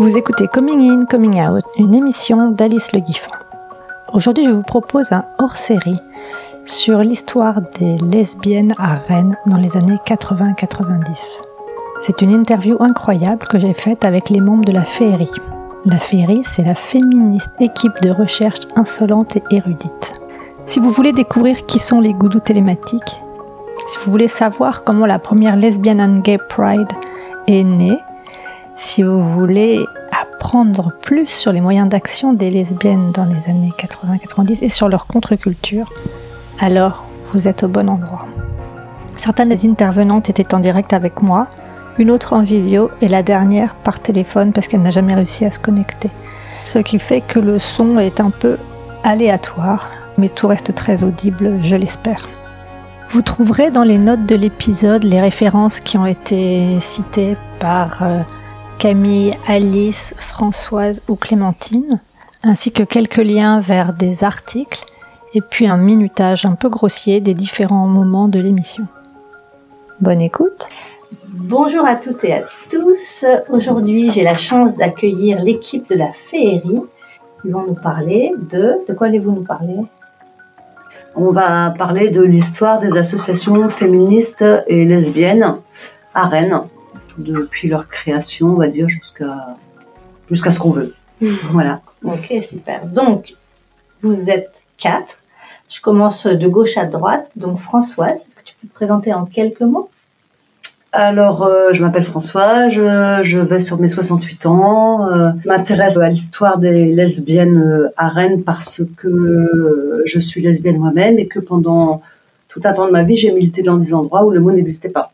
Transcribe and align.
Vous 0.00 0.16
écoutez 0.16 0.46
Coming 0.46 0.90
In, 0.90 1.04
Coming 1.06 1.42
Out, 1.42 1.64
une 1.76 1.92
émission 1.94 2.50
d'Alice 2.50 2.92
Le 2.92 3.00
Guiffon. 3.00 3.37
Aujourd'hui, 4.14 4.44
je 4.44 4.50
vous 4.50 4.62
propose 4.62 5.12
un 5.12 5.26
hors-série 5.38 5.98
sur 6.64 7.00
l'histoire 7.00 7.60
des 7.78 7.98
lesbiennes 7.98 8.72
à 8.78 8.94
Rennes 8.94 9.36
dans 9.44 9.58
les 9.58 9.76
années 9.76 9.98
80-90. 10.06 11.40
C'est 12.00 12.22
une 12.22 12.30
interview 12.30 12.78
incroyable 12.80 13.46
que 13.46 13.58
j'ai 13.58 13.74
faite 13.74 14.06
avec 14.06 14.30
les 14.30 14.40
membres 14.40 14.64
de 14.64 14.72
la 14.72 14.84
Féerie. 14.84 15.30
La 15.84 15.98
Féerie, 15.98 16.42
c'est 16.44 16.64
la 16.64 16.74
féministe 16.74 17.52
équipe 17.60 18.00
de 18.00 18.08
recherche 18.08 18.60
insolente 18.76 19.36
et 19.36 19.42
érudite. 19.50 20.22
Si 20.64 20.80
vous 20.80 20.90
voulez 20.90 21.12
découvrir 21.12 21.66
qui 21.66 21.78
sont 21.78 22.00
les 22.00 22.14
goudous 22.14 22.40
télématiques, 22.40 23.22
si 23.88 23.98
vous 23.98 24.10
voulez 24.10 24.28
savoir 24.28 24.84
comment 24.84 25.06
la 25.06 25.18
première 25.18 25.56
Lesbian 25.56 25.98
and 25.98 26.20
Gay 26.20 26.38
Pride 26.48 26.92
est 27.46 27.62
née, 27.62 27.98
si 28.74 29.02
vous 29.02 29.22
voulez 29.22 29.84
apprendre 30.38 30.92
plus 31.02 31.26
sur 31.26 31.50
les 31.50 31.60
moyens 31.60 31.88
d'action 31.88 32.32
des 32.32 32.48
lesbiennes 32.48 33.10
dans 33.10 33.24
les 33.24 33.50
années 33.50 33.72
80-90 33.76 34.62
et 34.62 34.70
sur 34.70 34.88
leur 34.88 35.08
contre-culture, 35.08 35.92
alors 36.60 37.04
vous 37.24 37.48
êtes 37.48 37.64
au 37.64 37.68
bon 37.68 37.88
endroit. 37.88 38.24
Certaines 39.16 39.48
des 39.48 39.68
intervenantes 39.68 40.30
étaient 40.30 40.54
en 40.54 40.60
direct 40.60 40.92
avec 40.92 41.22
moi, 41.22 41.48
une 41.98 42.12
autre 42.12 42.34
en 42.34 42.42
visio 42.42 42.88
et 43.00 43.08
la 43.08 43.24
dernière 43.24 43.74
par 43.74 43.98
téléphone 43.98 44.52
parce 44.52 44.68
qu'elle 44.68 44.82
n'a 44.82 44.90
jamais 44.90 45.16
réussi 45.16 45.44
à 45.44 45.50
se 45.50 45.58
connecter. 45.58 46.08
Ce 46.60 46.78
qui 46.78 47.00
fait 47.00 47.20
que 47.20 47.40
le 47.40 47.58
son 47.58 47.98
est 47.98 48.20
un 48.20 48.30
peu 48.30 48.58
aléatoire, 49.02 49.90
mais 50.18 50.28
tout 50.28 50.46
reste 50.46 50.72
très 50.72 51.02
audible, 51.02 51.58
je 51.62 51.74
l'espère. 51.74 52.28
Vous 53.10 53.22
trouverez 53.22 53.72
dans 53.72 53.82
les 53.82 53.98
notes 53.98 54.24
de 54.24 54.36
l'épisode 54.36 55.02
les 55.02 55.20
références 55.20 55.80
qui 55.80 55.98
ont 55.98 56.06
été 56.06 56.78
citées 56.78 57.36
par 57.58 58.04
euh, 58.04 58.20
Camille, 58.78 59.32
Alice, 59.48 60.14
Françoise 60.18 61.02
ou 61.08 61.16
Clémentine, 61.16 62.00
ainsi 62.44 62.70
que 62.70 62.84
quelques 62.84 63.16
liens 63.16 63.58
vers 63.58 63.92
des 63.92 64.22
articles 64.22 64.84
et 65.34 65.40
puis 65.40 65.66
un 65.66 65.76
minutage 65.76 66.46
un 66.46 66.54
peu 66.54 66.68
grossier 66.68 67.20
des 67.20 67.34
différents 67.34 67.88
moments 67.88 68.28
de 68.28 68.38
l'émission. 68.38 68.86
Bonne 70.00 70.20
écoute. 70.20 70.68
Bonjour 71.26 71.84
à 71.84 71.96
toutes 71.96 72.22
et 72.22 72.34
à 72.34 72.42
tous. 72.70 73.24
Aujourd'hui, 73.50 74.12
j'ai 74.12 74.22
la 74.22 74.36
chance 74.36 74.76
d'accueillir 74.76 75.42
l'équipe 75.42 75.88
de 75.88 75.96
la 75.96 76.12
Féerie. 76.30 76.82
Ils 77.44 77.52
vont 77.52 77.66
nous 77.66 77.74
parler 77.74 78.32
de... 78.48 78.76
De 78.88 78.94
quoi 78.94 79.08
allez-vous 79.08 79.32
nous 79.32 79.44
parler? 79.44 79.76
On 81.16 81.32
va 81.32 81.74
parler 81.76 82.10
de 82.10 82.22
l'histoire 82.22 82.78
des 82.78 82.96
associations 82.96 83.68
féministes 83.68 84.44
et 84.68 84.84
lesbiennes 84.84 85.56
à 86.14 86.28
Rennes 86.28 86.60
depuis 87.18 87.68
leur 87.68 87.88
création, 87.88 88.48
on 88.48 88.56
va 88.56 88.68
dire, 88.68 88.88
jusqu'à 88.88 89.56
jusqu'à 90.30 90.50
ce 90.50 90.58
qu'on 90.58 90.70
veut. 90.70 90.94
Hmm. 91.20 91.34
Voilà. 91.50 91.80
Ok, 92.04 92.32
super. 92.44 92.86
Donc, 92.86 93.34
vous 94.02 94.30
êtes 94.30 94.50
quatre. 94.76 95.18
Je 95.68 95.80
commence 95.80 96.26
de 96.26 96.48
gauche 96.48 96.76
à 96.76 96.84
droite. 96.84 97.30
Donc, 97.36 97.60
Françoise, 97.60 98.20
est-ce 98.26 98.36
que 98.36 98.44
tu 98.44 98.54
peux 98.60 98.68
te 98.68 98.74
présenter 98.74 99.12
en 99.12 99.24
quelques 99.24 99.62
mots? 99.62 99.90
Alors, 100.92 101.42
euh, 101.42 101.72
je 101.72 101.84
m'appelle 101.84 102.04
Françoise, 102.04 102.72
je, 102.72 103.38
vais 103.38 103.60
sur 103.60 103.78
mes 103.78 103.88
68 103.88 104.46
ans. 104.46 105.06
Euh, 105.06 105.32
je 105.42 105.48
m'intéresse 105.48 105.98
à 105.98 106.08
l'histoire 106.08 106.58
des 106.58 106.86
lesbiennes 106.86 107.58
euh, 107.58 107.88
à 107.98 108.08
Rennes 108.08 108.42
parce 108.42 108.82
que 108.96 110.02
je 110.06 110.18
suis 110.18 110.40
lesbienne 110.40 110.78
moi-même 110.78 111.18
et 111.18 111.26
que 111.26 111.40
pendant 111.40 112.00
tout 112.48 112.62
un 112.64 112.72
temps 112.72 112.86
de 112.86 112.92
ma 112.92 113.02
vie, 113.02 113.16
j'ai 113.18 113.32
milité 113.32 113.62
dans 113.62 113.76
des 113.76 113.92
endroits 113.92 114.24
où 114.24 114.30
le 114.30 114.40
mot 114.40 114.50
n'existait 114.50 114.88
pas 114.88 115.12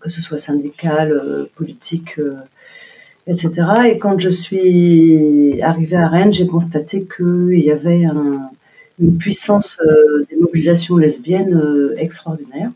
que 0.00 0.10
ce 0.10 0.22
soit 0.22 0.38
syndical, 0.38 1.12
euh, 1.12 1.44
politique, 1.54 2.18
euh, 2.18 2.34
etc. 3.26 3.50
Et 3.92 3.98
quand 3.98 4.18
je 4.18 4.30
suis 4.30 5.60
arrivée 5.62 5.96
à 5.96 6.08
Rennes, 6.08 6.32
j'ai 6.32 6.46
constaté 6.46 7.06
qu'il 7.06 7.60
y 7.60 7.70
avait 7.70 8.04
une 8.98 9.18
puissance 9.18 9.78
euh, 9.86 10.24
des 10.30 10.36
mobilisations 10.36 10.96
lesbiennes 10.96 11.92
extraordinaire. 11.96 12.70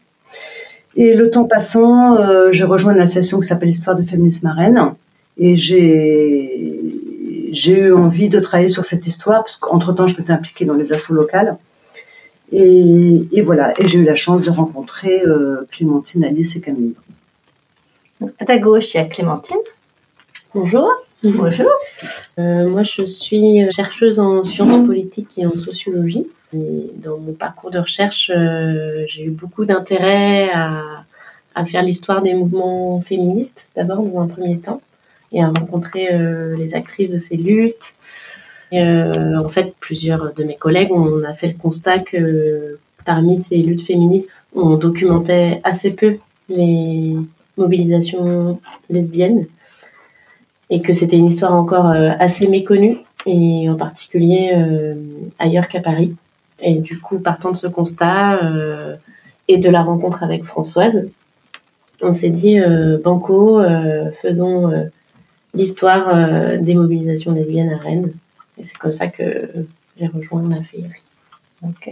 Et 0.96 1.14
le 1.14 1.30
temps 1.30 1.44
passant, 1.44 2.52
j'ai 2.52 2.62
rejoint 2.62 2.94
une 2.94 3.00
association 3.00 3.40
qui 3.40 3.48
s'appelle 3.48 3.70
Histoire 3.70 3.96
de 3.96 4.04
féminisme 4.04 4.46
à 4.46 4.52
Rennes. 4.52 4.92
Et 5.38 5.56
j'ai, 5.56 7.50
j'ai 7.50 7.78
eu 7.80 7.92
envie 7.92 8.28
de 8.28 8.38
travailler 8.38 8.68
sur 8.68 8.84
cette 8.84 9.04
histoire, 9.04 9.42
parce 9.42 9.56
qu'entre-temps, 9.56 10.06
je 10.06 10.16
m'étais 10.16 10.32
impliquée 10.32 10.64
dans 10.64 10.74
les 10.74 10.92
assauts 10.92 11.14
locales. 11.14 11.56
Et, 12.52 13.42
voilà, 13.44 13.74
et 13.80 13.88
j'ai 13.88 13.98
eu 13.98 14.04
la 14.04 14.14
chance 14.14 14.44
de 14.44 14.50
rencontrer 14.50 15.24
Clémentine, 15.72 16.22
Alice 16.22 16.54
et 16.54 16.60
Camille. 16.60 16.94
À 18.38 18.44
ta 18.44 18.58
gauche, 18.58 18.94
il 18.94 18.98
y 18.98 19.00
a 19.00 19.04
Clémentine. 19.04 19.56
Bonjour. 20.54 20.90
Bonjour. 21.22 21.70
Euh, 22.38 22.68
moi, 22.68 22.82
je 22.82 23.02
suis 23.02 23.70
chercheuse 23.70 24.18
en 24.20 24.44
sciences 24.44 24.84
politiques 24.86 25.30
et 25.36 25.46
en 25.46 25.56
sociologie. 25.56 26.26
Et 26.54 26.90
dans 27.02 27.18
mon 27.18 27.32
parcours 27.32 27.70
de 27.70 27.78
recherche, 27.78 28.30
euh, 28.34 29.04
j'ai 29.08 29.24
eu 29.24 29.30
beaucoup 29.30 29.64
d'intérêt 29.64 30.50
à, 30.52 31.64
faire 31.66 31.82
l'histoire 31.82 32.20
des 32.22 32.34
mouvements 32.34 33.00
féministes, 33.00 33.68
d'abord 33.76 34.02
dans 34.02 34.20
un 34.20 34.26
premier 34.26 34.58
temps, 34.58 34.80
et 35.32 35.42
à 35.42 35.46
rencontrer 35.46 36.08
euh, 36.12 36.56
les 36.56 36.74
actrices 36.74 37.10
de 37.10 37.18
ces 37.18 37.36
luttes. 37.36 37.94
en 38.72 39.48
fait, 39.48 39.74
plusieurs 39.80 40.34
de 40.34 40.44
mes 40.44 40.56
collègues, 40.56 40.92
on 40.92 41.22
a 41.24 41.32
fait 41.32 41.48
le 41.48 41.54
constat 41.54 42.00
que 42.00 42.78
parmi 43.04 43.40
ces 43.40 43.56
luttes 43.56 43.86
féministes, 43.86 44.30
on 44.54 44.76
documentait 44.76 45.60
assez 45.64 45.92
peu 45.92 46.16
les 46.48 47.16
mobilisation 47.56 48.58
lesbienne 48.90 49.46
et 50.70 50.80
que 50.80 50.94
c'était 50.94 51.16
une 51.16 51.26
histoire 51.26 51.54
encore 51.54 51.90
euh, 51.90 52.10
assez 52.18 52.48
méconnue 52.48 52.98
et 53.26 53.68
en 53.68 53.76
particulier 53.76 54.52
euh, 54.54 54.94
ailleurs 55.38 55.68
qu'à 55.68 55.80
Paris. 55.80 56.14
Et 56.60 56.76
du 56.76 56.98
coup, 56.98 57.18
partant 57.18 57.50
de 57.50 57.56
ce 57.56 57.66
constat 57.66 58.42
euh, 58.42 58.96
et 59.48 59.58
de 59.58 59.68
la 59.70 59.82
rencontre 59.82 60.22
avec 60.22 60.44
Françoise, 60.44 61.06
on 62.00 62.12
s'est 62.12 62.30
dit 62.30 62.58
banco, 63.02 63.62
faisons 64.20 64.70
l'histoire 65.54 66.58
des 66.58 66.74
mobilisations 66.74 67.32
lesbiennes 67.32 67.72
à 67.72 67.76
Rennes. 67.76 68.12
Et 68.58 68.64
c'est 68.64 68.76
comme 68.76 68.92
ça 68.92 69.06
que 69.06 69.48
j'ai 69.98 70.06
rejoint 70.08 70.46
la 70.48 70.62
féerie. 70.62 70.90
Ok. 71.62 71.90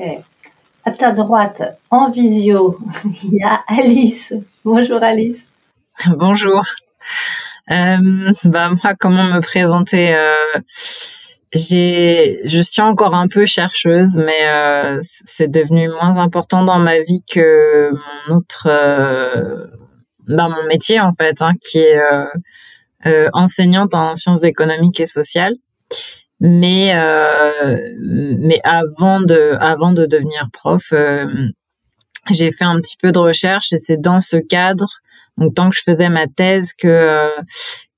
À 0.85 0.91
ta 0.91 1.13
droite, 1.13 1.63
en 1.91 2.11
visio, 2.11 2.77
il 3.25 3.35
y 3.35 3.43
a 3.43 3.61
Alice. 3.69 4.35
Bonjour 4.65 5.03
Alice. 5.03 5.52
Bonjour. 6.17 6.65
Euh, 7.71 8.33
bah 8.45 8.71
moi, 8.71 8.95
comment 8.99 9.25
me 9.25 9.41
présenter 9.41 10.15
euh, 10.15 10.61
J'ai, 11.53 12.41
je 12.47 12.61
suis 12.61 12.81
encore 12.81 13.15
un 13.15 13.29
peu 13.29 13.45
chercheuse, 13.47 14.17
mais 14.17 14.47
euh, 14.47 14.99
c'est 15.03 15.49
devenu 15.49 15.89
moins 15.89 16.17
important 16.17 16.65
dans 16.65 16.79
ma 16.79 17.01
vie 17.01 17.23
que 17.31 17.91
mon 17.91 18.37
autre, 18.37 18.69
euh, 18.71 19.67
bah, 20.29 20.49
mon 20.49 20.67
métier 20.67 20.99
en 21.01 21.13
fait, 21.13 21.43
hein, 21.43 21.53
qui 21.61 21.79
est 21.79 21.99
euh, 21.99 22.25
euh, 23.07 23.29
enseignante 23.35 23.95
en 23.95 24.15
sciences 24.15 24.45
économiques 24.45 25.01
et 25.01 25.07
sociales. 25.07 25.55
Mais 26.41 26.93
mais 28.01 28.61
avant 28.65 29.21
de 29.21 29.57
avant 29.61 29.93
de 29.93 30.07
devenir 30.07 30.49
prof, 30.53 30.93
j'ai 32.31 32.51
fait 32.51 32.65
un 32.65 32.81
petit 32.81 32.97
peu 32.97 33.13
de 33.13 33.19
recherche 33.21 33.73
et 33.73 33.79
c'est 33.79 34.01
dans 34.01 34.21
ce 34.21 34.39
cadre 34.39 34.89
donc 35.39 35.55
tant 35.55 35.71
que 35.71 35.77
je 35.77 35.83
faisais 35.83 36.09
ma 36.09 36.27
thèse 36.27 36.73
que 36.75 36.89
euh, 36.89 37.31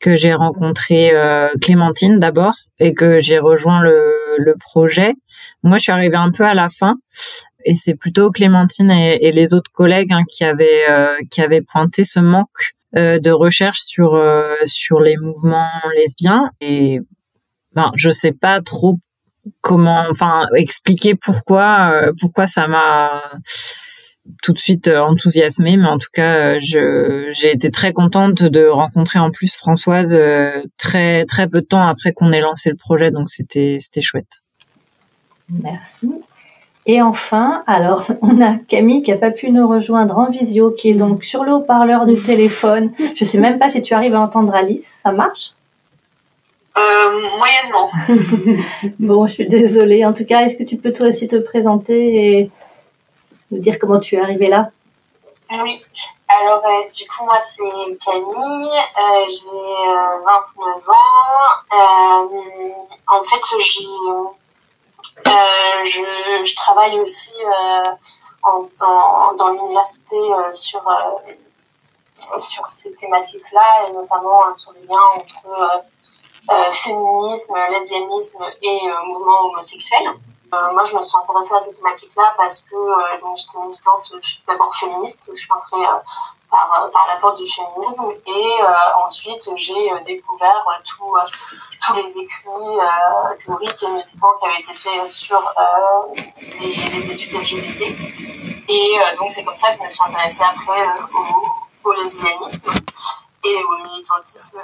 que 0.00 0.16
j'ai 0.16 0.34
rencontré 0.34 1.10
euh, 1.14 1.48
Clémentine 1.60 2.18
d'abord 2.18 2.54
et 2.78 2.94
que 2.94 3.18
j'ai 3.18 3.38
rejoint 3.38 3.80
le, 3.80 4.12
le 4.38 4.54
projet. 4.54 5.14
Moi, 5.62 5.78
je 5.78 5.84
suis 5.84 5.92
arrivée 5.92 6.16
un 6.16 6.30
peu 6.30 6.44
à 6.44 6.52
la 6.52 6.68
fin 6.68 6.96
et 7.64 7.74
c'est 7.74 7.94
plutôt 7.94 8.30
Clémentine 8.30 8.90
et, 8.90 9.30
les 9.30 9.54
autres 9.54 9.70
collègues 9.72 10.12
hein, 10.12 10.24
qui 10.28 10.44
avaient 10.44 10.84
euh, 10.90 11.16
qui 11.30 11.40
avaient 11.40 11.62
pointé 11.62 12.04
ce 12.04 12.20
manque 12.20 12.74
de 12.96 13.30
recherche 13.32 13.80
sur 13.80 14.22
sur 14.66 15.00
les 15.00 15.16
mouvements 15.16 15.68
lesbiens 15.96 16.48
et 16.60 17.00
ben 17.72 17.90
je 17.96 18.08
sais 18.08 18.30
pas 18.30 18.60
trop 18.60 18.98
comment 19.62 20.04
enfin 20.08 20.46
expliquer 20.56 21.16
pourquoi 21.16 22.12
pourquoi 22.20 22.46
ça 22.46 22.68
m'a 22.68 23.20
tout 24.42 24.52
de 24.52 24.58
suite 24.58 24.88
euh, 24.88 25.00
enthousiasmée, 25.00 25.76
mais 25.76 25.88
en 25.88 25.98
tout 25.98 26.08
cas, 26.12 26.34
euh, 26.36 26.58
je, 26.58 27.28
j'ai 27.30 27.52
été 27.52 27.70
très 27.70 27.92
contente 27.92 28.42
de 28.42 28.66
rencontrer 28.66 29.18
en 29.18 29.30
plus 29.30 29.56
Françoise 29.56 30.14
euh, 30.14 30.62
très 30.78 31.24
très 31.26 31.46
peu 31.46 31.60
de 31.60 31.66
temps 31.66 31.86
après 31.86 32.12
qu'on 32.12 32.32
ait 32.32 32.40
lancé 32.40 32.70
le 32.70 32.76
projet, 32.76 33.10
donc 33.10 33.28
c'était 33.28 33.76
c'était 33.80 34.02
chouette. 34.02 34.42
Merci. 35.50 36.10
Et 36.86 37.00
enfin, 37.00 37.62
alors, 37.66 38.06
on 38.22 38.40
a 38.40 38.56
Camille 38.56 39.02
qui 39.02 39.12
a 39.12 39.16
pas 39.16 39.30
pu 39.30 39.50
nous 39.50 39.68
rejoindre 39.68 40.18
en 40.18 40.30
visio, 40.30 40.70
qui 40.70 40.90
est 40.90 40.94
donc 40.94 41.24
sur 41.24 41.44
le 41.44 41.52
haut-parleur 41.52 42.06
du 42.06 42.20
téléphone. 42.22 42.92
Je 43.14 43.24
sais 43.24 43.38
même 43.38 43.58
pas 43.58 43.70
si 43.70 43.82
tu 43.82 43.94
arrives 43.94 44.14
à 44.14 44.20
entendre 44.20 44.54
Alice. 44.54 45.00
Ça 45.02 45.12
marche? 45.12 45.52
Euh, 46.76 47.20
Moyennement. 47.38 48.64
bon, 48.98 49.26
je 49.26 49.34
suis 49.34 49.48
désolée. 49.48 50.04
En 50.04 50.12
tout 50.12 50.24
cas, 50.24 50.40
est-ce 50.46 50.56
que 50.56 50.64
tu 50.64 50.76
peux 50.76 50.92
toi 50.92 51.08
aussi 51.08 51.28
te 51.28 51.36
présenter 51.36 52.38
et 52.38 52.50
nous 53.50 53.60
dire 53.60 53.78
comment 53.78 54.00
tu 54.00 54.16
es 54.16 54.20
arrivée 54.20 54.48
là 54.48 54.70
Oui. 55.50 55.82
Alors, 56.26 56.62
euh, 56.66 56.88
du 56.88 57.06
coup, 57.06 57.24
moi, 57.24 57.38
c'est 57.54 57.98
Camille. 58.04 58.78
Euh, 58.98 59.24
j'ai 59.28 59.84
29 60.24 60.88
ans. 60.88 60.94
en 63.08 63.22
fait, 63.24 63.44
euh, 65.26 65.84
je, 65.84 66.44
je, 66.44 66.56
travaille 66.56 66.98
aussi 66.98 67.32
euh, 67.44 67.90
en, 68.42 68.66
dans, 69.34 69.50
l'université 69.50 70.16
euh, 70.16 70.52
sur 70.52 70.82
sur 72.38 72.66
ces 72.68 72.92
thématiques-là 72.94 73.86
et 73.86 73.92
notamment 73.92 74.54
sur 74.54 74.72
le 74.72 74.80
lien 74.80 74.96
entre 75.16 75.84
féminisme, 76.72 77.54
lesbianisme 77.70 78.44
et 78.62 78.80
mouvement 79.06 79.40
homosexuel. 79.46 80.08
Moi, 80.72 80.84
je 80.84 80.96
me 80.96 81.02
suis 81.02 81.16
intéressée 81.16 81.54
à 81.54 81.62
ces 81.62 81.74
thématiques-là 81.74 82.34
parce 82.36 82.60
que 82.62 83.20
donc, 83.20 83.36
j'étais 83.36 83.64
militante, 83.64 84.12
je 84.22 84.28
suis 84.28 84.42
d'abord 84.46 84.74
féministe, 84.74 85.22
je 85.32 85.38
suis 85.38 85.52
entrée 85.52 85.86
par, 86.50 86.90
par 86.92 87.06
la 87.08 87.16
porte 87.16 87.38
du 87.38 87.48
féminisme 87.50 88.10
et 88.26 88.62
ensuite 89.04 89.48
j'ai 89.56 89.90
découvert 90.04 90.64
tous 91.86 91.94
les 91.94 92.18
écrits 92.18 92.44
euh, 92.46 93.34
théoriques 93.36 93.82
et 93.82 93.88
militants 93.88 94.32
qui 94.40 94.46
avaient 94.46 94.60
été 94.60 94.74
faits 94.74 95.08
sur 95.08 95.38
euh, 95.38 96.20
les, 96.60 97.10
études 97.10 97.32
LGBT. 97.32 97.82
Et 98.68 98.98
euh, 98.98 99.16
donc 99.18 99.30
c'est 99.30 99.44
comme 99.44 99.56
ça 99.56 99.72
que 99.72 99.78
je 99.78 99.84
me 99.84 99.88
suis 99.88 100.02
intéressée 100.06 100.42
après 100.42 100.86
au, 101.12 101.88
au, 101.88 101.92
lesbianisme 101.92 102.72
et 103.44 103.64
au 103.64 103.76
militantisme 103.84 104.60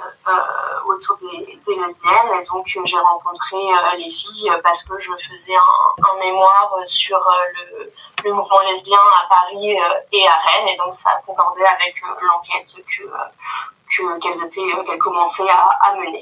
autour 0.87 1.15
des, 1.17 1.75
lesbiennes. 1.75 2.41
Et 2.41 2.45
donc 2.45 2.65
j'ai 2.65 2.97
rencontré 2.97 3.57
les 3.97 4.09
filles 4.09 4.51
parce 4.63 4.83
que 4.83 4.99
je 4.99 5.11
faisais 5.29 5.55
un, 5.55 6.19
mémoire 6.19 6.75
sur 6.85 7.19
le, 7.55 8.31
mouvement 8.31 8.59
lesbien 8.69 8.99
à 9.23 9.27
Paris 9.27 9.71
et 10.11 10.27
à 10.27 10.37
Rennes. 10.39 10.67
Et 10.73 10.77
donc 10.77 10.93
ça 10.93 11.11
concordait 11.25 11.65
avec 11.65 11.95
l'enquête 12.01 12.75
que 12.87 13.03
qu'elles 14.19 14.99
commençaient 14.99 15.49
à, 15.49 15.69
à 15.89 15.95
mener. 15.95 16.21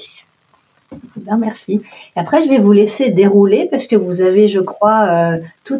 Bien, 1.16 1.36
merci. 1.36 1.82
Et 2.16 2.20
après, 2.20 2.42
je 2.42 2.48
vais 2.48 2.58
vous 2.58 2.72
laisser 2.72 3.10
dérouler 3.10 3.68
parce 3.70 3.86
que 3.86 3.96
vous 3.96 4.22
avez, 4.22 4.48
je 4.48 4.60
crois, 4.60 5.02
euh, 5.02 5.38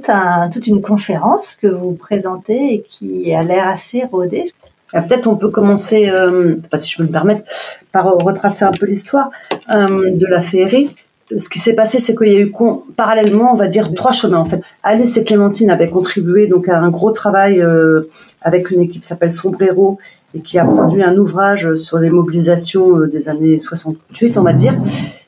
un, 0.09 0.51
toute 0.51 0.67
une 0.67 0.83
conférence 0.83 1.57
que 1.57 1.67
vous 1.67 1.95
présentez 1.95 2.75
et 2.75 2.83
qui 2.83 3.35
a 3.35 3.43
l'air 3.43 3.67
assez 3.67 4.05
rodée. 4.05 4.45
Ah, 4.93 5.03
peut-être 5.03 5.27
on 5.27 5.37
peut 5.37 5.51
commencer, 5.51 6.09
euh, 6.11 6.57
si 6.77 6.91
je 6.91 6.97
peux 6.97 7.05
me 7.05 7.13
permettre, 7.13 7.45
par 7.93 8.07
retracer 8.07 8.65
un 8.65 8.73
peu 8.73 8.87
l'histoire 8.87 9.31
euh, 9.71 10.11
de 10.13 10.27
la 10.27 10.41
féerie. 10.41 10.95
Ce 11.37 11.49
qui 11.49 11.61
s'est 11.61 11.75
passé, 11.75 12.01
c'est 12.01 12.17
qu'il 12.17 12.33
y 12.33 12.37
a 12.37 12.41
eu 12.41 12.53
parallèlement, 12.97 13.53
on 13.53 13.57
va 13.57 13.69
dire, 13.69 13.93
trois 13.95 14.11
chemins 14.11 14.39
en 14.39 14.47
fait. 14.47 14.61
Alice 14.83 15.17
et 15.17 15.25
Clémentine 15.25 15.71
avaient 15.71 15.89
contribué 15.89 16.49
donc 16.49 16.69
à 16.69 16.79
un 16.79 16.91
gros 16.91 17.13
travail 17.13 17.61
euh, 17.61 18.03
avec 18.43 18.71
une 18.71 18.81
équipe 18.81 19.03
qui 19.03 19.09
s'appelle 19.09 19.31
Sombrero 19.31 19.99
et 20.35 20.41
qui 20.41 20.59
a 20.59 20.65
produit 20.65 21.05
un 21.05 21.17
ouvrage 21.17 21.75
sur 21.77 21.99
les 21.99 22.11
mobilisations 22.11 22.99
euh, 22.99 23.07
des 23.07 23.29
années 23.29 23.61
68, 23.61 24.39
on 24.39 24.43
va 24.43 24.53
dire, 24.53 24.75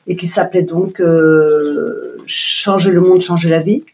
et 0.08 0.16
qui 0.16 0.26
s'appelait 0.26 0.62
donc 0.62 1.00
euh, 1.00 2.16
Changer 2.24 2.92
le 2.92 3.00
monde, 3.00 3.20
changer 3.20 3.48
la 3.48 3.60
vie. 3.60 3.84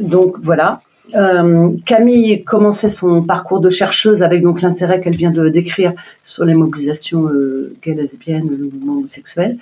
Donc 0.00 0.36
voilà. 0.42 0.80
Euh, 1.14 1.70
Camille 1.84 2.42
commençait 2.42 2.88
son 2.88 3.22
parcours 3.22 3.60
de 3.60 3.70
chercheuse 3.70 4.22
avec 4.22 4.42
donc 4.42 4.60
l'intérêt 4.60 5.00
qu'elle 5.00 5.16
vient 5.16 5.30
de 5.30 5.48
décrire 5.48 5.92
sur 6.24 6.44
les 6.44 6.54
mobilisations 6.54 7.28
euh, 7.28 7.74
gays, 7.84 7.94
lesbiennes, 7.94 8.48
le 8.48 8.64
mouvement 8.64 8.98
homosexuel. 8.98 9.56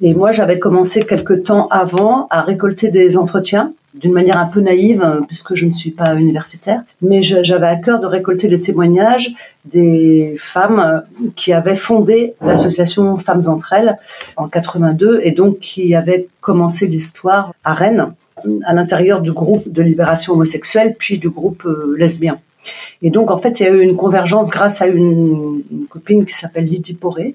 Et 0.00 0.14
moi, 0.14 0.32
j'avais 0.32 0.58
commencé 0.58 1.04
quelques 1.04 1.44
temps 1.44 1.68
avant 1.68 2.26
à 2.30 2.42
récolter 2.42 2.90
des 2.90 3.16
entretiens 3.16 3.72
d'une 3.94 4.12
manière 4.12 4.38
un 4.38 4.46
peu 4.46 4.60
naïve, 4.60 5.02
hein, 5.02 5.20
puisque 5.26 5.54
je 5.54 5.66
ne 5.66 5.70
suis 5.70 5.90
pas 5.90 6.14
universitaire, 6.14 6.82
mais 7.02 7.22
j'avais 7.22 7.66
à 7.66 7.76
cœur 7.76 8.00
de 8.00 8.06
récolter 8.06 8.48
les 8.48 8.60
témoignages 8.60 9.30
des 9.64 10.36
femmes 10.38 10.78
euh, 10.78 11.28
qui 11.36 11.52
avaient 11.52 11.76
fondé 11.76 12.34
l'association 12.40 13.18
Femmes 13.18 13.48
entre 13.48 13.72
elles 13.72 13.96
en 14.36 14.48
82 14.48 15.20
et 15.22 15.32
donc 15.32 15.58
qui 15.58 15.94
avaient 15.94 16.28
commencé 16.40 16.86
l'histoire 16.86 17.52
à 17.64 17.74
Rennes 17.74 18.12
à 18.64 18.74
l'intérieur 18.74 19.20
du 19.20 19.32
groupe 19.32 19.70
de 19.70 19.82
libération 19.82 20.34
homosexuelle 20.34 20.94
puis 20.98 21.18
du 21.18 21.28
groupe 21.28 21.64
euh, 21.64 21.94
lesbien. 21.96 22.38
Et 23.02 23.10
donc, 23.10 23.30
en 23.30 23.38
fait, 23.38 23.60
il 23.60 23.62
y 23.62 23.66
a 23.66 23.70
eu 23.70 23.80
une 23.80 23.96
convergence 23.96 24.50
grâce 24.50 24.82
à 24.82 24.86
une, 24.86 25.62
copine 25.88 26.24
qui 26.24 26.34
s'appelle 26.34 26.64
Lydie 26.64 26.94
Poré 26.94 27.34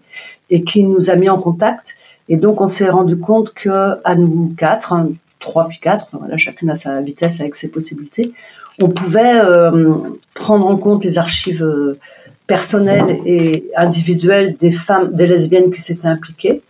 et 0.50 0.64
qui 0.64 0.84
nous 0.84 1.10
a 1.10 1.16
mis 1.16 1.30
en 1.30 1.40
contact. 1.40 1.96
Et 2.30 2.38
donc, 2.38 2.62
on 2.62 2.68
s'est 2.68 2.90
rendu 2.90 3.18
compte 3.18 3.54
que 3.54 3.96
à 4.04 4.16
nous 4.16 4.54
quatre, 4.58 4.94
trois 5.40 5.68
puis 5.68 5.80
quatre, 5.80 6.08
voilà, 6.14 6.38
chacune 6.38 6.70
à 6.70 6.76
sa 6.76 7.02
vitesse 7.02 7.40
avec 7.40 7.56
ses 7.56 7.70
possibilités, 7.70 8.32
on 8.80 8.90
pouvait 8.90 9.40
euh, 9.44 9.94
prendre 10.34 10.68
en 10.68 10.78
compte 10.78 11.04
les 11.04 11.18
archives 11.18 11.64
euh, 11.64 12.00
personnelles 12.48 13.20
et 13.26 13.70
individuelles 13.76 14.56
des 14.60 14.72
femmes, 14.72 15.12
des 15.12 15.28
lesbiennes 15.28 15.72
qui 15.72 15.82
s'étaient 15.82 16.08
impliquées, 16.08 16.62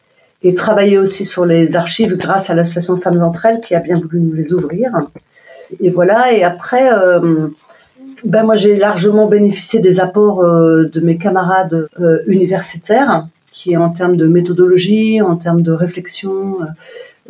et 0.43 0.53
travailler 0.53 0.97
aussi 0.97 1.25
sur 1.25 1.45
les 1.45 1.75
archives 1.75 2.15
grâce 2.17 2.49
à 2.49 2.53
l'association 2.53 2.97
Femmes 2.97 3.23
entre 3.23 3.45
elles 3.45 3.61
qui 3.61 3.75
a 3.75 3.79
bien 3.79 3.95
voulu 3.95 4.19
nous 4.19 4.33
les 4.33 4.53
ouvrir. 4.53 4.91
Et 5.79 5.89
voilà, 5.89 6.33
et 6.33 6.43
après, 6.43 6.91
euh, 6.91 7.47
ben 8.25 8.43
moi 8.43 8.55
j'ai 8.55 8.75
largement 8.75 9.27
bénéficié 9.27 9.79
des 9.79 9.99
apports 9.99 10.43
de 10.43 10.99
mes 10.99 11.17
camarades 11.17 11.87
universitaires, 12.27 13.27
qui 13.51 13.77
en 13.77 13.89
termes 13.89 14.17
de 14.17 14.27
méthodologie, 14.27 15.21
en 15.21 15.37
termes 15.37 15.61
de 15.61 15.71
réflexion, 15.71 16.57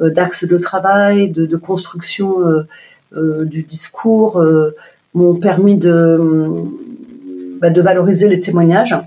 euh, 0.02 0.10
d'axes 0.10 0.46
de 0.46 0.58
travail, 0.58 1.30
de, 1.30 1.56
construction 1.56 2.42
euh, 2.42 2.64
euh, 3.16 3.46
du 3.46 3.62
discours 3.62 4.44
m'ont 5.14 5.36
permis 5.36 5.78
de, 5.78 6.20
bah, 7.62 7.70
de 7.70 7.80
valoriser 7.80 8.28
les 8.28 8.40
témoignages. 8.40 8.98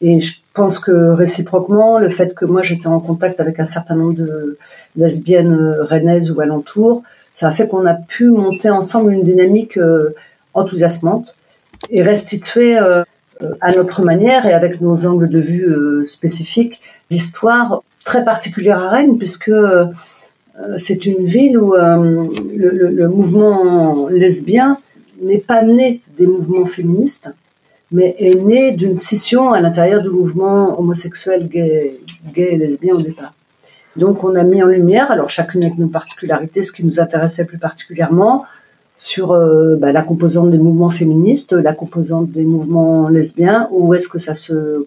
Et 0.00 0.18
je 0.18 0.39
pense 0.60 0.78
que 0.78 0.96
réciproquement, 1.24 1.98
le 1.98 2.10
fait 2.10 2.34
que 2.34 2.44
moi 2.44 2.62
j'étais 2.62 2.86
en 2.86 3.00
contact 3.00 3.40
avec 3.40 3.60
un 3.60 3.64
certain 3.76 3.96
nombre 3.96 4.14
de 4.14 4.58
lesbiennes 4.96 5.58
rennaises 5.80 6.30
ou 6.30 6.40
alentours, 6.40 7.02
ça 7.32 7.48
a 7.48 7.50
fait 7.50 7.66
qu'on 7.68 7.86
a 7.86 7.94
pu 7.94 8.28
monter 8.28 8.70
ensemble 8.70 9.12
une 9.12 9.22
dynamique 9.22 9.78
enthousiasmante 10.52 11.36
et 11.88 12.02
restituer 12.02 12.76
à 12.76 13.72
notre 13.74 14.02
manière 14.02 14.44
et 14.46 14.52
avec 14.52 14.80
nos 14.80 15.06
angles 15.06 15.30
de 15.30 15.40
vue 15.40 15.68
spécifiques 16.06 16.80
l'histoire 17.10 17.82
très 18.04 18.24
particulière 18.24 18.82
à 18.82 18.90
Rennes, 18.90 19.18
puisque 19.18 19.52
euh, 20.60 20.76
c'est 20.76 21.06
une 21.06 21.24
ville 21.24 21.58
où 21.58 21.74
euh, 21.74 22.26
le, 22.54 23.08
mouvement 23.08 24.08
lesbien 24.08 24.78
n'est 25.22 25.38
pas 25.38 25.62
né 25.62 26.00
des 26.16 26.26
mouvements 26.26 26.66
féministes, 26.66 27.30
mais 27.92 28.14
est 28.18 28.34
né 28.34 28.72
d'une 28.72 28.96
scission 28.96 29.52
à 29.52 29.60
l'intérieur 29.60 30.02
du 30.02 30.10
mouvement 30.10 30.78
homosexuel 30.78 31.48
gay, 31.48 31.98
gay 32.32 32.54
et 32.54 32.56
lesbien 32.56 32.94
au 32.94 33.02
départ. 33.02 33.32
Donc 33.96 34.22
on 34.22 34.36
a 34.36 34.42
mis 34.44 34.62
en 34.62 34.66
lumière, 34.66 35.10
alors 35.10 35.30
chacune 35.30 35.64
avec 35.64 35.78
nos 35.78 35.88
particularités, 35.88 36.62
ce 36.62 36.72
qui 36.72 36.84
nous 36.84 37.00
intéressait 37.00 37.44
plus 37.44 37.58
particulièrement, 37.58 38.44
sur 38.98 39.32
euh, 39.32 39.76
bah, 39.76 39.92
la 39.92 40.02
composante 40.02 40.50
des 40.50 40.58
mouvements 40.58 40.90
féministes, 40.90 41.52
la 41.52 41.72
composante 41.72 42.30
des 42.30 42.44
mouvements 42.44 43.08
lesbiens, 43.08 43.68
où 43.72 43.94
est-ce 43.94 44.08
que 44.08 44.18
ça 44.18 44.34
se 44.34 44.86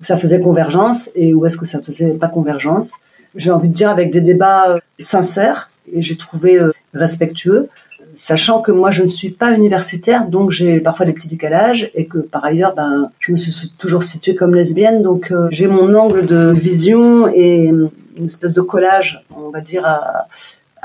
ça 0.00 0.16
faisait 0.16 0.40
convergence 0.40 1.10
et 1.14 1.32
où 1.32 1.46
est-ce 1.46 1.56
que 1.56 1.64
ça 1.64 1.80
faisait 1.80 2.14
pas 2.14 2.26
convergence. 2.26 2.94
J'ai 3.36 3.52
envie 3.52 3.68
de 3.68 3.74
dire 3.74 3.88
avec 3.88 4.10
des 4.10 4.20
débats 4.20 4.70
euh, 4.70 4.78
sincères 4.98 5.70
et 5.90 6.02
j'ai 6.02 6.16
trouvé 6.16 6.60
euh, 6.60 6.72
respectueux, 6.92 7.68
sachant 8.14 8.60
que 8.60 8.72
moi 8.72 8.90
je 8.90 9.02
ne 9.02 9.08
suis 9.08 9.30
pas 9.30 9.52
universitaire, 9.52 10.26
donc 10.28 10.50
j'ai 10.50 10.80
parfois 10.80 11.06
des 11.06 11.12
petits 11.12 11.28
décalages 11.28 11.90
et 11.94 12.06
que 12.06 12.18
par 12.18 12.44
ailleurs, 12.44 12.74
ben, 12.74 13.10
je 13.18 13.32
me 13.32 13.36
suis 13.36 13.72
toujours 13.78 14.02
située 14.02 14.34
comme 14.34 14.54
lesbienne, 14.54 15.02
donc 15.02 15.30
euh, 15.30 15.48
j'ai 15.50 15.66
mon 15.66 15.94
angle 15.94 16.26
de 16.26 16.52
vision 16.52 17.28
et 17.28 17.64
une 17.64 17.90
espèce 18.24 18.52
de 18.52 18.60
collage, 18.60 19.24
on 19.36 19.50
va 19.50 19.60
dire, 19.60 19.86
à, 19.86 20.26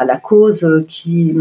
la 0.05 0.17
cause 0.17 0.86
qui 0.88 1.36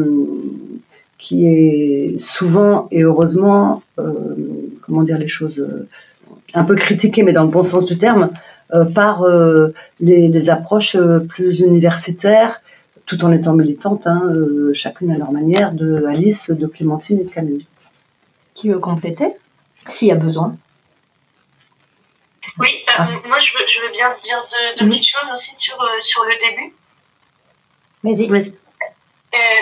qui 1.18 1.46
est 1.46 2.18
souvent 2.18 2.88
et 2.90 3.02
heureusement, 3.02 3.82
euh, 3.98 4.34
comment 4.82 5.02
dire 5.02 5.18
les 5.18 5.28
choses, 5.28 5.66
un 6.54 6.64
peu 6.64 6.74
critiqué, 6.74 7.22
mais 7.22 7.32
dans 7.32 7.44
le 7.44 7.50
bon 7.50 7.62
sens 7.62 7.86
du 7.86 7.98
terme, 7.98 8.30
euh, 8.74 8.84
par 8.84 9.22
euh, 9.22 9.72
les, 10.00 10.50
approches 10.50 10.96
euh, 10.96 11.20
plus 11.20 11.60
universitaires, 11.60 12.62
tout 13.06 13.24
en 13.24 13.32
étant 13.32 13.52
militantes, 13.52 14.06
hein, 14.06 14.22
chacune 14.72 15.12
à 15.12 15.18
leur 15.18 15.30
manière, 15.30 15.72
de 15.72 16.04
Alice, 16.06 16.50
de 16.50 16.66
Clémentine 16.66 17.20
et 17.20 17.24
de 17.24 17.30
Camille. 17.30 17.66
Qui 18.54 18.68
veut 18.68 18.80
compléter 18.80 19.32
S'il 19.88 20.08
y 20.08 20.12
a 20.12 20.16
besoin? 20.16 20.56
Oui, 22.58 22.82
ah. 22.88 23.08
moi 23.26 23.38
je 23.38 23.52
veux, 23.58 23.92
bien 23.92 24.14
dire 24.22 24.44
deux, 24.78 24.88
petites 24.88 25.06
choses 25.06 25.30
aussi 25.32 25.54
sur, 25.54 25.76
sur 26.00 26.24
le 26.24 26.34
début. 26.40 26.74
Vas-y. 28.02 28.52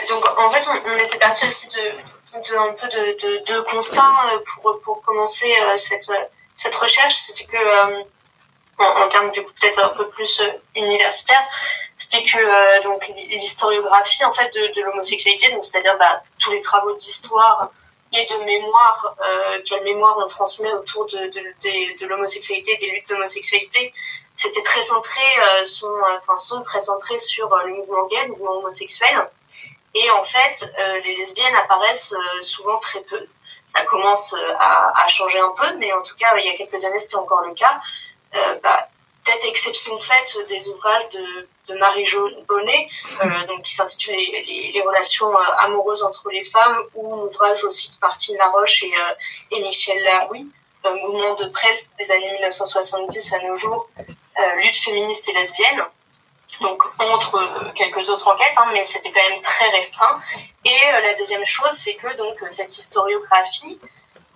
donc 0.08 0.24
en 0.38 0.50
fait, 0.50 0.66
on, 0.68 0.96
était 0.98 1.18
parti 1.18 1.46
aussi 1.46 1.68
de, 1.70 2.38
de, 2.38 2.56
un 2.56 2.72
peu 2.74 2.86
de, 2.86 3.02
de, 3.20 3.52
de 3.52 3.60
constats 3.70 4.30
pour, 4.62 4.80
pour 4.84 5.02
commencer 5.02 5.52
cette, 5.76 6.10
cette 6.54 6.74
recherche. 6.76 7.16
C'était 7.16 7.44
que 7.44 8.04
en, 8.78 9.08
termes 9.08 9.30
du 9.30 9.42
coup 9.42 9.52
peut-être 9.60 9.84
un 9.84 9.88
peu 9.90 10.08
plus 10.08 10.42
universitaire, 10.74 11.42
c'était 11.96 12.24
que 12.24 12.82
donc 12.82 13.06
l'historiographie 13.30 14.24
en 14.24 14.32
fait 14.32 14.52
de, 14.54 14.72
de 14.74 14.82
l'homosexualité, 14.82 15.50
donc 15.52 15.64
c'est-à-dire 15.64 15.96
bah, 15.98 16.22
tous 16.40 16.52
les 16.52 16.60
travaux 16.60 16.94
d'histoire 16.96 17.70
et 18.14 18.26
de 18.26 18.44
mémoire, 18.44 19.16
euh, 19.26 19.60
quelle 19.66 19.82
mémoire 19.82 20.16
on 20.18 20.28
transmet 20.28 20.72
autour 20.72 21.06
de, 21.06 21.18
de, 21.18 22.00
de, 22.00 22.06
l'homosexualité, 22.06 22.76
des 22.76 22.90
luttes 22.90 23.08
d'homosexualité, 23.08 23.92
c'était 24.36 24.62
très 24.62 24.82
centré, 24.82 25.22
euh, 25.38 25.64
sont, 25.64 25.94
enfin, 26.16 26.36
sont 26.36 26.62
très 26.62 26.80
centrés 26.80 27.18
sur 27.18 27.52
euh, 27.52 27.62
le 27.64 27.74
mouvement 27.74 28.06
gay, 28.06 28.22
le 28.22 28.28
mouvement 28.28 28.58
homosexuel. 28.58 29.28
Et 29.94 30.10
en 30.10 30.24
fait, 30.24 30.72
euh, 30.78 31.00
les 31.04 31.16
lesbiennes 31.16 31.54
apparaissent 31.56 32.12
euh, 32.12 32.42
souvent 32.42 32.78
très 32.78 33.00
peu. 33.00 33.26
Ça 33.66 33.84
commence 33.86 34.34
à, 34.58 35.04
à, 35.04 35.08
changer 35.08 35.40
un 35.40 35.52
peu, 35.56 35.76
mais 35.78 35.92
en 35.92 36.02
tout 36.02 36.14
cas, 36.16 36.36
il 36.36 36.44
y 36.44 36.50
a 36.50 36.56
quelques 36.56 36.84
années, 36.84 36.98
c'était 36.98 37.16
encore 37.16 37.42
le 37.42 37.54
cas. 37.54 37.80
Bah, 38.62 38.88
peut-être 39.24 39.46
exception 39.46 39.98
faite 39.98 40.36
des 40.48 40.68
ouvrages 40.68 41.08
de, 41.10 41.48
de 41.68 41.78
Marie-Jo 41.78 42.30
Bonnet, 42.46 42.88
euh, 43.22 43.46
donc, 43.46 43.62
qui 43.62 43.74
s'intitule 43.74 44.16
les, 44.16 44.82
relations 44.84 45.32
euh, 45.32 45.42
amoureuses 45.58 46.02
entre 46.02 46.28
les 46.30 46.44
femmes, 46.44 46.78
ou 46.94 47.16
l'ouvrage 47.16 47.64
aussi 47.64 47.90
de 47.90 47.96
Martine 48.00 48.36
Laroche 48.36 48.82
et, 48.82 48.92
euh, 48.94 49.14
et 49.56 49.62
Michel 49.62 50.02
Laroui, 50.02 50.50
mouvement 50.84 51.34
de 51.34 51.46
presse 51.46 51.94
des 51.98 52.10
années 52.10 52.32
1970 52.32 53.34
à 53.34 53.42
nos 53.46 53.56
jours, 53.56 53.88
euh, 53.98 54.54
lutte 54.56 54.76
féministe 54.76 55.28
et 55.28 55.32
lesbienne. 55.32 55.82
Donc 56.60 56.82
entre 57.00 57.72
quelques 57.74 58.08
autres 58.10 58.28
enquêtes, 58.28 58.52
hein, 58.56 58.68
mais 58.72 58.84
c'était 58.84 59.10
quand 59.10 59.28
même 59.30 59.40
très 59.40 59.68
restreint. 59.70 60.20
Et 60.64 60.92
la 60.92 61.14
deuxième 61.14 61.44
chose, 61.46 61.72
c'est 61.72 61.94
que 61.94 62.14
donc 62.16 62.36
cette 62.50 62.76
historiographie, 62.76 63.80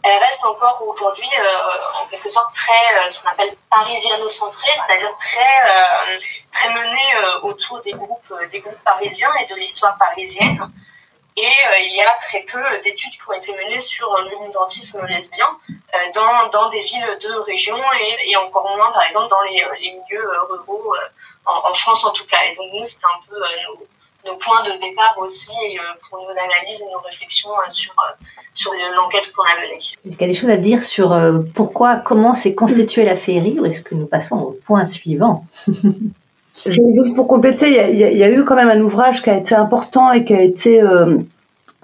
elle 0.08 0.22
reste 0.22 0.44
encore 0.44 0.82
aujourd'hui 0.86 1.28
euh, 1.38 2.00
en 2.00 2.06
quelque 2.06 2.30
sorte 2.30 2.54
très 2.54 2.72
euh, 2.72 3.08
ce 3.10 3.20
qu'on 3.20 3.28
appelle 3.28 3.54
parisiano-centrée, 3.70 4.70
c'est-à-dire 4.74 5.14
très 5.18 5.40
euh, 5.40 6.18
très 6.50 6.70
menée 6.70 7.14
autour 7.42 7.80
des 7.82 7.92
groupes 7.92 8.34
des 8.50 8.60
groupes 8.60 8.82
parisiens 8.84 9.32
et 9.40 9.46
de 9.46 9.54
l'histoire 9.56 9.96
parisienne. 9.98 10.60
Et 11.36 11.52
il 11.78 11.94
y 11.94 12.02
a 12.02 12.10
très 12.18 12.40
peu 12.42 12.60
d'études 12.82 13.12
qui 13.12 13.28
ont 13.28 13.32
été 13.32 13.56
menées 13.56 13.78
sur 13.78 14.12
le 14.18 14.28
militantisme 14.40 15.06
lesbien 15.06 15.48
dans, 16.12 16.48
dans 16.48 16.68
des 16.68 16.80
villes 16.82 17.16
de 17.22 17.32
région 17.42 17.78
et, 18.00 18.30
et, 18.30 18.36
encore 18.36 18.76
moins 18.76 18.90
par 18.90 19.04
exemple 19.04 19.28
dans 19.28 19.42
les, 19.42 19.64
les 19.80 19.92
milieux 19.92 20.28
ruraux 20.50 20.96
en, 21.46 21.70
en, 21.70 21.74
France 21.74 22.04
en 22.04 22.10
tout 22.10 22.26
cas. 22.26 22.38
Et 22.44 22.56
donc 22.56 22.72
nous 22.72 22.84
c'était 22.84 23.06
un 23.06 23.20
peu 23.28 23.38
nos, 23.38 23.86
nos 24.26 24.34
points 24.34 24.62
de 24.64 24.72
départ 24.80 25.16
aussi 25.18 25.52
euh, 25.52 25.82
pour 26.08 26.18
nos 26.18 26.30
analyses 26.30 26.80
et 26.80 26.92
nos 26.92 27.00
réflexions 27.04 27.50
euh, 27.50 27.70
sur, 27.70 27.92
euh, 27.92 28.24
sur 28.52 28.72
l'enquête 28.96 29.32
qu'on 29.34 29.44
a 29.44 29.62
menée. 29.62 29.78
Est-ce 29.78 30.16
qu'il 30.16 30.20
y 30.20 30.24
a 30.24 30.32
des 30.32 30.38
choses 30.38 30.50
à 30.50 30.56
dire 30.56 30.84
sur 30.84 31.16
pourquoi, 31.54 31.96
comment 31.96 32.34
s'est 32.34 32.54
constituée 32.54 33.04
la 33.04 33.16
féerie 33.16 33.58
ou 33.60 33.66
est-ce 33.66 33.82
que 33.82 33.94
nous 33.94 34.06
passons 34.06 34.36
au 34.36 34.58
point 34.66 34.86
suivant? 34.86 35.44
Juste 36.66 37.14
pour 37.14 37.28
compléter, 37.28 37.90
il 37.92 37.98
y, 37.98 38.18
y, 38.18 38.24
a 38.24 38.30
eu 38.30 38.44
quand 38.44 38.56
même 38.56 38.68
un 38.68 38.80
ouvrage 38.80 39.22
qui 39.22 39.30
a 39.30 39.38
été 39.38 39.54
important 39.54 40.12
et 40.12 40.24
qui 40.24 40.34
a 40.34 40.42
été 40.42 40.82
euh, 40.82 41.16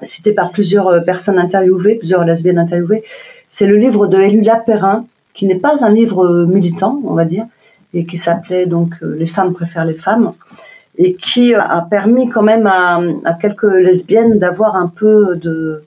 cité 0.03 0.33
par 0.33 0.51
plusieurs 0.51 1.05
personnes 1.05 1.39
interviewées, 1.39 1.95
plusieurs 1.95 2.25
lesbiennes 2.25 2.59
interviewées. 2.59 3.05
C'est 3.49 3.67
le 3.67 3.77
livre 3.77 4.09
de 4.09 4.19
Elula 4.19 4.57
Perrin, 4.57 5.07
qui 5.33 5.47
n'est 5.47 5.59
pas 5.59 5.85
un 5.85 5.91
livre 5.91 6.45
militant, 6.47 7.01
on 7.05 7.15
va 7.15 7.25
dire, 7.25 7.47
et 7.95 8.05
qui 8.05 8.19
s'appelait 8.19 8.67
donc 8.67 8.95
Les 9.01 9.29
femmes 9.29 9.55
préfèrent 9.55 9.85
les 9.85 9.95
femmes 9.95 10.35
et 10.97 11.15
qui 11.15 11.55
a 11.55 11.87
permis 11.91 12.29
quand 12.29 12.43
même 12.43 12.67
à, 12.67 13.01
à 13.25 13.35
quelques 13.35 13.65
lesbiennes 13.65 14.39
d'avoir 14.39 14.77
un 14.77 14.89
peu 14.89 15.37
de 15.37 15.83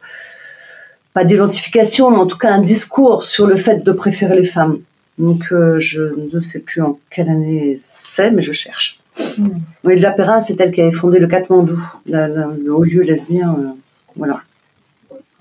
pas 1.14 1.24
d'identification, 1.24 2.12
mais 2.12 2.18
en 2.18 2.28
tout 2.28 2.38
cas 2.38 2.54
un 2.54 2.62
discours 2.62 3.24
sur 3.24 3.48
le 3.48 3.56
fait 3.56 3.84
de 3.84 3.92
préférer 3.92 4.40
les 4.40 4.46
femmes. 4.46 4.80
Donc 5.18 5.52
euh, 5.52 5.80
je 5.80 6.02
ne 6.32 6.40
sais 6.40 6.62
plus 6.62 6.82
en 6.82 7.00
quelle 7.10 7.30
année 7.30 7.76
c'est, 7.78 8.32
mais 8.32 8.44
je 8.44 8.54
cherche. 8.54 9.00
Mmh. 9.38 9.50
Oui, 9.84 10.00
la 10.00 10.12
Perrin, 10.12 10.40
c'est 10.40 10.60
elle 10.62 10.72
qui 10.72 10.82
avait 10.82 10.92
fondé 10.92 11.18
le 11.18 11.28
Katmandou, 11.28 11.82
la, 12.06 12.28
la, 12.28 12.48
le 12.64 12.72
haut 12.72 12.84
lieu 12.84 13.02
lesbien. 13.02 13.56
Euh, 13.58 13.70
voilà. 14.16 14.42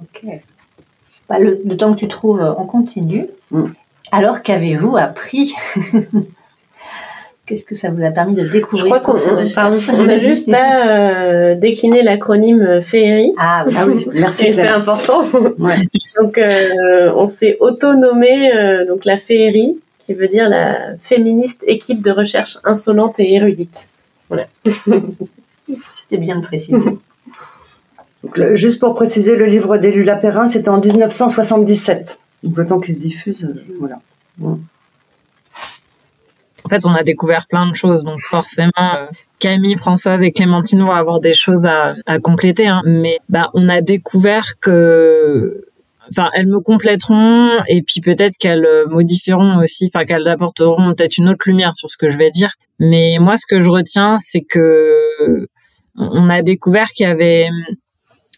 Ok. 0.00 0.24
Bah, 1.28 1.38
le, 1.38 1.60
le, 1.62 1.76
temps 1.76 1.92
que 1.92 1.98
tu 1.98 2.08
trouves, 2.08 2.40
on 2.56 2.64
continue. 2.64 3.26
Mmh. 3.50 3.64
Alors 4.12 4.42
qu'avez-vous 4.42 4.96
appris? 4.96 5.54
Qu'est-ce 7.46 7.64
que 7.64 7.76
ça 7.76 7.90
vous 7.90 8.02
a 8.02 8.10
permis 8.10 8.34
de 8.34 8.48
découvrir 8.48 8.92
Je 8.92 9.00
crois 9.00 9.94
qu'on 9.94 10.04
n'a 10.04 10.18
juste 10.18 10.50
pas 10.50 10.88
euh, 10.88 11.54
décliné 11.54 12.02
l'acronyme 12.02 12.60
euh, 12.60 12.80
FERI. 12.80 13.32
Ah, 13.38 13.64
ah 13.72 13.86
oui, 13.86 14.04
merci. 14.12 14.52
c'est 14.52 14.66
important. 14.66 15.24
Ouais. 15.58 15.76
donc 16.20 16.38
euh, 16.38 17.12
on 17.14 17.28
s'est 17.28 17.56
autonomé 17.60 18.52
euh, 18.52 18.84
donc 18.84 19.04
la 19.04 19.16
FERI, 19.16 19.78
qui 20.00 20.14
veut 20.14 20.26
dire 20.26 20.48
la 20.48 20.96
féministe 21.00 21.62
équipe 21.68 22.02
de 22.02 22.10
recherche 22.10 22.58
insolente 22.64 23.20
et 23.20 23.34
érudite. 23.34 23.86
Voilà. 24.28 24.46
C'était 25.94 26.18
bien 26.18 26.40
de 26.40 26.44
préciser. 26.44 26.76
Donc, 28.24 28.38
le, 28.38 28.56
juste 28.56 28.80
pour 28.80 28.96
préciser, 28.96 29.36
le 29.36 29.44
livre 29.44 29.78
d'Élu 29.78 30.02
Lapérin, 30.02 30.48
c'était 30.48 30.70
en 30.70 30.80
1977. 30.80 32.18
Donc 32.42 32.56
le 32.56 32.66
temps 32.66 32.80
qu'il 32.80 32.94
se 32.94 32.98
diffuse, 32.98 33.54
voilà. 33.78 34.00
Ouais 34.40 34.56
en 36.66 36.68
fait, 36.68 36.84
on 36.84 36.94
a 36.94 37.04
découvert 37.04 37.46
plein 37.46 37.68
de 37.70 37.76
choses. 37.76 38.02
Donc 38.02 38.18
forcément, 38.18 38.72
euh, 38.76 39.06
Camille, 39.38 39.76
Françoise 39.76 40.20
et 40.22 40.32
Clémentine 40.32 40.82
vont 40.82 40.90
avoir 40.90 41.20
des 41.20 41.32
choses 41.32 41.64
à, 41.64 41.94
compléter. 42.18 42.66
Hein. 42.66 42.82
Mais 42.84 43.20
bah, 43.28 43.50
on 43.54 43.68
a 43.68 43.80
découvert 43.80 44.58
que 44.60 45.64
enfin 46.10 46.30
elles 46.34 46.46
me 46.46 46.60
compléteront 46.60 47.50
et 47.68 47.82
puis 47.82 48.00
peut-être 48.00 48.36
qu'elles 48.38 48.66
modifieront 48.88 49.58
aussi 49.58 49.90
enfin 49.92 50.04
qu'elles 50.04 50.28
apporteront 50.28 50.94
peut-être 50.94 51.18
une 51.18 51.28
autre 51.28 51.44
lumière 51.48 51.74
sur 51.74 51.88
ce 51.88 51.96
que 51.96 52.10
je 52.10 52.16
vais 52.16 52.30
dire 52.30 52.52
mais 52.78 53.16
moi 53.18 53.36
ce 53.36 53.44
que 53.44 53.58
je 53.58 53.68
retiens 53.68 54.16
c'est 54.20 54.42
que 54.42 55.48
on 55.96 56.30
a 56.30 56.42
découvert 56.42 56.86
qu'il 56.90 57.08
y 57.08 57.10
avait 57.10 57.48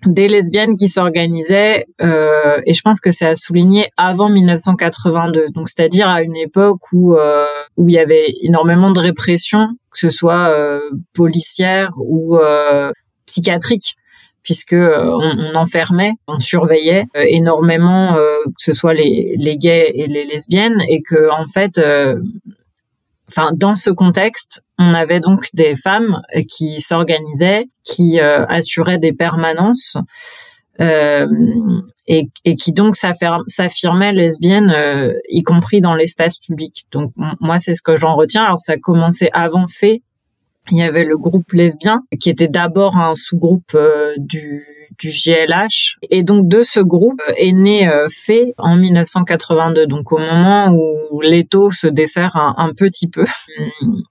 des 0.07 0.29
lesbiennes 0.29 0.75
qui 0.75 0.89
s'organisaient 0.89 1.87
euh, 2.01 2.61
et 2.67 2.75
je 2.75 2.83
pense 2.83 3.01
que 3.01 3.11
c'est 3.11 3.27
à 3.27 3.35
souligner 3.35 3.87
avant 3.97 4.29
1982 4.29 5.47
donc 5.55 5.69
c'est-à-dire 5.69 6.09
à 6.09 6.23
une 6.23 6.37
époque 6.37 6.93
où 6.93 7.15
euh, 7.15 7.47
où 7.77 7.89
il 7.89 7.95
y 7.95 7.99
avait 7.99 8.33
énormément 8.43 8.93
de 8.93 9.01
répression 9.01 9.67
que 9.91 9.99
ce 9.99 10.11
soit 10.11 10.49
euh, 10.51 10.81
policière 11.15 11.91
ou 11.97 12.37
euh, 12.37 12.93
psychiatrique 13.27 13.97
puisque 14.43 14.73
euh, 14.73 15.05
on, 15.05 15.53
on, 15.53 15.55
enfermait, 15.57 16.13
on 16.29 16.39
surveillait 16.39 17.05
euh, 17.17 17.25
énormément 17.27 18.15
que 18.15 18.63
ce 18.63 18.73
soit 18.73 18.95
les, 18.95 19.35
les 19.39 19.59
gays 19.59 19.91
et 19.95 20.07
les 20.07 20.25
lesbiennes 20.25 20.81
et 20.89 21.03
que 21.03 21.29
en 21.31 21.47
fait 21.53 21.81
enfin 23.29 23.51
dans 23.55 23.77
ce 23.77 23.91
contexte, 23.91 24.65
on 24.79 24.95
avait 24.95 25.21
donc 25.21 25.47
des 25.55 25.77
femmes 25.77 26.23
qui 26.49 26.81
s'organisaient, 26.81 27.69
qui 27.85 28.21
euh, 28.21 28.47
assuraient 28.47 28.99
des 28.99 29.13
permanences 29.13 29.97
euh, 30.81 31.27
et, 32.07 32.31
et, 32.45 32.55
qui 32.55 32.73
donc 32.73 32.95
s'affirmaient 32.95 34.13
lesbiennes, 34.13 34.71
euh, 34.71 35.13
y 35.29 35.43
compris 35.43 35.81
dans 35.81 35.97
l'espace 35.97 36.39
public. 36.39 36.85
Donc 36.93 37.13
moi, 37.41 37.59
c'est 37.59 37.75
ce 37.75 37.83
que 37.83 37.97
j'en 37.97 38.15
retiens. 38.15 38.45
Alors 38.45 38.61
ça 38.61 38.75
a 38.75 38.77
commencé 38.77 39.29
avant 39.33 39.67
fait. 39.67 40.03
Il 40.71 40.79
y 40.79 40.83
avait 40.83 41.05
le 41.05 41.19
groupe 41.19 41.51
lesbien 41.53 42.05
qui 42.21 42.31
était 42.31 42.47
d'abord 42.47 42.97
un 42.97 43.15
sous-groupe 43.17 43.73
euh, 43.75 44.15
du 44.19 44.63
du 44.99 45.11
GLH. 45.11 45.99
Et 46.11 46.23
donc 46.23 46.49
de 46.49 46.63
ce 46.63 46.81
groupe 46.81 47.23
est 47.37 47.53
né 47.53 47.89
euh, 47.89 48.09
fait 48.11 48.55
en 48.59 48.77
1982, 48.77 49.87
donc 49.87 50.13
au 50.13 50.19
moment 50.19 50.73
où 50.73 51.21
l'étau 51.21 51.71
se 51.71 51.87
dessert 51.87 52.37
un, 52.37 52.73
petit 52.77 53.09
peu. 53.09 53.25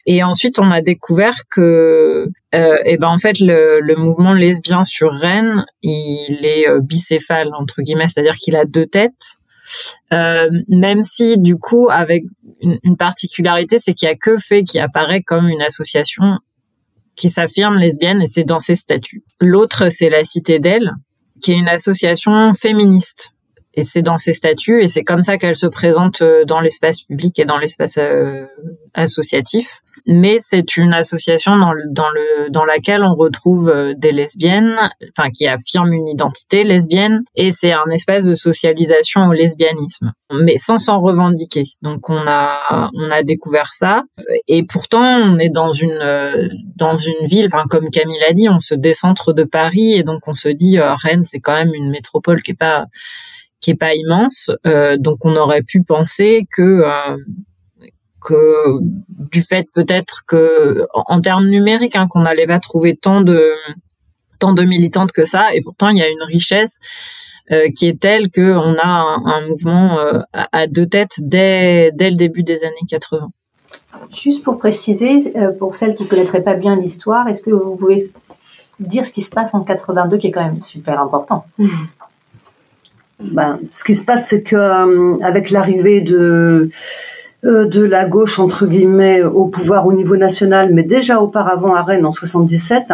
Et 0.06 0.24
ensuite, 0.24 0.60
on 0.60 0.72
a 0.72 0.82
découvert 0.82 1.36
que, 1.50 2.30
euh, 2.56 2.76
et 2.86 2.94
eh 2.94 2.98
ben 2.98 3.10
en 3.10 3.18
fait, 3.18 3.40
le, 3.40 3.96
mouvement 3.98 4.34
lesbien 4.34 4.84
sur 4.84 5.12
Rennes, 5.12 5.66
il 5.82 6.40
est 6.44 6.68
euh, 6.68 6.80
bicéphale 6.82 7.52
entre 7.58 7.82
guillemets, 7.82 8.08
c'est-à-dire 8.08 8.36
qu'il 8.36 8.56
a 8.56 8.66
deux 8.66 8.86
têtes. 8.86 9.38
Euh, 10.14 10.50
même 10.70 11.04
si 11.04 11.38
du 11.38 11.58
coup 11.58 11.90
avec 11.92 12.24
une, 12.62 12.80
une 12.84 12.96
particularité 12.96 13.80
c'est 13.80 13.94
qu'il 13.94 14.08
y 14.08 14.12
a 14.12 14.16
que 14.16 14.38
fait 14.38 14.64
qui 14.64 14.80
apparaît 14.80 15.22
comme 15.22 15.50
une 15.50 15.62
association 15.62 16.40
qui 17.18 17.30
s'affirme 17.30 17.76
lesbienne 17.76 18.22
et 18.22 18.28
c'est 18.28 18.44
dans 18.44 18.60
ses 18.60 18.76
statuts. 18.76 19.24
L'autre, 19.42 19.90
c'est 19.90 20.10
la 20.10 20.24
Cité 20.24 20.60
d'elle, 20.60 20.94
qui 21.42 21.52
est 21.52 21.58
une 21.58 21.68
association 21.68 22.54
féministe. 22.54 23.34
Et 23.78 23.84
c'est 23.84 24.02
dans 24.02 24.18
ses 24.18 24.34
statuts 24.34 24.84
et 24.84 24.88
c'est 24.88 25.06
comme 25.06 25.24
ça 25.24 25.38
qu'elle 25.38 25.56
se 25.56 25.68
présente 25.68 26.22
dans 26.46 26.60
l'espace 26.60 27.02
public 27.02 27.40
et 27.40 27.46
dans 27.46 27.58
l'espace 27.58 27.98
associatif. 28.94 29.82
Mais 30.10 30.38
c'est 30.40 30.78
une 30.78 30.94
association 30.94 31.58
dans 31.58 31.74
le, 31.74 31.84
dans 31.92 32.10
le 32.10 32.50
dans 32.50 32.64
laquelle 32.64 33.04
on 33.04 33.14
retrouve 33.14 33.68
euh, 33.68 33.94
des 33.98 34.12
lesbiennes, 34.12 34.78
enfin 35.12 35.30
qui 35.30 35.48
affirment 35.48 35.92
une 35.92 36.08
identité 36.08 36.64
lesbienne, 36.64 37.24
et 37.36 37.52
c'est 37.52 37.74
un 37.74 37.90
espace 37.92 38.24
de 38.24 38.34
socialisation 38.34 39.26
au 39.26 39.34
lesbianisme, 39.34 40.14
mais 40.32 40.58
sans 40.58 40.78
s'en 40.78 41.02
revendiquer. 41.02 41.66
Donc 41.82 42.10
on 42.10 42.26
a 42.26 42.90
on 42.96 43.12
a 43.12 43.22
découvert 43.22 43.74
ça, 43.74 44.04
et 44.48 44.66
pourtant 44.66 45.04
on 45.04 45.38
est 45.40 45.50
dans 45.50 45.74
une 45.74 46.00
euh, 46.02 46.48
dans 46.78 46.96
une 46.96 47.28
ville, 47.28 47.48
enfin 47.48 47.66
comme 47.70 47.90
Camille 47.90 48.24
a 48.30 48.32
dit, 48.32 48.48
on 48.48 48.62
se 48.62 48.76
décentre 48.76 49.34
de 49.34 49.44
Paris, 49.44 49.94
et 49.96 50.04
donc 50.04 50.26
on 50.28 50.36
se 50.36 50.48
dit 50.48 50.80
euh, 50.80 50.94
Rennes 50.96 51.26
c'est 51.26 51.42
quand 51.42 51.54
même 51.54 51.74
une 51.74 51.90
métropole 51.90 52.42
qui 52.42 52.52
est 52.52 52.58
pas 52.58 52.86
qui 53.68 53.72
est 53.72 53.76
pas 53.76 53.96
immense, 53.96 54.50
donc 54.98 55.26
on 55.26 55.36
aurait 55.36 55.62
pu 55.62 55.84
penser 55.84 56.48
que 56.56 56.82
que 58.22 58.80
du 59.32 59.42
fait 59.42 59.68
peut-être 59.74 60.24
que 60.26 60.86
en 60.94 61.20
termes 61.20 61.48
numériques 61.48 61.98
hein, 61.98 62.08
qu'on 62.10 62.22
n'allait 62.22 62.48
pas 62.48 62.60
trouver 62.60 62.96
tant 62.96 63.20
de 63.20 63.54
tant 64.40 64.54
de 64.54 64.64
militantes 64.64 65.12
que 65.12 65.26
ça 65.26 65.54
et 65.54 65.60
pourtant 65.62 65.90
il 65.90 65.98
y 65.98 66.02
a 66.02 66.10
une 66.10 66.24
richesse 66.24 66.80
euh, 67.52 67.70
qui 67.76 67.88
est 67.88 68.00
telle 68.00 68.30
que 68.30 68.56
on 68.56 68.76
a 68.78 68.86
un, 68.86 69.48
mouvement 69.48 70.00
euh, 70.00 70.20
à, 70.34 70.68
deux 70.68 70.86
têtes 70.86 71.20
dès 71.20 71.92
dès 71.94 72.10
le 72.10 72.16
début 72.16 72.44
des 72.44 72.64
années 72.64 72.76
80. 72.90 73.30
Juste 74.14 74.44
pour 74.44 74.58
préciser, 74.58 75.38
euh, 75.38 75.52
pour 75.52 75.76
celles 75.76 75.96
qui 75.96 76.08
connaîtraient 76.08 76.44
pas 76.44 76.56
bien 76.56 76.78
l'histoire, 76.78 77.28
est-ce 77.28 77.42
que 77.42 77.52
vous 77.52 77.76
pouvez 77.76 78.12
dire 78.80 79.06
ce 79.06 79.12
qui 79.12 79.22
se 79.22 79.30
passe 79.30 79.54
en 79.54 79.64
82 79.64 80.18
qui 80.18 80.28
est 80.28 80.32
quand 80.32 80.44
même 80.44 80.62
super 80.62 81.02
important? 81.02 81.46
Ben, 83.20 83.60
ce 83.72 83.84
qui 83.84 83.96
se 83.96 84.04
passe, 84.04 84.28
c'est 84.30 84.44
que 84.44 85.22
avec 85.24 85.50
l'arrivée 85.50 86.02
de 86.02 86.70
euh, 87.46 87.66
de 87.66 87.84
la 87.84 88.06
gauche 88.06 88.40
entre 88.40 88.66
guillemets 88.66 89.22
au 89.22 89.46
pouvoir 89.46 89.86
au 89.86 89.94
niveau 89.94 90.18
national, 90.18 90.74
mais 90.74 90.82
déjà 90.82 91.22
auparavant 91.22 91.76
à 91.76 91.84
Rennes 91.84 92.06
en 92.06 92.12
77, 92.12 92.94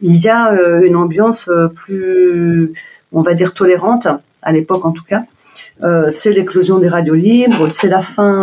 il 0.00 0.16
y 0.16 0.28
a 0.28 0.52
euh, 0.52 0.82
une 0.82 0.94
ambiance 0.94 1.48
euh, 1.48 1.66
plus, 1.66 2.72
on 3.10 3.22
va 3.22 3.34
dire, 3.34 3.52
tolérante 3.52 4.06
à 4.42 4.52
l'époque 4.52 4.84
en 4.84 4.92
tout 4.92 5.02
cas. 5.02 5.24
c'est 6.10 6.32
l'éclosion 6.32 6.78
des 6.78 6.88
radios 6.88 7.14
libres, 7.14 7.66
c'est 7.68 7.88
la 7.88 8.00
fin 8.00 8.36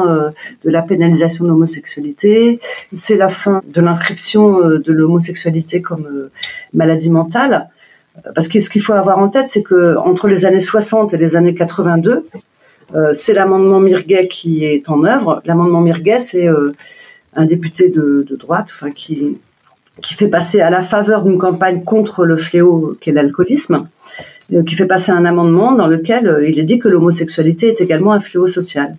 de 0.66 0.70
la 0.70 0.82
pénalisation 0.82 1.46
de 1.46 1.50
l'homosexualité, 1.50 2.60
c'est 2.92 3.16
la 3.16 3.30
fin 3.30 3.62
de 3.76 3.82
l'inscription 3.82 4.60
de 4.88 4.92
l'homosexualité 4.92 5.82
comme 5.82 6.30
maladie 6.74 7.10
mentale. 7.10 7.70
Parce 8.36 8.48
que 8.48 8.60
ce 8.60 8.70
qu'il 8.70 8.82
faut 8.82 8.94
avoir 8.94 9.20
en 9.20 9.30
tête, 9.30 9.50
c'est 9.50 9.64
que 9.64 9.96
entre 9.98 10.28
les 10.28 10.46
années 10.46 10.60
60 10.60 11.14
et 11.14 11.18
les 11.18 11.36
années 11.36 11.56
82, 11.56 12.26
euh, 12.94 13.14
c'est 13.14 13.34
l'amendement 13.34 13.80
Mirguet 13.80 14.28
qui 14.28 14.66
est 14.66 14.90
en 14.90 15.04
œuvre. 15.04 15.42
L'amendement 15.46 15.82
Mirguet, 15.82 16.20
c'est 16.20 16.48
euh, 16.48 16.74
un 17.36 17.46
député 17.46 17.90
de, 17.90 18.26
droite 18.38 18.70
qui, 18.96 19.38
qui 20.02 20.14
fait 20.14 20.28
passer 20.28 20.60
à 20.60 20.70
la 20.70 20.82
faveur 20.82 21.24
d'une 21.24 21.38
campagne 21.38 21.84
contre 21.84 22.26
le 22.26 22.36
fléau 22.36 22.98
qu'est 23.00 23.14
l'alcoolisme, 23.14 23.88
euh, 24.52 24.64
qui 24.64 24.76
fait 24.76 24.86
passer 24.86 25.12
un 25.12 25.24
amendement 25.24 25.72
dans 25.72 25.88
lequel 25.88 26.44
il 26.46 26.60
est 26.60 26.64
dit 26.64 26.80
que 26.80 26.90
l'homosexualité 26.90 27.68
est 27.68 27.82
également 27.82 28.12
un 28.12 28.20
fléau 28.20 28.48
social. 28.48 28.98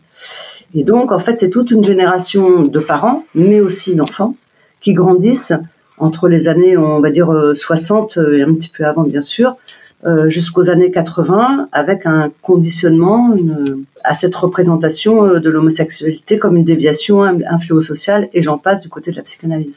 Et 0.75 0.85
donc, 0.85 1.13
en 1.13 1.19
fait, 1.19 1.39
c'est 1.39 1.51
toute 1.51 1.71
une 1.71 1.85
génération 1.85 2.63
de 2.63 2.81
parents, 2.81 3.25
mais 3.35 3.61
aussi 3.61 3.95
d'enfants, 3.95 4.35
qui 4.81 4.95
grandissent 4.95 5.53
entre 5.99 6.29
les 6.29 6.49
années, 6.49 6.77
on 6.77 7.01
va 7.01 7.11
dire, 7.11 7.31
60 7.53 8.19
et 8.35 8.43
un 8.43 8.55
petit 8.55 8.69
peu 8.69 8.85
avant, 8.85 9.05
bien 9.05 9.21
sûr, 9.21 9.57
euh, 10.05 10.29
jusqu'aux 10.29 10.69
années 10.69 10.91
80 10.91 11.69
avec 11.71 12.07
un 12.07 12.33
conditionnement 12.43 13.37
une, 13.37 13.85
à 14.03 14.15
cette 14.15 14.35
représentation 14.35 15.25
euh, 15.25 15.39
de 15.39 15.49
l'homosexualité 15.49 16.41
comme 16.41 16.57
une 16.57 16.65
déviation, 16.65 17.23
un, 17.23 17.37
un 17.49 17.59
fléau 17.61 17.81
social, 17.83 18.29
et 18.33 18.43
j'en 18.43 18.59
passe 18.59 18.83
du 18.83 18.89
côté 18.89 19.13
de 19.13 19.17
la 19.17 19.23
psychanalyse. 19.23 19.77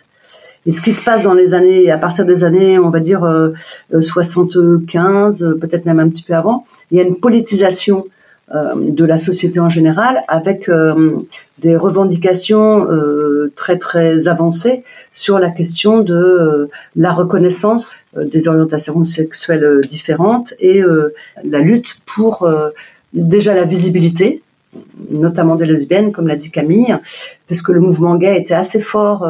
Et 0.66 0.72
ce 0.72 0.82
qui 0.82 0.94
se 0.94 1.04
passe 1.04 1.26
dans 1.26 1.36
les 1.36 1.54
années, 1.54 1.92
à 1.92 2.00
partir 2.00 2.26
des 2.26 2.44
années, 2.44 2.80
on 2.80 2.90
va 2.90 3.02
dire 3.02 3.24
75, 4.00 5.44
euh, 5.44 5.60
peut-être 5.60 5.86
même 5.86 6.00
un 6.00 6.10
petit 6.10 6.24
peu 6.24 6.34
avant, 6.34 6.66
il 6.90 6.98
y 6.98 7.02
a 7.02 7.04
une 7.04 7.18
politisation 7.18 8.00
euh, 8.00 8.10
de 8.54 9.06
la 9.06 9.18
société 9.18 9.60
en 9.60 9.70
général, 9.70 10.24
avec 10.28 10.70
euh, 10.70 11.18
des 11.60 11.76
revendications 11.76 12.88
euh, 12.92 13.52
très 13.56 13.78
très 13.78 14.28
avancées 14.28 14.84
sur 15.14 15.40
la 15.40 15.50
question 15.50 16.02
de 16.02 16.70
la 16.96 17.12
reconnaissance 17.12 17.96
des 18.16 18.48
orientations 18.48 19.04
sexuelles 19.04 19.82
différentes 19.90 20.54
et 20.60 20.82
la 21.44 21.60
lutte 21.60 21.98
pour 22.06 22.48
déjà 23.14 23.54
la 23.54 23.66
visibilité, 23.66 24.42
notamment 25.10 25.56
des 25.56 25.66
lesbiennes, 25.66 26.12
comme 26.12 26.28
l'a 26.28 26.36
dit 26.36 26.52
Camille, 26.52 26.96
parce 27.48 27.62
que 27.62 27.72
le 27.72 27.80
mouvement 27.80 28.16
gay 28.16 28.38
était 28.38 28.54
assez 28.54 28.80
fort. 28.80 29.28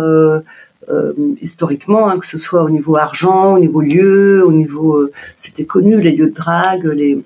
historiquement, 1.42 2.10
hein, 2.10 2.20
que 2.20 2.28
ce 2.28 2.38
soit 2.38 2.64
au 2.64 2.70
niveau 2.70 2.96
argent, 2.96 3.56
au 3.56 3.60
niveau 3.60 3.82
lieu, 3.82 4.46
au 4.46 4.52
niveau, 4.52 5.10
c'était 5.36 5.66
connu, 5.66 6.00
les 6.00 6.12
lieux 6.12 6.30
de 6.30 6.36
drague, 6.36 6.86
les, 6.86 7.24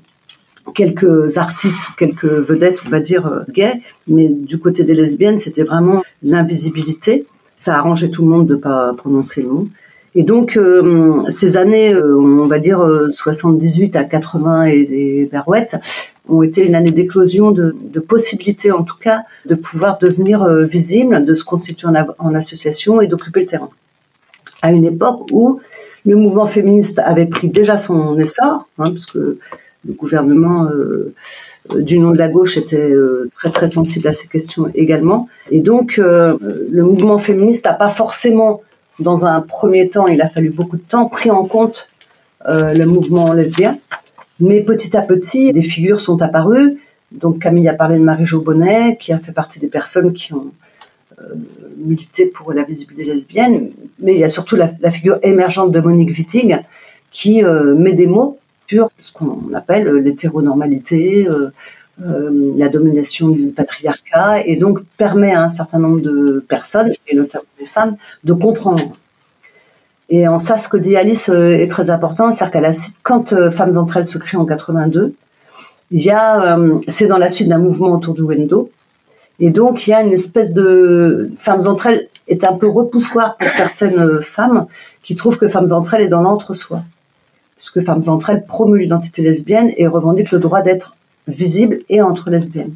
quelques 0.74 1.38
artistes 1.38 1.82
quelques 1.98 2.26
vedettes, 2.26 2.80
on 2.86 2.90
va 2.90 3.00
dire, 3.00 3.28
euh, 3.28 3.42
gays, 3.52 3.82
mais 4.08 4.30
du 4.30 4.58
côté 4.58 4.84
des 4.84 4.94
lesbiennes, 4.94 5.40
c'était 5.40 5.64
vraiment 5.64 6.04
l'invisibilité. 6.24 7.26
Ça 7.58 7.76
arrangeait 7.76 8.10
tout 8.10 8.24
le 8.24 8.30
monde 8.30 8.48
de 8.48 8.56
pas 8.56 8.94
prononcer 8.94 9.42
le 9.42 9.50
mot. 9.50 9.68
Et 10.16 10.24
donc, 10.24 10.58
euh, 10.58 11.22
ces 11.30 11.58
années, 11.58 11.94
euh, 11.94 12.18
on 12.18 12.46
va 12.46 12.58
dire 12.58 12.84
78 13.10 13.96
à 13.96 14.04
80 14.06 14.64
et 14.66 14.86
des 14.86 15.30
barouettes, 15.32 15.76
ont 16.28 16.42
été 16.44 16.66
une 16.66 16.76
année 16.76 16.92
d'éclosion 16.92 17.52
de, 17.52 17.74
possibilités, 18.00 18.72
en 18.72 18.84
tout 18.84 18.98
cas, 19.00 19.22
de 19.46 19.56
pouvoir 19.56 19.98
devenir 20.00 20.46
visible, 20.64 21.26
de 21.26 21.34
se 21.34 21.44
constituer 21.44 21.88
en, 22.20 22.36
association 22.36 23.02
et 23.02 23.08
d'occuper 23.08 23.42
le 23.42 23.46
terrain. 23.48 23.70
À 24.62 24.72
une 24.72 24.86
époque 24.86 25.28
où 25.32 25.60
le 26.06 26.16
mouvement 26.16 26.46
féministe 26.46 27.00
avait 27.00 27.26
pris 27.26 27.50
déjà 27.50 27.78
son 27.78 28.18
essor, 28.20 28.68
hein, 28.78 28.92
parce 28.92 29.08
que 29.08 29.40
le 29.86 29.94
gouvernement 29.94 30.66
euh, 30.66 31.14
euh, 31.72 31.82
du 31.82 32.00
nom 32.00 32.12
de 32.12 32.18
la 32.18 32.28
gauche 32.28 32.58
était 32.58 32.92
euh, 32.92 33.30
très 33.32 33.52
très 33.52 33.68
sensible 33.68 34.08
à 34.08 34.14
ces 34.14 34.28
questions 34.28 34.70
également. 34.74 35.30
Et 35.52 35.62
donc 35.62 35.98
le 35.98 36.84
mouvement 36.84 37.18
féministe 37.18 37.66
n'a 37.66 37.74
pas 37.74 37.90
forcément, 37.90 38.62
dans 39.00 39.26
un 39.26 39.42
premier 39.42 39.90
temps, 39.90 40.08
il 40.08 40.22
a 40.22 40.28
fallu 40.28 40.50
beaucoup 40.50 40.78
de 40.78 40.84
temps, 40.84 41.06
pris 41.08 41.32
en 41.32 41.46
compte 41.46 41.90
le 42.48 42.86
mouvement 42.86 43.34
lesbien. 43.34 43.78
Mais 44.40 44.62
petit 44.62 44.96
à 44.96 45.02
petit, 45.02 45.52
des 45.52 45.62
figures 45.62 46.00
sont 46.00 46.22
apparues. 46.22 46.80
Donc 47.12 47.40
Camille 47.40 47.68
a 47.68 47.74
parlé 47.74 47.98
de 47.98 48.04
Marie-Jo 48.04 48.42
Bonnet, 48.42 48.98
qui 49.00 49.12
a 49.12 49.18
fait 49.18 49.34
partie 49.34 49.60
des 49.60 49.68
personnes 49.68 50.14
qui 50.14 50.34
ont 50.34 50.52
milité 51.78 52.28
pour 52.28 52.54
la 52.54 52.64
visibilité 52.64 53.12
lesbienne. 53.12 53.72
Mais 54.00 54.14
il 54.14 54.20
y 54.20 54.24
a 54.24 54.30
surtout 54.30 54.56
la, 54.56 54.72
la 54.80 54.92
figure 54.92 55.18
émergente 55.24 55.72
de 55.72 55.80
Monique 55.82 56.18
Wittig, 56.18 56.58
qui 57.12 57.44
met 57.44 57.94
des 57.94 58.08
mots 58.08 58.39
ce 59.00 59.12
qu'on 59.12 59.54
appelle 59.54 59.88
l'hétéronormalité, 59.88 61.28
euh, 61.28 61.52
euh, 62.02 62.54
la 62.56 62.70
domination 62.70 63.30
du 63.30 63.48
patriarcat, 63.48 64.46
et 64.46 64.56
donc 64.56 64.80
permet 64.98 65.32
à 65.32 65.44
un 65.44 65.50
certain 65.50 65.80
nombre 65.80 66.02
de 66.02 66.44
personnes, 66.48 66.94
et 67.08 67.16
notamment 67.16 67.46
des 67.60 67.66
femmes, 67.66 67.96
de 68.24 68.34
comprendre. 68.34 68.96
Et 70.10 70.28
en 70.28 70.40
ça, 70.40 70.58
ce 70.58 70.68
que 70.70 70.78
dit 70.78 70.96
Alice 70.96 71.30
euh, 71.30 71.58
est 71.58 71.68
très 71.68 71.90
important, 71.90 72.32
c'est-à-dire 72.32 72.62
qu'elle 72.62 72.74
quand 73.04 73.52
Femmes 73.52 73.78
entre 73.78 73.98
elles 73.98 74.06
se 74.06 74.18
crée 74.18 74.38
en 74.38 74.46
82, 74.46 75.14
il 75.92 76.02
y 76.02 76.12
a, 76.12 76.58
c'est 76.88 77.08
dans 77.08 77.18
la 77.18 77.30
suite 77.30 77.48
d'un 77.48 77.58
mouvement 77.58 77.92
autour 77.92 78.14
du 78.14 78.22
Wendo, 78.22 78.70
et 79.40 79.50
donc 79.50 79.88
il 79.88 79.90
y 79.90 79.94
a 79.94 80.02
une 80.02 80.12
espèce 80.12 80.54
de 80.54 81.32
Femmes 81.38 81.66
entre 81.66 81.88
elles 81.88 82.08
est 82.28 82.44
un 82.44 82.54
peu 82.54 82.68
repoussoir 82.68 83.38
pour 83.38 83.52
certaines 83.52 84.22
femmes 84.22 84.68
qui 85.02 85.16
trouvent 85.16 85.40
que 85.40 85.48
Femmes 85.48 85.72
entre 85.72 85.96
elles 85.96 86.04
est 86.04 86.10
dans 86.10 86.22
l'entre-soi 86.22 86.84
puisque 87.60 87.84
Femmes 87.84 88.02
entre 88.08 88.32
elles 88.32 88.46
promeut 88.46 88.80
l'identité 88.80 89.22
lesbienne 89.22 89.72
et 89.78 89.86
revendique 89.86 90.32
le 90.32 90.40
droit 90.40 90.62
d'être 90.62 90.96
visible 91.28 91.80
et 91.90 92.02
entre 92.02 92.32
lesbiennes. 92.32 92.74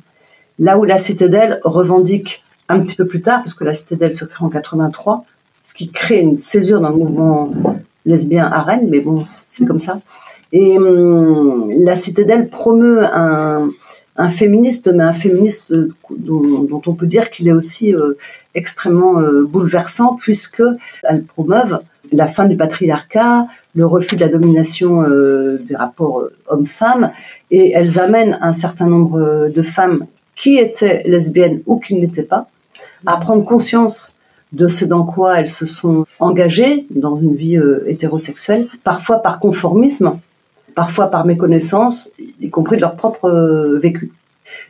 Là 0.60 0.78
où 0.78 0.84
la 0.84 1.00
Citadelle 1.00 1.60
revendique 1.64 2.44
un 2.70 2.80
petit 2.82 2.96
peu 2.96 3.08
plus 3.08 3.22
tard, 3.22 3.42
puisque 3.42 3.62
la 3.62 3.74
Citadelle 3.74 4.12
se 4.12 4.26
crée 4.26 4.46
en 4.46 4.50
83, 4.50 5.26
ce 5.64 5.74
qui 5.74 5.90
crée 5.90 6.20
une 6.20 6.38
césure 6.38 6.82
dans 6.82 6.90
le 6.90 6.98
mouvement 6.98 7.52
lesbien 8.06 8.46
à 8.46 8.62
Rennes, 8.62 8.88
mais 8.90 9.00
bon, 9.00 9.24
c'est 9.26 9.66
comme 9.66 9.80
ça. 9.80 10.00
Et 10.52 10.78
hum, 10.78 11.72
la 11.84 11.96
Citadelle 11.96 12.50
promeut 12.50 13.04
un, 13.06 13.70
féministe, 14.30 14.92
mais 14.94 15.04
un 15.04 15.14
féministe 15.14 15.74
dont, 16.16 16.82
on 16.86 16.94
peut 16.94 17.08
dire 17.08 17.32
qu'il 17.32 17.48
est 17.48 17.54
aussi 17.54 17.96
euh, 17.96 18.14
extrêmement 18.54 19.20
euh, 19.20 19.46
bouleversant, 19.46 20.16
puisque 20.16 20.64
elle 21.04 21.24
promeuve 21.24 21.80
la 22.12 22.28
fin 22.28 22.46
du 22.46 22.56
patriarcat, 22.56 23.48
le 23.76 23.86
refus 23.86 24.16
de 24.16 24.22
la 24.22 24.30
domination 24.30 25.04
euh, 25.04 25.58
des 25.68 25.76
rapports 25.76 26.22
euh, 26.22 26.34
hommes-femmes, 26.48 27.12
et 27.52 27.72
elles 27.72 28.00
amènent 28.00 28.38
un 28.42 28.54
certain 28.54 28.86
nombre 28.86 29.20
euh, 29.20 29.50
de 29.50 29.62
femmes 29.62 30.06
qui 30.36 30.58
étaient 30.58 31.04
lesbiennes 31.06 31.62
ou 31.66 31.80
qui 31.80 31.96
ne 31.96 32.02
l'étaient 32.02 32.24
pas 32.24 32.48
à 33.06 33.18
prendre 33.18 33.44
conscience 33.46 34.16
de 34.52 34.68
ce 34.68 34.86
dans 34.86 35.04
quoi 35.04 35.40
elles 35.40 35.50
se 35.50 35.66
sont 35.66 36.06
engagées 36.20 36.86
dans 36.92 37.16
une 37.18 37.36
vie 37.36 37.60
hétérosexuelle, 37.88 38.68
parfois 38.84 39.20
par 39.20 39.40
conformisme, 39.40 40.20
parfois 40.76 41.08
par 41.08 41.26
méconnaissance, 41.26 42.12
y 42.40 42.50
compris 42.50 42.76
de 42.76 42.82
leur 42.82 42.96
propre 42.96 43.30
vécu. 43.82 44.12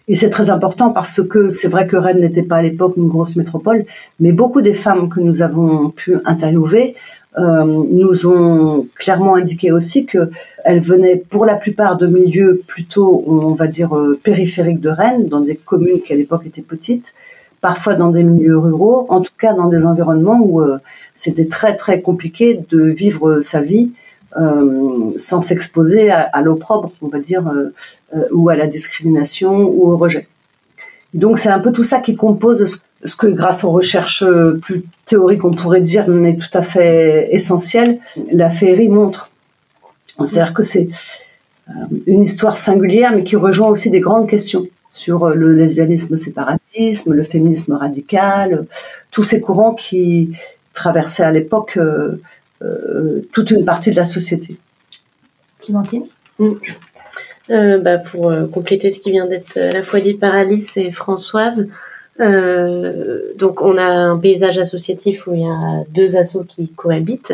Et 0.08 0.16
c'est 0.16 0.30
très 0.30 0.50
important 0.50 0.92
parce 0.92 1.22
que 1.26 1.50
c'est 1.50 1.70
vrai 1.70 1.88
que 1.88 1.96
Rennes 1.96 2.20
n'était 2.20 2.44
pas 2.44 2.58
à 2.58 2.62
l'époque 2.62 2.96
une 2.98 3.08
grosse 3.08 3.36
métropole, 3.38 3.86
mais 4.20 4.34
beaucoup 4.34 4.62
des 4.62 4.74
femmes 4.74 5.08
que 5.08 5.22
nous 5.22 5.42
avons 5.42 5.90
pu 5.90 6.18
interviewer 6.26 6.96
euh, 7.38 7.64
nous 7.66 8.28
ont 8.28 8.86
clairement 8.96 9.36
indiqué 9.36 9.72
aussi 9.72 10.06
qu'elles 10.06 10.82
venaient 10.82 11.16
pour 11.16 11.46
la 11.46 11.56
plupart 11.56 11.98
de 11.98 12.06
milieux 12.06 12.62
plutôt, 12.68 13.24
on 13.26 13.56
va 13.56 13.68
dire, 13.68 13.96
euh, 13.96 14.20
périphériques 14.22 14.82
de 14.82 14.90
Rennes, 14.90 15.28
dans 15.30 15.40
des 15.40 15.56
communes 15.56 16.02
qui 16.02 16.14
à 16.14 16.16
l'époque 16.16 16.46
étaient 16.46 16.62
petites, 16.62 17.14
parfois 17.62 17.96
dans 17.96 18.12
des 18.12 18.24
milieux 18.24 18.58
ruraux, 18.58 19.08
en 19.10 19.22
tout 19.22 19.32
cas 19.40 19.54
dans 19.54 19.70
des 19.70 19.86
environnements 19.86 20.40
où 20.42 20.62
euh, 20.62 20.78
c'était 21.16 21.48
très 21.48 21.76
très 21.76 22.02
compliqué 22.02 22.60
de 22.70 22.84
vivre 22.84 23.40
sa 23.40 23.62
vie 23.62 23.94
euh, 23.94 24.03
sans 25.18 25.42
s'exposer 25.42 26.12
à, 26.12 26.42
l'opprobre, 26.42 26.92
on 27.02 27.08
va 27.08 27.20
dire, 27.20 27.48
euh, 27.48 27.74
euh, 28.16 28.24
ou 28.32 28.50
à 28.50 28.56
la 28.56 28.68
discrimination 28.68 29.62
ou 29.62 29.92
au 29.92 29.98
rejet. 29.98 30.28
Donc 31.14 31.38
c'est 31.38 31.50
un 31.50 31.60
peu 31.60 31.72
tout 31.72 31.84
ça 31.84 32.00
qui 32.00 32.16
compose 32.16 32.82
ce 33.04 33.16
que 33.16 33.28
grâce 33.28 33.64
aux 33.64 33.72
recherches 33.72 34.24
plus 34.62 34.84
théoriques 35.06 35.46
on 35.46 35.52
pourrait 35.52 35.82
dire 35.82 36.08
mais 36.08 36.36
tout 36.36 36.58
à 36.58 36.62
fait 36.62 37.28
essentiel, 37.32 38.00
la 38.32 38.50
féerie 38.50 38.90
montre. 38.90 39.30
C'est-à-dire 40.24 40.54
que 40.54 40.64
c'est 40.64 40.90
une 42.08 42.24
histoire 42.24 42.58
singulière 42.58 43.12
mais 43.16 43.24
qui 43.24 43.36
rejoint 43.36 43.68
aussi 43.68 43.92
des 43.92 44.00
grandes 44.00 44.28
questions 44.28 44.66
sur 44.90 45.30
le 45.30 45.54
lesbianisme 45.54 46.16
séparatisme, 46.16 47.14
le 47.14 47.24
féminisme 47.24 47.74
radical, 47.74 48.66
tous 49.12 49.24
ces 49.24 49.42
courants 49.42 49.74
qui 49.74 50.32
traversaient 50.74 51.24
à 51.24 51.32
l'époque 51.32 51.78
euh, 51.78 52.22
toute 53.32 53.52
une 53.52 53.66
partie 53.66 53.92
de 53.92 53.96
la 53.96 54.06
société. 54.06 54.58
Clémentine 55.62 56.06
mm. 56.40 56.52
euh, 57.52 57.78
bah, 57.80 57.98
Pour 57.98 58.30
euh, 58.30 58.46
compléter 58.48 58.92
ce 58.92 59.00
qui 59.00 59.12
vient 59.12 59.28
d'être 59.28 59.58
à 59.58 59.74
la 59.74 59.84
fois 59.84 60.00
dit 60.00 60.16
par 60.16 60.36
Alice 60.36 60.78
et 60.78 60.92
Françoise, 60.92 61.68
donc 62.20 63.64
on 63.64 63.76
a 63.76 63.86
un 63.86 64.20
paysage 64.20 64.60
associatif 64.60 65.26
où 65.26 65.34
il 65.34 65.42
y 65.42 65.46
a 65.46 65.84
deux 65.90 66.16
assos 66.16 66.44
qui 66.44 66.68
cohabitent. 66.68 67.34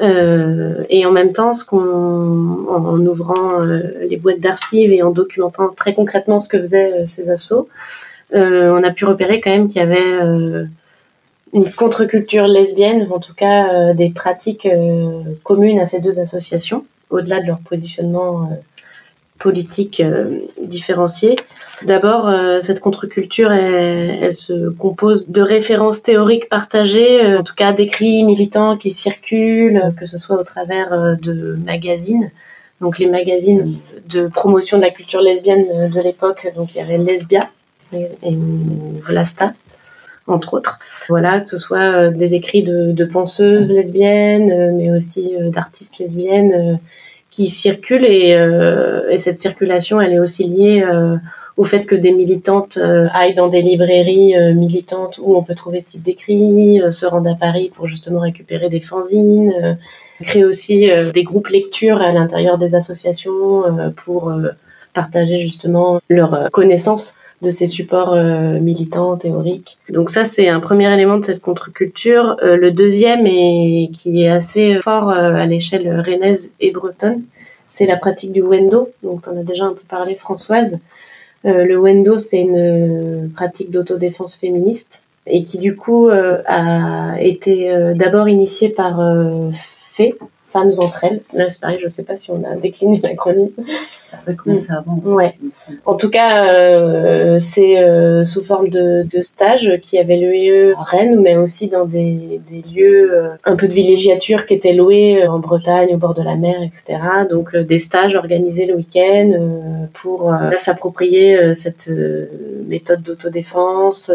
et 0.00 1.06
en 1.06 1.12
même 1.12 1.32
temps, 1.32 1.54
ce 1.54 1.64
qu'on, 1.64 2.66
en, 2.68 3.06
ouvrant 3.06 3.60
les 3.60 4.16
boîtes 4.16 4.40
d'archives 4.40 4.90
et 4.92 5.04
en 5.04 5.10
documentant 5.10 5.68
très 5.68 5.94
concrètement 5.94 6.40
ce 6.40 6.48
que 6.48 6.58
faisaient 6.58 7.06
ces 7.06 7.30
assos, 7.30 7.68
on 8.32 8.82
a 8.82 8.90
pu 8.90 9.04
repérer 9.04 9.40
quand 9.40 9.50
même 9.50 9.68
qu'il 9.68 9.80
y 9.80 9.84
avait 9.84 10.66
une 11.52 11.72
contre-culture 11.72 12.46
lesbienne, 12.46 13.08
en 13.10 13.18
tout 13.18 13.34
cas 13.34 13.72
euh, 13.72 13.94
des 13.94 14.10
pratiques 14.10 14.66
euh, 14.66 15.22
communes 15.42 15.80
à 15.80 15.86
ces 15.86 16.00
deux 16.00 16.20
associations, 16.20 16.84
au-delà 17.10 17.40
de 17.40 17.46
leur 17.46 17.58
positionnement 17.60 18.42
euh, 18.42 18.54
politique 19.38 20.02
différencié. 20.60 21.36
D'abord, 21.84 22.28
cette 22.60 22.80
contre-culture, 22.80 23.52
elle, 23.52 24.18
elle, 24.20 24.34
se 24.34 24.68
compose 24.68 25.28
de 25.28 25.40
références 25.40 26.02
théoriques 26.02 26.48
partagées, 26.48 27.36
en 27.36 27.44
tout 27.44 27.54
cas 27.54 27.72
d'écrits 27.72 28.24
militants 28.24 28.76
qui 28.76 28.90
circulent, 28.90 29.80
que 29.96 30.06
ce 30.06 30.18
soit 30.18 30.40
au 30.40 30.42
travers 30.42 31.16
de 31.22 31.56
magazines. 31.64 32.32
Donc 32.80 32.98
les 32.98 33.06
magazines 33.06 33.78
de 34.08 34.26
promotion 34.26 34.76
de 34.76 34.82
la 34.82 34.90
culture 34.90 35.20
lesbienne 35.20 35.88
de 35.88 36.00
l'époque, 36.00 36.52
donc 36.56 36.74
il 36.74 36.78
y 36.78 36.80
avait 36.80 36.98
Lesbia 36.98 37.48
et 37.92 38.08
Vlasta 39.06 39.52
entre 40.28 40.54
autres. 40.54 40.78
Voilà, 41.08 41.40
que 41.40 41.50
ce 41.50 41.58
soit 41.58 41.78
euh, 41.78 42.10
des 42.10 42.34
écrits 42.34 42.62
de, 42.62 43.04
penseuses 43.04 43.70
lesbiennes, 43.70 44.50
euh, 44.50 44.72
mais 44.76 44.92
aussi 44.92 45.34
euh, 45.40 45.50
d'artistes 45.50 45.98
lesbiennes 45.98 46.78
qui 47.30 47.46
circulent 47.46 48.04
et, 48.04 49.18
cette 49.18 49.40
circulation, 49.40 50.00
elle 50.00 50.12
est 50.14 50.18
aussi 50.18 50.44
liée 50.44 50.84
au 51.56 51.64
fait 51.64 51.84
que 51.84 51.94
des 51.94 52.10
militantes 52.10 52.78
aillent 53.12 53.34
dans 53.34 53.46
des 53.46 53.62
librairies 53.62 54.34
militantes 54.54 55.20
où 55.22 55.36
on 55.36 55.44
peut 55.44 55.54
trouver 55.54 55.80
ce 55.80 55.92
type 55.92 56.02
d'écrits, 56.02 56.80
se 56.90 57.06
rendent 57.06 57.28
à 57.28 57.36
Paris 57.36 57.70
pour 57.72 57.86
justement 57.86 58.20
récupérer 58.20 58.68
des 58.68 58.80
fanzines, 58.80 59.78
créer 60.20 60.44
aussi 60.44 60.90
des 61.14 61.22
groupes 61.22 61.48
lecture 61.48 62.02
à 62.02 62.10
l'intérieur 62.10 62.58
des 62.58 62.74
associations 62.74 63.92
pour 63.94 64.32
partager 64.92 65.38
justement 65.38 66.00
leurs 66.08 66.50
connaissances 66.50 67.18
de 67.42 67.50
ces 67.50 67.66
supports 67.66 68.14
euh, 68.14 68.58
militants, 68.58 69.16
théoriques. 69.16 69.78
Donc 69.90 70.10
ça, 70.10 70.24
c'est 70.24 70.48
un 70.48 70.60
premier 70.60 70.92
élément 70.92 71.18
de 71.18 71.24
cette 71.24 71.40
contre-culture. 71.40 72.36
Euh, 72.42 72.56
le 72.56 72.72
deuxième, 72.72 73.26
et 73.26 73.90
qui 73.94 74.24
est 74.24 74.28
assez 74.28 74.80
fort 74.82 75.10
euh, 75.10 75.34
à 75.34 75.46
l'échelle 75.46 76.00
rennaise 76.00 76.52
et 76.60 76.72
bretonne, 76.72 77.22
c'est 77.68 77.86
la 77.86 77.96
pratique 77.96 78.32
du 78.32 78.42
wendo, 78.42 78.88
dont 79.02 79.20
on 79.26 79.38
a 79.38 79.42
déjà 79.42 79.66
un 79.66 79.74
peu 79.74 79.84
parlé 79.88 80.14
Françoise. 80.14 80.80
le 81.44 81.76
wendo, 81.76 82.18
c'est 82.18 82.40
une 82.40 83.30
pratique 83.34 83.70
d'autodéfense 83.70 84.36
féministe 84.36 85.02
et 85.26 85.42
qui 85.42 85.58
du 85.58 85.76
coup 85.76 86.08
a 86.08 87.20
été 87.20 87.70
d'abord 87.94 88.30
initiée 88.30 88.70
par 88.70 89.02
Fé, 89.52 90.14
Femmes 90.58 90.72
entre 90.78 91.04
elles. 91.04 91.20
Là, 91.32 91.50
c'est 91.50 91.60
pareil, 91.60 91.78
je 91.78 91.84
ne 91.84 91.88
sais 91.88 92.02
pas 92.02 92.16
si 92.16 92.30
on 92.30 92.42
a 92.44 92.56
décliné 92.56 93.00
l'acronyme. 93.02 93.50
Ça 94.02 94.16
avait 94.26 94.36
commencé 94.36 94.68
avant. 94.70 94.96
Ouais. 95.04 95.34
En 95.84 95.94
tout 95.94 96.08
cas, 96.08 96.52
euh, 96.54 97.38
c'est 97.40 97.78
euh, 97.78 98.24
sous 98.24 98.42
forme 98.42 98.68
de, 98.68 99.02
de 99.02 99.20
stage 99.20 99.78
qui 99.82 99.98
avait 99.98 100.16
lieu 100.16 100.74
à 100.78 100.82
Rennes, 100.82 101.20
mais 101.20 101.36
aussi 101.36 101.68
dans 101.68 101.84
des, 101.84 102.40
des 102.50 102.64
lieux 102.74 103.10
euh, 103.12 103.28
un 103.44 103.54
peu 103.54 103.68
de 103.68 103.72
villégiature 103.72 104.46
qui 104.46 104.54
étaient 104.54 104.72
loués 104.72 105.26
en 105.28 105.38
Bretagne, 105.38 105.90
au 105.92 105.98
bord 105.98 106.14
de 106.14 106.22
la 106.22 106.36
mer, 106.36 106.56
etc. 106.62 106.98
Donc 107.30 107.54
des 107.54 107.78
stages 107.78 108.16
organisés 108.16 108.64
le 108.64 108.76
week-end 108.76 109.30
pour 109.92 110.32
s'approprier 110.56 111.54
cette 111.54 111.90
méthode 112.66 113.02
d'autodéfense 113.02 114.10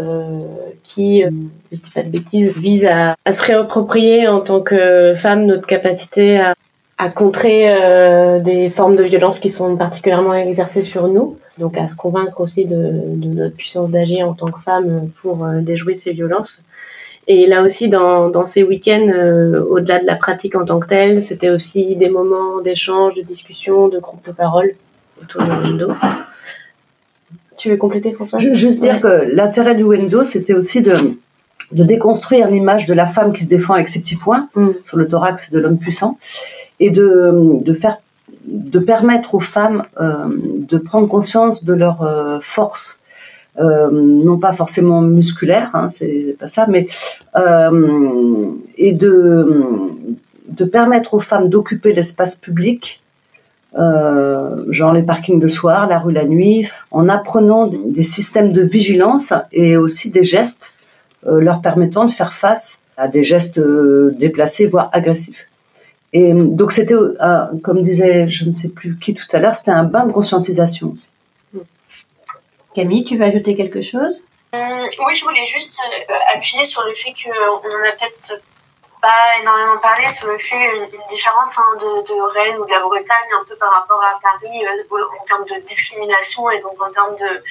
qui, 0.84 1.22
je 1.22 1.78
dis 1.78 1.92
pas 1.94 2.04
de 2.04 2.10
bêtises, 2.10 2.52
vise 2.58 2.86
à, 2.86 3.16
à 3.26 3.32
se 3.32 3.44
réapproprier 3.44 4.28
en 4.28 4.40
tant 4.40 4.62
que 4.62 5.14
femme 5.16 5.46
notre 5.46 5.68
capacité 5.68 6.33
à 6.38 6.54
à 6.98 7.10
contrer 7.10 7.66
euh, 7.68 8.40
des 8.40 8.70
formes 8.70 8.96
de 8.96 9.04
violence 9.04 9.40
qui 9.40 9.50
sont 9.50 9.76
particulièrement 9.76 10.34
exercées 10.34 10.84
sur 10.84 11.08
nous, 11.08 11.38
donc 11.58 11.78
à 11.78 11.88
se 11.88 11.96
convaincre 11.96 12.40
aussi 12.40 12.66
de, 12.66 12.76
de 13.16 13.28
notre 13.28 13.56
puissance 13.56 13.90
d'agir 13.90 14.30
en 14.30 14.34
tant 14.34 14.52
que 14.52 14.62
femme 14.62 15.10
pour 15.22 15.44
euh, 15.44 15.60
déjouer 15.60 15.96
ces 15.96 16.14
violences. 16.14 16.64
Et 17.28 17.48
là 17.48 17.64
aussi, 17.64 17.90
dans, 17.90 18.30
dans 18.30 18.46
ces 18.46 18.64
week-ends, 18.64 19.10
euh, 19.10 19.64
au-delà 19.70 20.00
de 20.00 20.06
la 20.06 20.16
pratique 20.16 20.56
en 20.56 20.66
tant 20.66 20.80
que 20.80 20.88
telle, 20.88 21.24
c'était 21.24 21.50
aussi 21.50 21.96
des 21.96 22.10
moments 22.10 22.62
d'échange, 22.62 23.16
de 23.16 23.22
discussion, 23.22 23.88
de 23.88 24.00
groupe 24.00 24.26
de 24.26 24.32
parole 24.32 24.72
autour 25.22 25.42
du 25.44 25.70
window. 25.70 25.94
Tu 27.58 27.70
veux 27.70 27.78
compléter, 27.78 28.12
François? 28.12 28.40
Je 28.40 28.54
Juste 28.54 28.82
dire 28.82 29.00
que 29.02 29.26
l'intérêt 29.34 29.76
du 29.76 29.84
window, 29.84 30.26
c'était 30.26 30.54
aussi 30.54 30.82
de, 30.82 30.96
de 31.72 31.84
déconstruire 31.84 32.50
l'image 32.50 32.86
de 32.86 32.94
la 32.94 33.06
femme 33.06 33.34
qui 33.34 33.44
se 33.44 33.50
défend 33.50 33.74
avec 33.74 33.90
ses 33.90 34.00
petits 34.00 34.16
poings 34.16 34.48
mm. 34.56 34.70
sur 34.84 34.98
le 34.98 35.08
thorax 35.08 35.52
de 35.52 35.60
l'homme 35.60 35.78
puissant 35.78 36.18
et 36.80 36.90
de, 36.90 37.60
de 37.64 37.74
faire 37.74 37.98
de 38.46 38.80
permettre 38.80 39.36
aux 39.36 39.40
femmes 39.40 39.84
euh, 40.02 40.26
de 40.28 40.78
prendre 40.78 41.08
conscience 41.08 41.64
de 41.64 41.74
leur 41.74 42.02
euh, 42.02 42.40
force 42.42 43.00
euh, 43.60 43.90
non 43.92 44.38
pas 44.38 44.52
forcément 44.52 45.02
musculaire 45.02 45.70
hein, 45.74 45.88
c'est 45.88 46.36
pas 46.40 46.48
ça 46.48 46.66
mais 46.68 46.88
euh, 47.36 48.48
et 48.78 48.92
de 48.92 49.48
de 50.50 50.66
permettre 50.66 51.14
aux 51.14 51.20
femmes 51.20 51.48
d'occuper 51.50 51.94
l'espace 51.94 52.36
public 52.36 53.04
euh, 53.78 54.66
genre 54.70 54.94
les 54.94 55.02
parkings 55.02 55.40
de 55.40 55.48
soir, 55.48 55.88
la 55.88 55.98
rue 55.98 56.14
la 56.14 56.26
nuit, 56.26 56.70
en 56.92 57.10
apprenant 57.10 57.68
des 57.68 58.04
systèmes 58.04 58.54
de 58.54 58.62
vigilance 58.62 59.34
et 59.52 59.78
aussi 59.78 60.12
des 60.12 60.24
gestes 60.24 60.74
leur 61.26 61.62
permettant 61.62 62.06
de 62.06 62.12
faire 62.12 62.34
face 62.34 62.82
à 62.98 63.08
des 63.08 63.24
gestes 63.24 63.60
déplacés, 63.60 64.68
voire 64.68 64.90
agressifs. 64.94 65.48
Et 66.12 66.34
donc 66.34 66.72
c'était, 66.72 66.96
comme 67.64 67.82
disait 67.82 68.30
je 68.30 68.46
ne 68.46 68.54
sais 68.54 68.70
plus 68.70 68.98
qui 69.00 69.14
tout 69.14 69.26
à 69.32 69.40
l'heure, 69.40 69.56
c'était 69.56 69.72
un 69.72 69.84
bain 69.84 70.06
de 70.06 70.14
conscientisation 70.14 70.92
aussi. 70.92 71.10
Camille, 72.74 73.06
tu 73.06 73.18
veux 73.18 73.26
ajouter 73.26 73.56
quelque 73.56 73.82
chose? 73.82 74.26
Euh, 74.54 74.88
Oui, 75.06 75.16
je 75.16 75.24
voulais 75.26 75.46
juste 75.46 75.80
euh, 75.80 76.14
appuyer 76.36 76.66
sur 76.66 76.84
le 76.84 76.94
fait 76.94 77.14
qu'on 77.24 77.70
n'en 77.70 77.88
a 77.88 77.92
peut-être 77.92 78.42
pas 79.02 79.40
énormément 79.42 79.78
parlé, 79.80 80.10
sur 80.10 80.28
le 80.28 80.38
fait, 80.38 80.78
une, 80.78 81.08
différence 81.10 81.58
hein, 81.58 81.78
de, 81.80 82.08
de, 82.08 82.22
Rennes 82.34 82.58
ou 82.60 82.66
de 82.66 82.72
la 82.72 82.80
Bretagne 82.80 83.32
un 83.40 83.44
peu 83.46 83.56
par 83.58 83.72
rapport 83.74 84.02
à 84.02 84.20
Paris 84.22 84.66
euh, 84.66 85.20
en 85.20 85.26
termes 85.26 85.46
de 85.46 85.68
discrimination 85.68 86.50
et 86.52 86.62
donc 86.62 86.82
en 86.82 86.92
termes 86.92 87.16
de, 87.16 87.42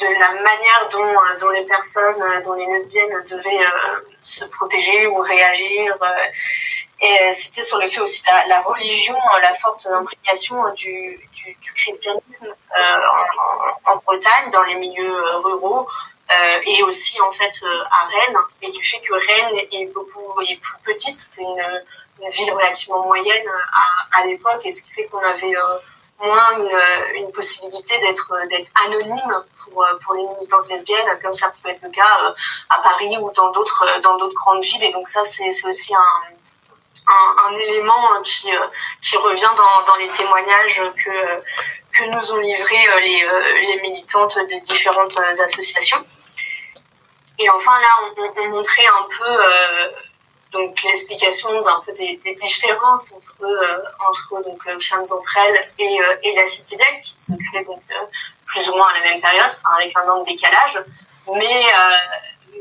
de 0.00 0.18
la 0.18 0.32
manière 0.32 0.88
dont, 0.92 1.14
dont 1.40 1.50
les 1.50 1.64
personnes, 1.64 2.42
dont 2.44 2.54
les 2.54 2.66
lesbiennes 2.66 3.24
devaient 3.28 3.66
se 4.22 4.44
protéger 4.46 5.06
ou 5.06 5.18
réagir. 5.18 5.96
Et 7.02 7.22
euh, 7.22 7.32
c'était 7.32 7.64
sur 7.64 7.78
le 7.78 7.88
fait 7.88 8.00
aussi 8.00 8.22
la, 8.26 8.46
la 8.46 8.60
religion, 8.60 9.14
euh, 9.14 9.40
la 9.40 9.54
forte 9.54 9.86
imprégnation 9.86 10.66
euh, 10.66 10.72
du, 10.72 11.18
du, 11.32 11.72
christianisme 11.74 12.54
en, 13.86 13.96
Bretagne, 14.04 14.50
dans 14.52 14.62
les 14.64 14.74
milieux 14.74 15.22
ruraux, 15.38 15.88
euh, 16.30 16.60
et 16.66 16.82
aussi 16.82 17.18
en 17.22 17.32
fait 17.32 17.52
à 17.90 18.06
Rennes, 18.06 18.36
et 18.60 18.70
du 18.70 18.84
fait 18.84 19.00
que 19.00 19.14
Rennes 19.14 19.66
est 19.72 19.86
beaucoup 19.94 20.40
est 20.42 20.60
plus 20.60 20.78
petite, 20.84 21.18
c'est 21.18 21.42
une, 21.42 22.30
ville 22.30 22.52
relativement 22.52 23.06
moyenne 23.06 23.48
à, 23.72 24.18
à 24.20 24.26
l'époque, 24.26 24.60
et 24.64 24.72
ce 24.72 24.82
qui 24.82 24.92
fait 24.92 25.06
qu'on 25.06 25.20
avait 25.20 25.54
moins 26.22 26.56
une, 27.14 27.32
possibilité 27.32 27.98
d'être 28.00 28.32
d'être 28.48 28.68
anonyme 28.84 29.44
pour 29.62 29.86
pour 30.04 30.14
les 30.14 30.22
militantes 30.22 30.68
lesbiennes 30.68 31.18
comme 31.22 31.34
ça 31.34 31.52
peut 31.62 31.70
être 31.70 31.82
le 31.82 31.90
cas 31.90 32.34
à 32.68 32.80
Paris 32.82 33.16
ou 33.18 33.30
dans 33.32 33.50
d'autres 33.52 33.86
dans 34.02 34.16
d'autres 34.16 34.34
grandes 34.34 34.62
villes. 34.62 34.84
Et 34.84 34.92
donc 34.92 35.08
ça 35.08 35.24
c'est 35.24 35.48
aussi 35.66 35.94
un 35.94 36.20
un, 37.06 37.48
un 37.48 37.58
élément 37.58 38.20
qui 38.24 38.50
qui 39.02 39.16
revient 39.16 39.50
dans 39.56 39.86
dans 39.86 39.96
les 39.96 40.08
témoignages 40.08 40.82
que 41.02 41.42
que 41.96 42.04
nous 42.04 42.32
ont 42.32 42.38
livré 42.38 42.78
les 43.00 43.26
les 43.66 43.80
militantes 43.82 44.36
de 44.36 44.64
différentes 44.64 45.16
associations. 45.18 46.04
Et 47.38 47.48
enfin 47.48 47.80
là 47.80 47.88
on, 48.02 48.42
on 48.42 48.48
montrait 48.48 48.86
un 48.86 49.04
peu 49.16 49.38
donc 50.52 50.82
l'explication 50.82 51.60
d'un 51.62 51.80
peu 51.86 51.92
des, 51.92 52.16
des, 52.24 52.34
différences 52.34 53.12
entre 53.12 53.44
euh, 53.44 53.78
entre 54.08 54.42
donc 54.42 54.66
euh, 54.66 54.78
femmes 54.80 55.04
entre 55.10 55.38
elles 55.38 55.68
et, 55.78 56.00
euh, 56.00 56.16
et 56.24 56.34
la 56.34 56.46
cité 56.46 56.76
d'elle 56.76 57.00
qui 57.02 57.14
se 57.14 57.32
crée 57.50 57.64
donc 57.64 57.82
plus 58.46 58.68
ou 58.68 58.74
moins 58.74 58.88
à 58.88 58.98
la 58.98 59.12
même 59.12 59.20
période 59.20 59.46
enfin, 59.46 59.76
avec 59.76 59.96
un 59.96 60.08
an 60.08 60.22
décalage. 60.24 60.78
Mais 61.32 61.66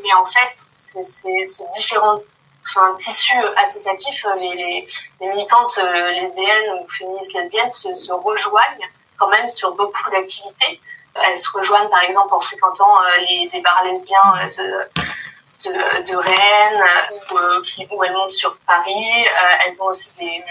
mais 0.03 0.13
en 0.13 0.25
fait 0.25 0.51
c'est 0.53 1.03
ce 1.45 1.63
différent 1.73 2.19
enfin, 2.63 2.95
tissu 2.99 3.35
associatif 3.57 4.25
les, 4.39 4.53
les, 4.53 4.87
les 5.21 5.27
militantes 5.27 5.77
lesbiennes 5.77 6.73
ou 6.79 6.87
féministes 6.89 7.33
lesbiennes 7.33 7.71
se, 7.71 7.93
se 7.95 8.13
rejoignent 8.13 8.87
quand 9.17 9.29
même 9.29 9.49
sur 9.49 9.73
beaucoup 9.75 10.11
d'activités. 10.11 10.79
Elles 11.15 11.39
se 11.39 11.49
rejoignent 11.57 11.89
par 11.89 12.03
exemple 12.03 12.35
en 12.35 12.39
fréquentant 12.39 12.99
les 13.27 13.49
des 13.49 13.61
bars 13.61 13.83
lesbiens 13.83 14.49
de 14.57 14.89
de, 15.65 16.15
Rennes 16.15 16.83
où, 17.31 17.37
euh, 17.37 17.61
qui, 17.63 17.87
où 17.91 18.03
elles 18.03 18.13
montent 18.13 18.31
sur 18.31 18.57
Paris. 18.65 19.25
Euh, 19.25 19.65
elles 19.65 19.81
ont 19.81 19.87
aussi 19.87 20.13
des, 20.15 20.43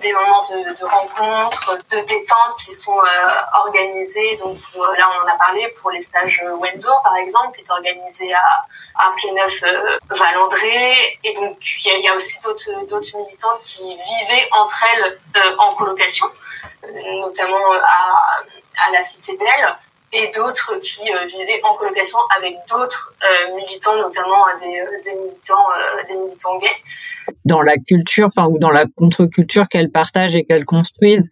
des 0.00 0.12
moments 0.12 0.44
de, 0.44 0.78
de 0.78 0.84
rencontres, 0.84 1.78
de 1.90 2.00
détente 2.00 2.56
qui 2.58 2.74
sont 2.74 2.98
euh, 2.98 3.30
organisés. 3.64 4.36
Donc 4.38 4.58
là, 4.74 5.06
on 5.14 5.24
en 5.24 5.28
a 5.28 5.36
parlé 5.36 5.68
pour 5.80 5.90
les 5.90 6.00
stages 6.02 6.42
Wendo, 6.42 6.90
par 7.04 7.16
exemple, 7.16 7.56
qui 7.56 7.64
est 7.64 7.70
organisé 7.70 8.32
à, 8.32 8.64
à 8.96 9.12
Pléneuf 9.16 9.62
Valandré. 10.08 11.18
Et 11.24 11.34
donc 11.34 11.58
il 11.84 12.00
y 12.00 12.08
a, 12.08 12.14
aussi 12.14 12.40
d'autres 12.40 12.86
d'autres 12.86 13.16
militantes 13.16 13.60
qui 13.62 13.84
vivaient 13.84 14.48
entre 14.52 14.84
elles 14.94 15.18
en 15.58 15.74
colocation, 15.74 16.26
notamment 17.20 17.72
à, 17.74 18.86
à 18.86 18.92
la 18.92 19.02
Cité 19.02 19.36
d'Elle 19.36 19.76
et 20.12 20.30
d'autres 20.34 20.72
qui 20.82 21.10
euh, 21.12 21.26
vivaient 21.26 21.60
en 21.62 21.74
colocation 21.74 22.18
avec 22.36 22.56
d'autres 22.68 23.14
euh, 23.22 23.56
militants, 23.56 23.96
notamment 23.96 24.46
euh, 24.46 24.58
des, 24.60 25.10
des 25.10 25.16
militants, 25.16 25.66
des 26.08 26.16
militants 26.16 26.58
gays. 26.58 26.68
Dans 27.44 27.62
la 27.62 27.76
culture, 27.76 28.26
enfin 28.26 28.46
ou 28.46 28.58
dans 28.58 28.70
la 28.70 28.86
contre-culture 28.96 29.68
qu'elles 29.68 29.90
partagent 29.90 30.34
et 30.34 30.44
qu'elles 30.44 30.64
construisent, 30.64 31.30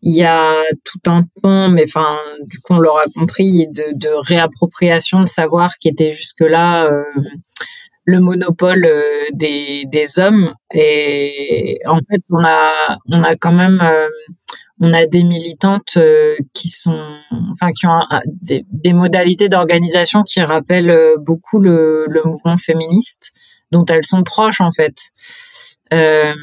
il 0.00 0.16
y 0.16 0.24
a 0.24 0.62
tout 0.84 1.00
un 1.06 1.24
pan, 1.42 1.68
mais 1.68 1.84
enfin 1.86 2.18
du 2.44 2.60
coup 2.60 2.74
on 2.74 2.78
l'aura 2.78 3.04
compris, 3.14 3.66
de, 3.68 3.92
de 3.94 4.08
réappropriation 4.08 5.20
de 5.20 5.28
savoir 5.28 5.74
qui 5.78 5.88
était 5.88 6.12
jusque 6.12 6.40
là 6.40 6.88
le 8.06 8.20
monopole 8.20 8.88
des, 9.32 9.84
des 9.86 10.18
hommes 10.18 10.54
et 10.72 11.78
en 11.86 11.98
fait 12.10 12.22
on 12.30 12.42
a 12.44 12.98
on 13.10 13.22
a 13.22 13.36
quand 13.36 13.52
même 13.52 13.82
on 14.80 14.92
a 14.92 15.06
des 15.06 15.22
militantes 15.22 15.96
euh, 15.96 16.36
qui 16.52 16.68
sont, 16.68 17.16
enfin, 17.52 17.72
qui 17.72 17.86
ont 17.86 18.00
des, 18.42 18.92
modalités 18.92 19.48
d'organisation 19.48 20.22
qui 20.22 20.40
rappellent 20.40 20.90
euh, 20.90 21.16
beaucoup 21.18 21.60
le, 21.60 22.06
mouvement 22.24 22.56
féministe, 22.56 23.32
dont 23.70 23.84
elles 23.86 24.04
sont 24.04 24.24
proches 24.24 24.60
en 24.60 24.72
fait. 24.72 24.96
Euh, 25.92 26.34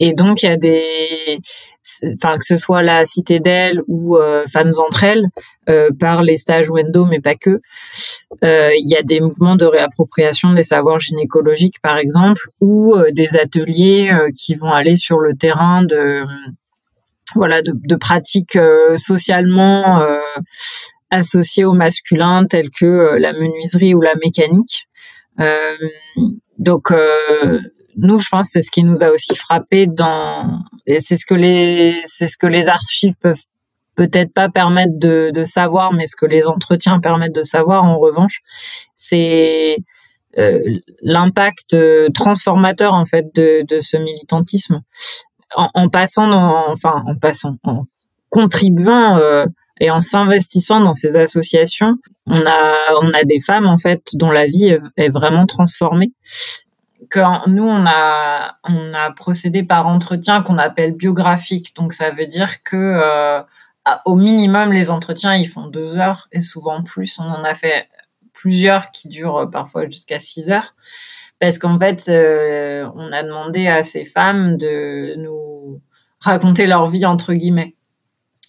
et 0.00 0.12
donc 0.12 0.42
il 0.42 0.46
y 0.46 0.48
a 0.48 0.56
des, 0.56 1.38
enfin 2.14 2.36
que 2.36 2.44
ce 2.44 2.56
soit 2.56 2.82
la 2.82 3.04
Cité 3.04 3.38
d'elle 3.38 3.80
ou 3.86 4.18
Femmes 4.52 4.72
entre 4.76 5.04
elles, 5.04 5.24
par 6.00 6.22
les 6.24 6.36
stages 6.36 6.68
Wendo, 6.68 7.04
mais 7.04 7.20
pas 7.20 7.36
que. 7.36 7.60
Il 8.42 8.88
y 8.90 8.96
a 8.96 9.02
des 9.02 9.20
mouvements 9.20 9.54
de 9.54 9.64
réappropriation 9.64 10.52
des 10.52 10.64
savoirs 10.64 10.98
gynécologiques, 10.98 11.80
par 11.80 11.96
exemple, 11.96 12.42
ou 12.60 12.96
des 13.12 13.36
ateliers 13.36 14.10
qui 14.36 14.56
vont 14.56 14.72
aller 14.72 14.96
sur 14.96 15.20
le 15.20 15.34
terrain 15.34 15.84
de 15.84 16.24
voilà 17.34 17.62
de, 17.62 17.96
pratiques 17.96 18.56
euh, 18.56 18.96
socialement 18.96 20.00
euh, 20.00 20.18
associées 21.10 21.64
au 21.64 21.72
masculin 21.72 22.46
telles 22.46 22.70
que 22.70 22.84
euh, 22.84 23.18
la 23.18 23.32
menuiserie 23.32 23.94
ou 23.94 24.00
la 24.00 24.14
mécanique. 24.16 24.88
donc 26.58 26.92
nous, 27.96 28.18
je 28.18 28.28
pense, 28.28 28.48
c'est 28.52 28.62
ce 28.62 28.72
qui 28.72 28.82
nous 28.82 29.04
a 29.04 29.10
aussi 29.10 29.36
frappé 29.36 29.86
dans, 29.86 30.60
et 30.86 30.98
c'est 30.98 31.16
ce 31.16 31.26
que 31.26 31.34
les, 31.34 31.94
c'est 32.06 32.26
ce 32.26 32.36
que 32.36 32.48
les 32.48 32.68
archives 32.68 33.14
peuvent 33.20 33.44
peut-être 33.94 34.32
pas 34.32 34.48
permettre 34.48 34.98
de, 34.98 35.44
savoir, 35.44 35.92
mais 35.92 36.06
ce 36.06 36.16
que 36.16 36.26
les 36.26 36.46
entretiens 36.46 36.98
permettent 36.98 37.34
de 37.34 37.44
savoir, 37.44 37.84
en 37.84 37.98
revanche, 37.98 38.40
c'est 38.94 39.76
l'impact 41.02 41.76
transformateur 42.12 42.94
en 42.94 43.04
fait 43.04 43.26
de 43.34 43.80
ce 43.80 43.96
militantisme 43.96 44.82
en, 45.56 45.88
passant, 45.88 46.30
enfin 46.70 47.02
en 47.06 47.16
passant, 47.16 47.56
contribuant 48.30 49.16
euh, 49.18 49.46
et 49.80 49.90
en 49.90 50.00
s'investissant 50.00 50.80
dans 50.80 50.94
ces 50.94 51.16
associations, 51.16 51.96
on 52.26 52.40
a 52.46 52.76
on 53.00 53.10
a 53.12 53.24
des 53.24 53.40
femmes 53.40 53.66
en 53.66 53.78
fait 53.78 54.10
dont 54.14 54.30
la 54.30 54.46
vie 54.46 54.76
est, 54.96 55.08
vraiment 55.08 55.46
transformée. 55.46 56.12
Que 57.10 57.20
nous 57.48 57.64
on 57.64 57.84
a 57.86 58.56
on 58.64 58.94
a 58.94 59.10
procédé 59.12 59.62
par 59.62 59.86
entretien 59.86 60.42
qu'on 60.42 60.58
appelle 60.58 60.92
biographique, 60.92 61.74
donc 61.76 61.92
ça 61.92 62.10
veut 62.10 62.26
dire 62.26 62.62
que 62.62 62.76
euh, 62.76 63.42
au 64.04 64.16
minimum 64.16 64.72
les 64.72 64.90
entretiens 64.90 65.34
ils 65.34 65.48
font 65.48 65.66
deux 65.66 65.96
heures 65.96 66.28
et 66.32 66.40
souvent 66.40 66.82
plus. 66.82 67.18
On 67.18 67.24
en 67.24 67.44
a 67.44 67.54
fait 67.54 67.88
plusieurs 68.32 68.90
qui 68.90 69.08
durent 69.08 69.48
parfois 69.50 69.84
jusqu'à 69.86 70.18
six 70.18 70.50
heures 70.50 70.74
parce 71.40 71.58
qu'en 71.58 71.78
fait, 71.78 72.04
euh, 72.08 72.88
on 72.94 73.12
a 73.12 73.22
demandé 73.22 73.66
à 73.66 73.82
ces 73.82 74.04
femmes 74.04 74.56
de 74.56 75.16
nous 75.16 75.80
raconter 76.20 76.66
leur 76.66 76.86
vie 76.86 77.06
entre 77.06 77.34
guillemets. 77.34 77.74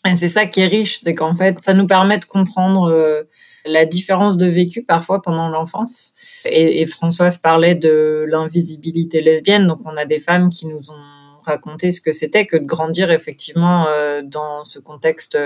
Et 0.08 0.15
c'est 0.15 0.30
ça 0.30 0.45
qui 0.45 0.62
est 0.62 0.67
riche, 0.67 1.00
c'est 1.04 1.15
qu'en 1.15 1.36
fait, 1.36 1.60
ça 1.60 1.74
nous 1.74 1.88
permet 1.88 2.19
de 2.19 2.26
comprendre 2.26 2.91
euh, 2.91 3.24
la 3.65 3.86
différence 3.86 4.38
de 4.38 4.45
vécu 4.45 4.84
parfois 4.84 5.21
pendant 5.21 5.50
l'enfance. 5.50 6.13
Et, 6.45 6.86
Françoise 6.86 7.39
parlait 7.39 7.74
de 7.74 8.26
l'invisibilité 8.30 9.21
lesbienne, 9.21 9.65
donc 9.65 9.80
on 9.84 9.98
a 9.98 10.06
des 10.06 10.19
femmes 10.19 10.52
qui 10.52 10.67
nous 10.67 10.91
ont 10.91 11.43
raconté 11.43 11.91
ce 11.91 12.02
que 12.02 12.12
c'était 12.12 12.45
que 12.45 12.58
de 12.58 12.65
grandir 12.65 13.12
effectivement 13.12 13.88
euh, 13.88 14.21
dans 14.24 14.63
ce 14.63 14.80
contexte 14.80 15.38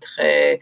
très 0.00 0.60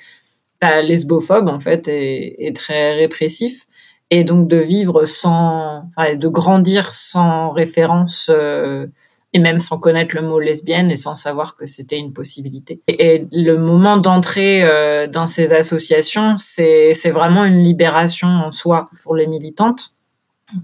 bah, 0.60 0.82
lesbophobe 0.82 1.48
en 1.48 1.60
fait 1.60 1.86
et, 1.86 2.46
et 2.46 2.52
très 2.52 2.94
répressif 2.94 3.66
et 4.10 4.24
donc 4.24 4.48
de 4.48 4.56
vivre 4.56 5.04
sans, 5.04 5.88
enfin, 5.96 6.16
de 6.16 6.28
grandir 6.28 6.92
sans 6.92 7.50
référence 7.50 8.30
euh, 8.32 8.86
et 9.32 9.38
même 9.38 9.60
sans 9.60 9.78
connaître 9.78 10.16
le 10.16 10.22
mot 10.22 10.40
lesbienne 10.40 10.90
et 10.90 10.96
sans 10.96 11.14
savoir 11.14 11.54
que 11.54 11.66
c'était 11.66 11.98
une 11.98 12.12
possibilité. 12.12 12.82
Et, 12.88 13.26
le 13.30 13.56
moment 13.56 13.96
d'entrer 13.96 14.64
euh, 14.64 15.06
dans 15.06 15.28
ces 15.28 15.52
associations, 15.52 16.34
c'est 16.36 17.10
vraiment 17.10 17.44
une 17.44 17.62
libération 17.62 18.28
en 18.28 18.50
soi 18.50 18.90
pour 19.02 19.14
les 19.14 19.28
militantes 19.28 19.94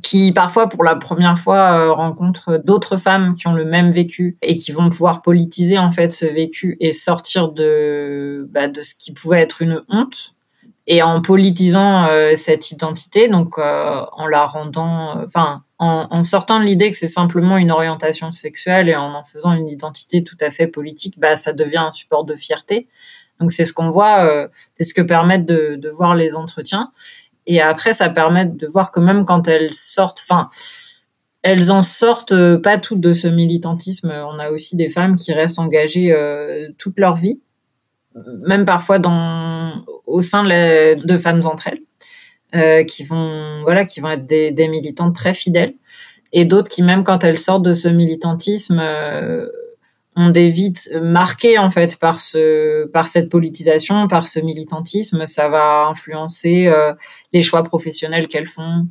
qui 0.02 0.32
parfois 0.32 0.68
pour 0.68 0.82
la 0.82 0.96
première 0.96 1.38
fois 1.38 1.78
euh, 1.78 1.92
rencontrent 1.92 2.60
d'autres 2.64 2.96
femmes 2.96 3.34
qui 3.34 3.46
ont 3.46 3.54
le 3.54 3.64
même 3.64 3.92
vécu 3.92 4.36
et 4.42 4.56
qui 4.56 4.72
vont 4.72 4.88
pouvoir 4.88 5.22
politiser 5.22 5.78
en 5.78 5.92
fait 5.92 6.08
ce 6.08 6.26
vécu 6.26 6.76
et 6.80 6.90
sortir 6.90 7.50
de 7.50 8.48
bah, 8.50 8.66
de 8.66 8.82
ce 8.82 8.96
qui 8.96 9.12
pouvait 9.12 9.40
être 9.40 9.62
une 9.62 9.80
honte 9.88 10.35
et 10.86 11.02
en 11.02 11.20
politisant 11.20 12.06
euh, 12.06 12.34
cette 12.36 12.70
identité, 12.70 13.28
donc 13.28 13.58
euh, 13.58 14.02
en 14.12 14.26
la 14.26 14.46
rendant, 14.46 15.18
euh, 15.18 15.24
enfin, 15.24 15.64
en, 15.78 16.22
sortant 16.22 16.60
de 16.60 16.64
l'idée 16.64 16.90
que 16.90 16.96
c'est 16.96 17.08
simplement 17.08 17.58
une 17.58 17.70
orientation 17.70 18.32
sexuelle 18.32 18.88
et 18.88 18.96
en 18.96 19.14
en 19.14 19.24
faisant 19.24 19.52
une 19.52 19.68
identité 19.68 20.24
tout 20.24 20.36
à 20.40 20.50
fait 20.50 20.68
politique, 20.68 21.18
bah 21.18 21.36
ça 21.36 21.52
devient 21.52 21.78
un 21.78 21.90
support 21.90 22.24
de 22.24 22.34
fierté. 22.34 22.88
Donc 23.40 23.52
c'est 23.52 23.64
ce 23.64 23.74
qu'on 23.74 23.90
voit, 23.90 24.48
c'est 24.74 24.84
ce 24.84 24.94
que 24.94 25.02
permettent 25.02 25.44
de, 25.44 25.76
de, 25.76 25.90
voir 25.90 26.14
les 26.14 26.34
entretiens. 26.34 26.92
Et 27.46 27.60
après, 27.60 27.92
ça 27.92 28.08
permet 28.08 28.46
de 28.46 28.66
voir 28.66 28.90
que 28.90 29.00
même 29.00 29.26
quand 29.26 29.48
elles 29.48 29.74
sortent, 29.74 30.24
enfin, 30.26 30.48
elles 31.42 31.70
en 31.70 31.82
sortent 31.82 32.56
pas 32.62 32.78
toutes 32.78 33.00
de 33.00 33.12
ce 33.12 33.28
militantisme. 33.28 34.10
On 34.10 34.38
a 34.38 34.50
aussi 34.50 34.76
des 34.76 34.88
femmes 34.88 35.16
qui 35.16 35.34
restent 35.34 35.58
engagées 35.58 36.16
toute 36.78 36.98
leur 36.98 37.16
vie 37.16 37.38
même 38.46 38.64
parfois 38.64 38.98
dans 38.98 39.84
au 40.06 40.22
sein 40.22 40.44
de, 40.44 41.16
femmes 41.16 41.40
entre 41.44 41.68
elles, 41.68 41.80
euh, 42.54 42.84
qui 42.84 43.04
vont 43.04 43.62
voilà, 43.62 43.84
qui 43.84 44.00
vont 44.00 44.10
être 44.10 44.26
des, 44.26 44.50
des 44.50 44.68
militantes 44.68 45.14
très 45.14 45.34
fidèles, 45.34 45.74
et 46.32 46.44
d'autres 46.44 46.68
qui 46.68 46.82
même 46.82 47.04
quand 47.04 47.24
elles 47.24 47.38
sortent 47.38 47.64
de 47.64 47.72
ce 47.72 47.88
militantisme 47.88 48.78
euh, 48.80 49.48
ont 50.14 50.30
des 50.30 50.48
vies 50.48 50.72
marquées 51.02 51.58
en 51.58 51.70
fait 51.70 51.98
par 51.98 52.20
ce 52.20 52.86
par 52.86 53.08
cette 53.08 53.28
politisation, 53.28 54.08
par 54.08 54.26
ce 54.26 54.40
militantisme. 54.40 55.26
Ça 55.26 55.48
va 55.48 55.86
influencer 55.88 56.66
euh, 56.66 56.94
les 57.32 57.42
choix 57.42 57.62
professionnels 57.62 58.28
qu'elles 58.28 58.46
font. 58.46 58.86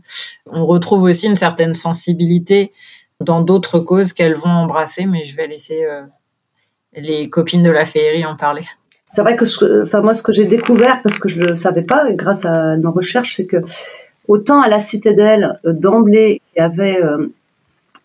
On 0.46 0.66
retrouve 0.66 1.04
aussi 1.04 1.28
une 1.28 1.36
certaine 1.36 1.74
sensibilité 1.74 2.72
dans 3.22 3.42
d'autres 3.42 3.80
causes 3.80 4.14
qu'elles 4.14 4.36
vont 4.36 4.50
embrasser, 4.50 5.06
mais 5.06 5.24
je 5.24 5.36
vais 5.36 5.48
laisser 5.48 5.88
les 6.94 7.30
copines 7.30 7.64
de 7.64 7.70
la 7.70 7.86
féerie 7.86 8.26
en 8.26 8.36
parler. 8.36 8.66
C'est 9.16 9.22
vrai 9.22 9.38
que, 9.38 9.84
enfin 9.84 10.02
moi, 10.02 10.14
ce 10.14 10.22
que 10.22 10.34
j'ai 10.34 10.44
découvert, 10.46 11.02
parce 11.02 11.18
que 11.18 11.30
je 11.30 11.40
le 11.40 11.56
savais 11.56 11.84
pas, 11.84 12.12
grâce 12.12 12.44
à 12.44 12.76
nos 12.76 12.92
recherches, 12.92 13.38
c'est 13.38 13.46
que 13.46 13.58
autant 14.28 14.62
à 14.62 14.68
la 14.68 14.82
Citadelle, 14.82 15.58
d'emblée, 15.64 16.42
il 16.56 16.60
y 16.60 16.62
avait 16.62 17.00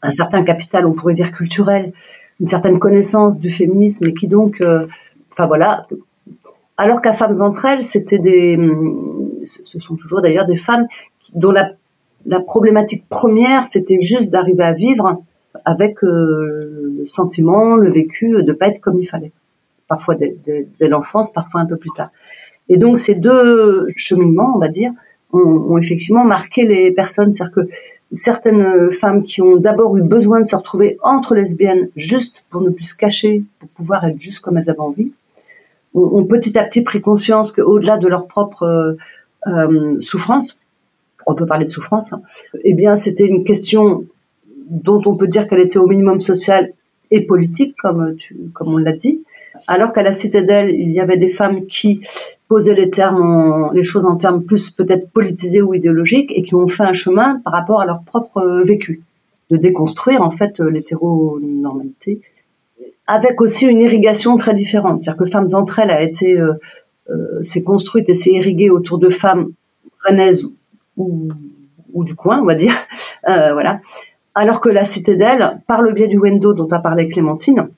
un 0.03 0.13
certain 0.13 0.43
capital, 0.45 0.87
on 0.87 0.93
pourrait 0.93 1.15
dire 1.15 1.33
culturel, 1.33 1.93
une 2.41 2.47
certaine 2.47 2.79
connaissance 2.79 3.39
du 3.39 3.51
féminisme 3.51 4.07
et 4.07 4.15
qui 4.15 4.29
donc, 4.29 4.61
euh, 4.61 4.87
enfin 5.33 5.47
voilà, 5.47 5.87
alors 6.77 7.03
qu'à 7.03 7.13
Femmes 7.13 7.41
entre 7.41 7.67
elles, 7.67 7.83
c'était 7.83 8.19
des, 8.19 8.59
ce 9.45 9.79
sont 9.79 9.97
toujours 9.97 10.23
d'ailleurs 10.23 10.47
des 10.47 10.57
femmes 10.57 10.87
dont 11.35 11.51
la, 11.51 11.73
problématique 12.47 13.09
première, 13.09 13.67
c'était 13.67 14.01
juste 14.01 14.31
d'arriver 14.31 14.65
à 14.65 14.75
vivre 14.75 15.23
avec 15.65 16.05
euh, 16.05 16.95
le 16.99 17.07
sentiment, 17.07 17.77
le 17.77 17.91
vécu 17.91 18.43
de 18.43 18.53
pas 18.53 18.69
être 18.69 18.81
comme 18.81 19.01
il 19.01 19.07
fallait. 19.07 19.33
Parfois 19.91 20.15
dès, 20.15 20.37
l'enfance, 20.89 21.33
parfois 21.33 21.63
un 21.63 21.67
peu 21.67 21.77
plus 21.77 21.91
tard. 21.97 22.11
Et 22.69 22.77
donc 22.77 23.01
ces 23.01 23.17
deux 23.17 23.89
cheminements, 23.97 24.53
on 24.55 24.59
va 24.59 24.69
dire, 24.69 24.93
ont, 25.33 25.77
effectivement 25.79 26.25
marqué 26.25 26.63
les 26.63 26.93
personnes. 26.93 27.33
C'est-à-dire 27.33 27.55
que 27.57 27.61
certaines 28.13 28.93
femmes 28.93 29.25
qui 29.25 29.43
ont 29.43 29.57
d'abord 29.57 29.97
eu 29.97 30.03
besoin 30.03 30.39
de 30.39 30.47
se 30.47 30.55
retrouver 30.55 30.97
entre 31.03 31.35
lesbiennes, 31.35 31.89
juste 31.97 32.45
pour 32.51 32.61
ne 32.61 32.71
plus 32.71 32.85
se 32.85 32.97
cacher, 32.97 33.43
pour 33.59 33.69
pouvoir 33.71 34.05
être 34.05 34.21
juste 34.21 34.45
comme 34.45 34.57
elles 34.59 34.71
avaient 34.71 34.79
envie, 34.79 35.11
ont, 35.95 36.25
petit 36.25 36.57
à 36.57 36.63
petit 36.63 36.83
pris 36.83 37.01
conscience 37.01 37.51
qu'au-delà 37.51 37.99
de 37.99 38.07
leur 38.07 38.29
propre 38.29 38.97
euh, 39.49 40.01
souffrance, 40.01 40.57
on 41.27 41.35
peut 41.35 41.47
parler 41.47 41.65
de 41.65 41.71
souffrance, 41.71 42.13
hein, 42.13 42.23
eh 42.63 42.75
bien 42.75 42.95
c'était 42.95 43.27
une 43.27 43.43
question 43.43 44.05
dont 44.69 45.03
on 45.05 45.17
peut 45.17 45.27
dire 45.27 45.49
qu'elle 45.49 45.59
était 45.59 45.81
au 45.81 45.89
minimum 45.89 46.21
social 46.21 46.71
et 47.11 47.27
politique, 47.27 47.75
comme 47.83 48.15
on 48.61 48.77
l'a 48.77 48.93
dit, 48.93 49.25
alors 49.71 49.93
qu'à 49.93 50.03
la 50.03 50.13
citadelle, 50.13 50.75
il 50.75 50.91
y 50.91 50.99
avait 50.99 51.17
des 51.17 51.29
femmes 51.29 51.65
qui 51.67 52.01
poser 52.49 52.75
les 52.75 52.91
termes, 52.91 53.71
les 53.73 53.85
choses 53.85 54.05
en 54.05 54.17
termes 54.17 54.43
plus 54.43 54.71
peut-être 54.71 55.13
politisés 55.13 55.63
ou 55.63 55.75
idéologiques 55.75 56.33
et 56.35 56.43
qui 56.43 56.57
ont 56.57 56.67
fait 56.67 56.83
un 56.83 56.93
chemin 56.93 57.41
par 57.45 57.53
rapport 57.53 57.81
à 57.81 57.87
leur 57.87 58.03
propre 58.03 58.39
euh, 58.39 58.65
vécu, 58.65 59.01
de 59.49 59.57
déconstruire 59.57 60.23
en 60.23 60.33
fait 60.33 60.59
euh, 60.59 60.69
l'hétéronormalité, 60.69 62.21
avec 63.07 63.41
aussi 63.41 63.67
une 63.67 63.79
irrigation 63.79 64.37
très 64.39 64.55
différente. 64.55 65.03
C'est-à-dire 65.03 65.25
que 65.25 65.31
Femmes 65.31 65.47
entre 65.53 65.79
elles 65.79 65.93
a 65.93 66.03
été 66.03 66.37
euh, 66.41 66.55
s'est 67.45 67.63
construite 67.63 68.09
et 68.09 68.15
s'est 68.15 68.33
irriguée 68.33 68.71
autour 68.71 68.99
de 68.99 69.09
femmes 69.09 69.51
rennaises 70.05 70.49
ou, 70.97 71.29
ou 71.93 72.03
du 72.03 72.17
coin, 72.17 72.41
on 72.41 72.45
va 72.45 72.57
dire, 72.57 72.75
voilà. 73.25 73.81
Alors 74.35 74.61
que 74.61 74.69
la 74.69 74.85
Cité 74.85 75.17
d'elle, 75.17 75.61
par 75.69 75.83
le 75.83 75.93
biais 75.93 76.09
du 76.09 76.19
Wendo 76.19 76.55
dont 76.55 76.69
a 76.69 76.79
parlé 76.81 77.09
Clémentine, 77.09 77.69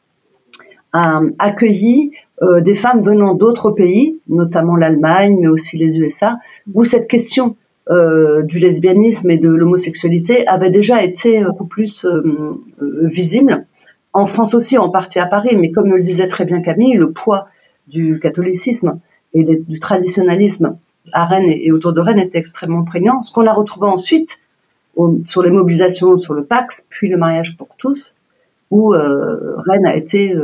accueilli 0.93 2.13
euh, 2.43 2.61
des 2.61 2.75
femmes 2.75 3.03
venant 3.03 3.35
d'autres 3.35 3.71
pays, 3.71 4.19
notamment 4.29 4.77
l'Allemagne, 4.77 5.39
mais 5.41 5.49
aussi 5.49 5.79
les 5.79 5.99
USA, 5.99 6.39
où 6.75 6.85
cette 6.85 7.09
question 7.09 7.57
euh, 7.91 8.43
du 8.43 8.59
lesbianisme 8.59 9.31
et 9.31 9.39
de 9.39 9.49
l'homosexualité 9.49 10.47
avait 10.49 10.71
déjà 10.71 11.03
été 11.03 11.45
beaucoup 11.45 11.67
plus 11.67 12.05
euh, 12.05 12.61
visible. 12.81 13.65
En 14.13 14.27
France 14.27 14.55
aussi, 14.55 14.77
en 14.77 14.89
partie 14.89 15.19
à 15.19 15.27
Paris, 15.27 15.57
mais 15.57 15.71
comme 15.71 15.91
le 15.91 16.03
disait 16.03 16.29
très 16.29 16.45
bien 16.45 16.61
Camille, 16.61 16.95
le 16.95 17.13
poids 17.13 17.47
du 17.87 18.19
catholicisme 18.21 18.99
et 19.35 19.45
du 19.45 19.81
traditionnalisme 19.81 20.77
à 21.13 21.25
Rennes 21.25 21.51
et 21.51 21.73
autour 21.73 21.93
de 21.93 22.01
Rennes 22.01 22.19
était 22.19 22.39
extrêmement 22.39 22.85
prégnant. 22.85 23.23
Ce 23.23 23.33
qu'on 23.33 23.47
a 23.47 23.53
retrouvé 23.53 23.89
ensuite 23.89 24.39
sur 25.27 25.43
les 25.43 25.51
mobilisations 25.51 26.17
sur 26.17 26.35
le 26.35 26.45
Pax, 26.45 26.87
puis 26.91 27.09
le 27.09 27.17
mariage 27.17 27.57
pour 27.57 27.69
tous, 27.79 28.15
où 28.73 28.91
Rennes 28.91 29.87
a 29.87 29.97
été 29.97 30.35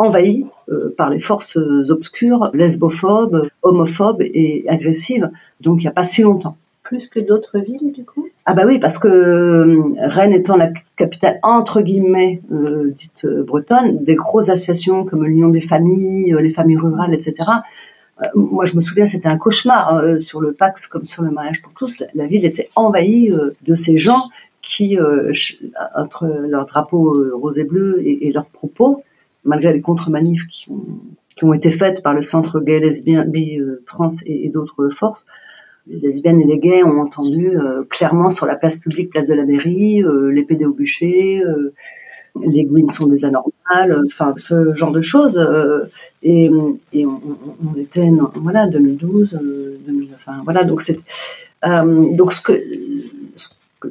envahi 0.00 0.46
euh, 0.70 0.94
par 0.96 1.10
les 1.10 1.20
forces 1.20 1.58
obscures, 1.90 2.50
lesbophobes, 2.54 3.48
homophobes 3.62 4.22
et 4.22 4.64
agressives, 4.66 5.30
donc 5.60 5.80
il 5.80 5.84
n'y 5.84 5.88
a 5.88 5.92
pas 5.92 6.04
si 6.04 6.22
longtemps. 6.22 6.56
Plus 6.82 7.06
que 7.08 7.20
d'autres 7.20 7.58
villes, 7.58 7.92
du 7.92 8.04
coup? 8.04 8.26
Ah 8.46 8.54
bah 8.54 8.62
oui, 8.66 8.78
parce 8.78 8.98
que 8.98 9.06
euh, 9.08 9.82
Rennes 9.98 10.32
étant 10.32 10.56
la 10.56 10.70
capitale, 10.96 11.38
entre 11.42 11.82
guillemets, 11.82 12.40
euh, 12.50 12.90
dite 12.96 13.26
bretonne, 13.26 14.02
des 14.02 14.14
grosses 14.14 14.48
associations 14.48 15.04
comme 15.04 15.24
l'Union 15.24 15.50
des 15.50 15.60
familles, 15.60 16.34
les 16.40 16.50
familles 16.50 16.78
rurales, 16.78 17.14
etc., 17.14 17.34
moi, 18.34 18.66
je 18.66 18.76
me 18.76 18.82
souviens, 18.82 19.06
c'était 19.06 19.30
un 19.30 19.38
cauchemar 19.38 19.98
sur 20.18 20.42
le 20.42 20.52
Pax 20.52 20.86
comme 20.86 21.06
sur 21.06 21.22
le 21.22 21.30
mariage 21.30 21.62
pour 21.62 21.72
tous. 21.72 22.04
La, 22.12 22.26
ville 22.26 22.44
était 22.44 22.68
envahie 22.76 23.30
de 23.30 23.74
ces 23.74 23.96
gens 23.96 24.20
qui, 24.62 24.98
entre 25.96 26.26
leur 26.26 26.66
drapeau 26.66 27.16
rose 27.34 27.58
et 27.58 27.64
bleu 27.64 28.00
et, 28.04 28.30
leurs 28.32 28.46
propos, 28.46 29.02
malgré 29.44 29.72
les 29.72 29.80
contre-manifs 29.80 30.46
qui 30.46 30.68
ont, 31.42 31.54
été 31.54 31.70
faites 31.70 32.02
par 32.02 32.12
le 32.12 32.22
centre 32.22 32.60
gay, 32.60 32.80
lesbien, 32.80 33.24
bi, 33.24 33.58
euh, 33.58 33.82
trans 33.86 34.10
et, 34.26 34.48
d'autres 34.50 34.90
forces, 34.90 35.24
les 35.86 35.98
lesbiennes 35.98 36.42
et 36.42 36.44
les 36.44 36.58
gays 36.58 36.82
ont 36.84 37.00
entendu 37.00 37.48
euh, 37.48 37.82
clairement 37.88 38.28
sur 38.28 38.44
la 38.44 38.54
place 38.56 38.76
publique, 38.76 39.10
place 39.10 39.28
de 39.28 39.34
la 39.34 39.46
mairie, 39.46 40.04
euh, 40.04 40.30
les 40.30 40.44
PD 40.44 40.66
au 40.66 40.74
bûcher, 40.74 41.42
les 42.46 42.64
gouines 42.64 42.90
sont 42.90 43.06
des 43.06 43.24
anormales, 43.24 44.02
enfin 44.06 44.34
ce 44.36 44.74
genre 44.74 44.92
de 44.92 45.00
choses. 45.00 45.40
et, 46.22 46.50
on, 46.50 46.76
était, 47.76 48.08
voilà, 48.36 48.68
2012, 48.68 49.40
2000, 49.86 50.10
enfin 50.14 50.40
voilà, 50.44 50.64
donc 50.64 50.82
c'est 50.82 51.00
donc 51.62 52.32
ce 52.32 52.40
que 52.40 52.52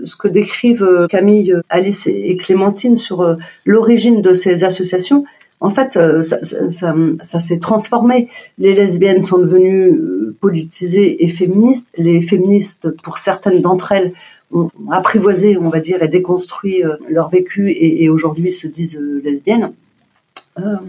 ce 0.03 0.15
que 0.15 0.27
décrivent 0.27 1.07
Camille, 1.09 1.55
Alice 1.69 2.07
et 2.07 2.35
Clémentine 2.37 2.97
sur 2.97 3.37
l'origine 3.65 4.21
de 4.21 4.33
ces 4.33 4.63
associations, 4.63 5.25
en 5.61 5.71
fait, 5.71 5.97
euh, 5.97 6.21
ça, 6.21 7.41
s'est 7.41 7.59
transformé. 7.59 8.29
Les 8.57 8.73
lesbiennes 8.73 9.23
sont 9.23 9.39
devenues 9.39 9.91
euh, 9.91 10.35
politisées 10.39 11.23
et 11.23 11.27
féministes. 11.27 11.89
Les 11.97 12.21
féministes, 12.21 12.89
pour 13.03 13.17
certaines 13.17 13.61
d'entre 13.61 13.91
elles, 13.91 14.11
ont 14.51 14.71
apprivoisé, 14.91 15.57
on 15.57 15.69
va 15.69 15.79
dire, 15.79 16.01
et 16.01 16.07
déconstruit 16.07 16.83
euh, 16.83 16.95
leur 17.09 17.29
vécu 17.29 17.71
et, 17.71 18.09
aujourd'hui 18.09 18.51
se 18.51 18.67
disent 18.67 18.99
lesbiennes. 19.23 19.71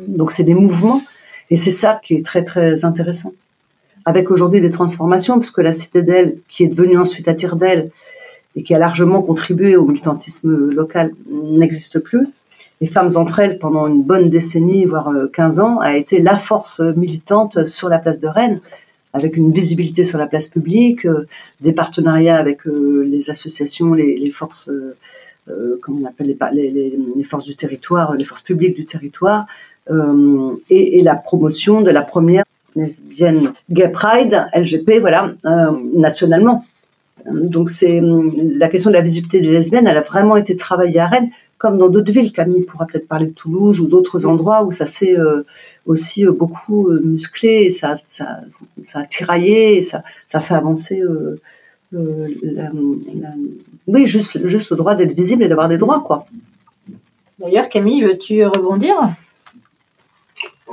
donc 0.09 0.33
c'est 0.33 0.45
des 0.45 0.55
mouvements 0.55 1.03
et 1.51 1.57
c'est 1.57 1.71
ça 1.71 2.01
qui 2.03 2.15
est 2.15 2.25
très 2.25 2.45
très 2.45 2.85
intéressant. 2.85 3.33
Avec 4.07 4.31
aujourd'hui 4.31 4.61
des 4.61 4.71
transformations, 4.71 5.39
puisque 5.39 5.59
la 5.59 5.73
cité 5.73 6.03
d'elle, 6.03 6.37
qui 6.49 6.65
est 6.65 6.69
devenue 6.69 6.97
ensuite 6.97 7.29
à 7.29 7.35
tire 7.35 7.57
d'elle 7.57 7.91
et 8.57 8.63
qui 8.63 8.75
a 8.75 8.79
largement 8.79 9.23
contribué 9.23 9.77
au 9.77 9.87
militantisme 9.87 10.71
local, 10.71 11.13
n'existe 11.29 11.99
plus 12.01 12.27
les 12.81 12.87
femmes 12.87 13.11
entre 13.17 13.41
elles 13.41 13.59
pendant 13.59 13.87
une 13.87 14.03
bonne 14.03 14.31
décennie, 14.31 14.85
voire 14.87 15.13
15 15.33 15.59
euh, 15.59 15.63
ans, 15.63 15.79
a 15.81 15.97
été 15.97 16.21
la 16.21 16.37
force 16.37 16.81
militante 16.81 17.67
sur 17.67 17.89
la 17.89 17.99
place 17.99 18.21
de 18.21 18.29
Rennes, 18.29 18.61
avec 19.13 19.37
une 19.37 19.53
visibilité 19.53 20.05
sur 20.05 20.19
la 20.19 20.27
place 20.27 20.49
publique, 20.49 21.05
euh, 21.05 21.27
des 21.61 21.73
partenariats 21.73 22.39
avec 22.39 22.67
euh, 22.67 23.07
les 23.07 23.29
associations, 23.29 23.93
les, 23.93 24.31
forces, 24.31 24.71
comment 25.83 26.01
on 26.03 26.07
appelle 26.07 26.37
les, 26.53 27.25
forces 27.25 27.45
du 27.45 27.57
territoire, 27.57 28.15
les 28.15 28.25
forces 28.25 28.43
publiques 28.43 28.77
du 28.77 28.87
territoire, 28.87 29.47
et, 30.71 31.03
la 31.03 31.17
promotion 31.17 31.81
de 31.81 31.91
la 31.91 32.03
première 32.03 32.45
lesbienne 32.77 33.53
gay 33.69 33.89
pride, 33.89 34.47
LGP, 34.55 35.01
voilà, 35.01 35.33
nationalement. 35.93 36.65
Donc 37.27 37.71
c'est 37.71 38.01
la 38.03 38.69
question 38.69 38.91
de 38.91 38.97
la 38.97 39.03
visibilité 39.03 39.41
des 39.41 39.51
lesbiennes, 39.51 39.87
elle 39.87 39.97
a 39.97 40.03
vraiment 40.03 40.37
été 40.37 40.57
travaillée 40.57 41.01
à 41.01 41.07
Rennes 41.07 41.31
comme 41.61 41.77
dans 41.77 41.91
d'autres 41.91 42.11
villes. 42.11 42.33
Camille 42.33 42.63
pourra 42.63 42.87
peut-être 42.87 43.07
parler 43.07 43.27
de 43.27 43.35
Toulouse 43.35 43.81
ou 43.81 43.87
d'autres 43.87 44.25
endroits 44.25 44.65
où 44.65 44.73
ça 44.73 44.87
s'est 44.87 45.19
euh, 45.19 45.45
aussi 45.85 46.27
euh, 46.27 46.33
beaucoup 46.33 46.89
euh, 46.89 47.01
musclé, 47.05 47.65
et 47.65 47.71
ça, 47.71 47.99
ça, 48.07 48.41
ça, 48.83 49.01
a 49.01 49.05
tiraillé, 49.05 49.77
et 49.77 49.83
ça, 49.83 50.03
ça 50.27 50.41
fait 50.41 50.55
avancer. 50.55 51.03
oui, 53.87 54.07
juste, 54.07 54.47
juste 54.47 54.71
le 54.71 54.77
droit 54.79 54.95
d'être 54.95 55.13
visible 55.13 55.43
et 55.43 55.49
d'avoir 55.49 55.69
des 55.69 55.77
droits, 55.77 56.01
quoi. 56.01 56.25
D'ailleurs, 57.39 57.69
Camille, 57.69 58.05
veux-tu 58.05 58.45
rebondir? 58.47 58.97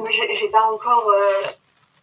J'ai 0.10 0.50
pas 0.52 0.72
encore 0.74 1.12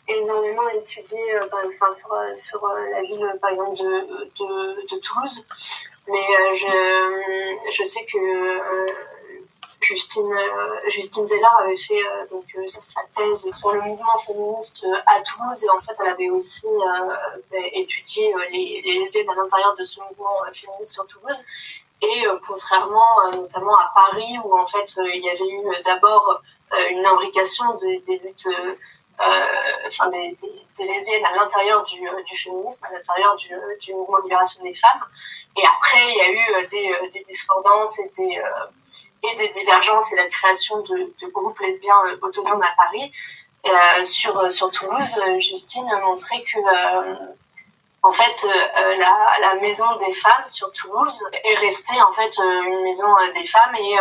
énormément 0.08 0.68
étudié 0.68 1.20
enfin, 1.42 1.92
sur, 1.92 2.08
sur, 2.34 2.66
la 2.90 3.02
ville, 3.02 3.38
par 3.40 3.50
exemple, 3.50 3.76
de, 3.76 4.24
de, 4.38 4.94
de 4.94 5.00
Toulouse. 5.00 5.46
Mais 6.08 6.18
euh, 6.18 6.54
je, 6.54 7.72
je 7.72 7.84
sais 7.84 8.04
que 8.04 8.18
euh, 8.18 8.92
Justine, 9.80 10.32
euh, 10.32 10.90
Justine 10.90 11.26
Zeller 11.26 11.46
avait 11.60 11.76
fait 11.76 12.02
donc, 12.30 12.44
sa 12.66 13.00
thèse 13.16 13.50
sur 13.54 13.72
le 13.72 13.80
mouvement 13.82 14.18
féministe 14.18 14.86
à 15.06 15.20
Toulouse 15.22 15.64
et 15.64 15.70
en 15.70 15.80
fait 15.80 15.92
elle 16.00 16.08
avait 16.08 16.30
aussi 16.30 16.66
étudié 17.72 18.34
les, 18.50 18.82
les, 18.84 18.98
lesbiennes 18.98 19.28
à 19.30 19.34
l'intérieur 19.34 19.74
de 19.76 19.84
ce 19.84 20.00
mouvement 20.00 20.40
féministe 20.54 20.92
sur 20.92 21.06
Toulouse. 21.06 21.44
Et 22.02 22.24
contrairement 22.46 23.30
notamment 23.32 23.76
à 23.76 23.90
Paris 23.94 24.38
où 24.42 24.58
en 24.58 24.66
fait 24.66 24.90
il 25.14 25.22
y 25.22 25.28
avait 25.28 25.48
eu 25.48 25.82
d'abord 25.84 26.42
une 26.90 27.04
imbrication 27.04 27.74
des, 27.76 27.98
des 28.00 28.18
luttes 28.18 28.48
enfin 29.86 30.08
des, 30.08 30.36
des, 30.40 30.66
des, 30.76 30.92
lesbiennes 30.92 31.24
à 31.24 31.36
l'intérieur 31.36 31.84
du, 31.84 32.00
du 32.00 32.36
féminisme, 32.36 32.84
à 32.86 32.92
l'intérieur 32.92 33.36
du, 33.36 33.48
du 33.80 33.94
mouvement 33.94 34.18
de 34.18 34.22
libération 34.24 34.62
des 34.62 34.74
femmes. 34.74 35.02
et 35.56 35.64
après, 35.66 36.12
il 36.12 36.16
y 36.16 36.20
a 36.20 36.30
eu 36.30 36.66
des, 36.68 37.10
des 37.12 37.24
discordances 37.24 37.98
et 37.98 38.10
des, 38.16 38.42
et 39.22 39.36
des 39.36 39.48
divergences 39.48 40.12
et 40.12 40.16
la 40.16 40.26
création 40.26 40.80
de, 40.82 41.12
de 41.20 41.26
groupes 41.32 41.58
lesbiens 41.60 42.00
autonomes 42.22 42.62
à 42.62 42.74
Paris. 42.76 43.12
sur, 44.04 44.52
sur 44.52 44.70
Toulouse, 44.70 45.20
Justine 45.38 45.90
montrait 46.04 46.42
que 46.42 46.58
en 48.04 48.12
fait, 48.12 48.44
euh, 48.44 48.96
la, 48.98 49.38
la, 49.40 49.54
maison 49.54 49.86
des 49.96 50.12
femmes 50.12 50.46
sur 50.46 50.70
Toulouse 50.72 51.24
est 51.42 51.56
restée 51.56 51.98
en 52.02 52.12
fait 52.12 52.38
euh, 52.38 52.62
une 52.62 52.82
maison 52.82 53.08
euh, 53.16 53.32
des 53.32 53.46
femmes 53.46 53.74
et 53.76 53.96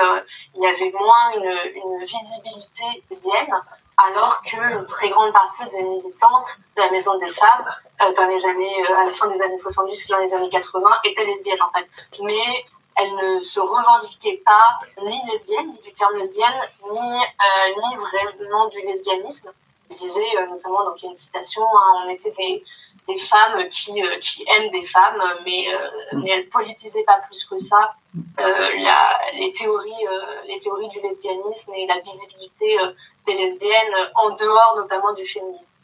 il 0.55 0.61
y 0.61 0.68
avait 0.68 0.91
moins 0.91 1.32
une, 1.38 1.72
une 1.74 2.05
visibilité 2.05 2.84
lesbienne 3.09 3.55
alors 3.98 4.41
qu'une 4.41 4.86
très 4.88 5.10
grande 5.10 5.32
partie 5.32 5.70
des 5.70 5.84
militantes 5.84 6.58
de 6.76 6.82
la 6.82 6.91
maison 6.91 7.18
des 7.20 7.32
femmes 7.32 7.66
dans 8.00 8.28
les 8.28 8.46
années 8.46 8.88
à 8.88 9.06
la 9.06 9.14
fin 9.14 9.28
des 9.28 9.41
années 9.41 9.58
70 9.58 10.08
dans 10.08 10.18
les 10.18 10.34
années 10.34 10.50
80 10.50 10.89
étaient 11.06 11.26
lesbiennes 11.26 11.62
en 11.62 11.72
fait. 11.78 11.88
Mais 12.24 12.66
elles 12.98 13.14
ne 13.16 13.41
se 13.41 13.60
revendiquaient 13.60 14.41
pas 14.46 15.04
ni 15.04 15.22
lesbiennes 15.32 15.68
ni 15.68 15.80
du 15.80 15.94
terme 15.94 16.18
lesbienne 16.18 16.62
ni 16.91 17.00
ni 17.00 17.96
vraiment 17.96 18.68
du 18.68 18.82
lesbianisme. 18.82 19.52
Je 19.89 19.96
disais 19.96 20.34
notamment 20.50 20.86
donc 20.86 21.02
il 21.02 21.06
y 21.06 21.08
a 21.10 21.12
une 21.12 21.18
citation 21.18 21.64
hein, 21.64 22.04
on 22.06 22.10
était 22.10 22.32
des 22.32 22.64
des 23.08 23.18
femmes 23.18 23.68
qui, 23.70 24.02
euh, 24.02 24.18
qui 24.20 24.46
aiment 24.50 24.72
des 24.72 24.86
femmes, 24.86 25.22
mais, 25.46 25.66
euh, 25.74 25.89
mais 26.14 26.30
elles 26.30 26.48
politisaient 26.48 27.04
pas 27.04 27.20
plus 27.28 27.44
que 27.46 27.58
ça 27.58 27.96
euh, 28.39 28.70
la, 28.78 29.18
les, 29.34 29.52
théories, 29.54 30.06
les 30.48 30.60
théories 30.60 30.89
du 30.89 31.02
lesbianisme 31.02 31.74
et 31.76 31.88
la 31.88 32.00
visibilité 32.00 32.78
des 33.26 33.34
lesbiennes 33.34 34.09
en 34.15 34.32
dehors 34.32 34.76
notamment 34.78 35.13
du 35.13 35.26
féminisme. 35.26 35.76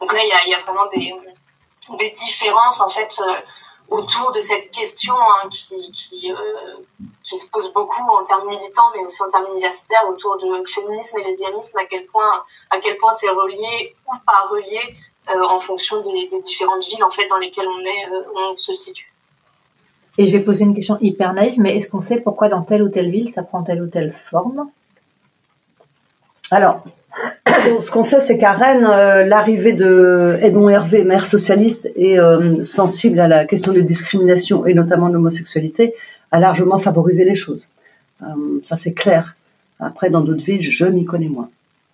Donc 0.00 0.12
là, 0.12 0.20
il 0.22 0.50
y 0.50 0.54
a, 0.54 0.60
vraiment 0.60 0.86
des, 0.94 1.14
des 1.96 2.10
différences 2.10 2.80
en 2.80 2.90
fait 2.90 3.18
autour 3.88 4.32
de 4.32 4.40
cette 4.40 4.70
question 4.70 5.14
hein, 5.14 5.48
qui, 5.50 5.90
qui, 5.92 6.32
qui, 7.22 7.38
se 7.38 7.50
pose 7.50 7.72
beaucoup 7.72 8.02
en 8.10 8.24
termes 8.24 8.48
militants, 8.48 8.90
mais 8.94 9.04
aussi 9.04 9.22
en 9.22 9.30
termes 9.30 9.46
universitaires, 9.52 10.02
autour 10.08 10.36
de 10.38 10.64
féminisme 10.66 11.18
et 11.20 11.24
lesbianisme, 11.24 11.78
à 11.78 11.84
quel 11.84 12.04
point, 12.06 12.42
à 12.70 12.78
quel 12.80 12.96
point 12.96 13.12
c'est 13.14 13.28
relié 13.28 13.94
ou 14.08 14.12
pas 14.26 14.46
relié 14.50 14.80
euh, 15.30 15.42
en 15.42 15.60
fonction 15.60 16.00
des, 16.00 16.28
différentes 16.42 16.84
villes 16.84 17.04
en 17.04 17.10
fait 17.10 17.28
dans 17.28 17.38
lesquelles 17.38 17.68
on 17.68 17.80
est, 17.80 18.06
euh, 18.12 18.50
on 18.52 18.56
se 18.56 18.74
situe. 18.74 19.12
Et 20.18 20.26
je 20.26 20.36
vais 20.36 20.42
poser 20.42 20.64
une 20.64 20.74
question 20.74 20.96
hyper 21.00 21.34
naïve, 21.34 21.58
mais 21.58 21.76
est-ce 21.76 21.90
qu'on 21.90 22.00
sait 22.00 22.20
pourquoi 22.20 22.48
dans 22.48 22.62
telle 22.62 22.82
ou 22.82 22.88
telle 22.88 23.10
ville 23.10 23.30
ça 23.30 23.42
prend 23.42 23.62
telle 23.62 23.82
ou 23.82 23.88
telle 23.88 24.12
forme? 24.12 24.70
Alors, 26.50 26.84
ce 27.80 27.90
qu'on 27.90 28.02
sait, 28.02 28.20
c'est 28.20 28.38
qu'à 28.38 28.52
Rennes, 28.52 28.86
euh, 28.88 29.24
l'arrivée 29.24 29.72
de 29.72 30.38
Edmond 30.40 30.68
Hervé, 30.68 31.04
maire 31.04 31.26
socialiste 31.26 31.90
et 31.96 32.18
sensible 32.62 33.20
à 33.20 33.28
la 33.28 33.44
question 33.44 33.72
de 33.72 33.80
discrimination 33.80 34.66
et 34.66 34.74
notamment 34.74 35.08
de 35.08 35.14
l'homosexualité, 35.14 35.94
a 36.30 36.40
largement 36.40 36.78
favorisé 36.78 37.24
les 37.24 37.34
choses. 37.34 37.68
ça, 38.62 38.76
c'est 38.76 38.92
clair. 38.92 39.36
Après, 39.78 40.10
dans 40.10 40.22
d'autres 40.22 40.44
villes, 40.44 40.62
je 40.62 40.86
m'y 40.86 41.04
connais 41.04 41.28
moins. 41.28 41.48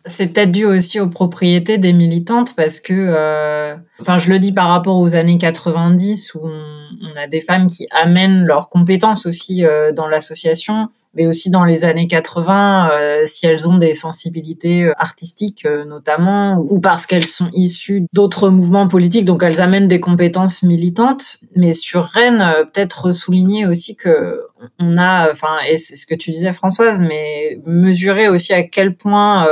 C'est 0.07 0.29
peut-être 0.29 0.51
dû 0.51 0.65
aussi 0.65 0.99
aux 1.01 1.09
propriétés 1.09 1.79
des 1.79 1.93
militantes 1.93 2.55
parce 2.57 2.81
que, 2.81 2.93
euh, 2.93 3.77
enfin, 4.03 4.19
je 4.19 4.29
le 4.29 4.39
dis 4.39 4.53
par 4.53 4.69
rapport 4.69 4.99
aux 4.99 5.17
années 5.17 5.39
90 5.39 6.35
où 6.35 6.41
on, 6.45 7.17
a 7.17 7.27
des 7.27 7.41
femmes 7.41 7.67
qui 7.69 7.87
amènent 7.91 8.45
leurs 8.45 8.69
compétences 8.69 9.27
aussi 9.27 9.65
euh, 9.65 9.93
dans 9.93 10.09
l'association, 10.09 10.89
mais 11.15 11.27
aussi 11.27 11.51
dans 11.51 11.65
les 11.65 11.85
années 11.85 12.07
80 12.07 12.91
euh, 12.91 13.23
si 13.27 13.47
elles 13.47 13.69
ont 13.69 13.77
des 13.77 13.95
sensibilités 13.95 14.91
artistiques 14.99 15.67
notamment 15.87 16.59
ou 16.59 16.81
parce 16.81 17.07
qu'elles 17.07 17.27
sont 17.27 17.49
issues 17.53 18.07
d'autres 18.13 18.51
mouvements 18.51 18.89
politiques, 18.89 19.25
donc 19.25 19.43
elles 19.43 19.61
amènent 19.61 19.89
des 19.89 20.01
compétences 20.01 20.63
militantes. 20.63 21.39
Mais 21.57 21.73
sur 21.73 22.05
Rennes, 22.05 22.45
peut-être 22.73 23.13
souligner 23.13 23.67
aussi 23.67 23.97
que 23.97 24.43
on 24.79 24.97
a, 24.97 25.31
enfin, 25.31 25.59
et 25.69 25.77
c'est 25.77 25.97
ce 25.97 26.07
que 26.07 26.15
tu 26.15 26.31
disais 26.31 26.53
Françoise, 26.53 27.03
mais 27.03 27.61
mesurer 27.67 28.29
aussi 28.29 28.53
à 28.53 28.63
quel 28.63 28.97
point 28.97 29.47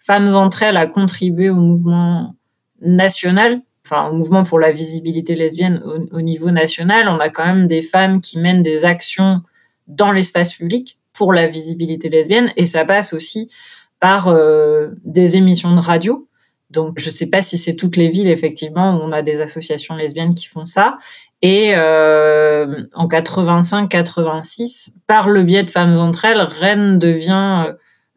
Femmes 0.00 0.34
entre 0.34 0.62
elles 0.62 0.78
a 0.78 0.86
contribué 0.86 1.50
au 1.50 1.56
mouvement 1.56 2.34
national, 2.80 3.60
enfin 3.90 4.08
au 4.08 4.14
mouvement 4.14 4.44
pour 4.44 4.60
la 4.60 4.70
visibilité 4.70 5.34
lesbienne 5.34 5.82
au, 6.12 6.20
niveau 6.20 6.50
national. 6.50 7.08
On 7.08 7.18
a 7.18 7.28
quand 7.28 7.44
même 7.44 7.66
des 7.66 7.82
femmes 7.82 8.20
qui 8.20 8.38
mènent 8.38 8.62
des 8.62 8.84
actions 8.84 9.42
dans 9.88 10.12
l'espace 10.12 10.54
public 10.54 10.98
pour 11.12 11.32
la 11.32 11.48
visibilité 11.48 12.08
lesbienne 12.08 12.52
et 12.56 12.66
ça 12.66 12.84
passe 12.84 13.12
aussi 13.12 13.50
par 13.98 14.28
euh, 14.28 14.90
des 15.04 15.36
émissions 15.36 15.74
de 15.74 15.80
radio. 15.80 16.28
Donc 16.70 17.00
je 17.00 17.10
sais 17.10 17.28
pas 17.28 17.42
si 17.42 17.58
c'est 17.58 17.74
toutes 17.74 17.96
les 17.96 18.08
villes 18.08 18.28
effectivement 18.28 18.96
où 18.96 19.00
on 19.02 19.10
a 19.10 19.22
des 19.22 19.40
associations 19.40 19.96
lesbiennes 19.96 20.34
qui 20.34 20.46
font 20.46 20.64
ça. 20.64 20.98
Et 21.42 21.72
euh, 21.74 22.84
en 22.94 23.08
85-86, 23.08 24.92
par 25.08 25.28
le 25.28 25.42
biais 25.42 25.64
de 25.64 25.70
Femmes 25.70 25.98
entre 25.98 26.26
elles, 26.26 26.42
Rennes 26.42 26.98
devient 26.98 27.64
euh, 27.66 27.72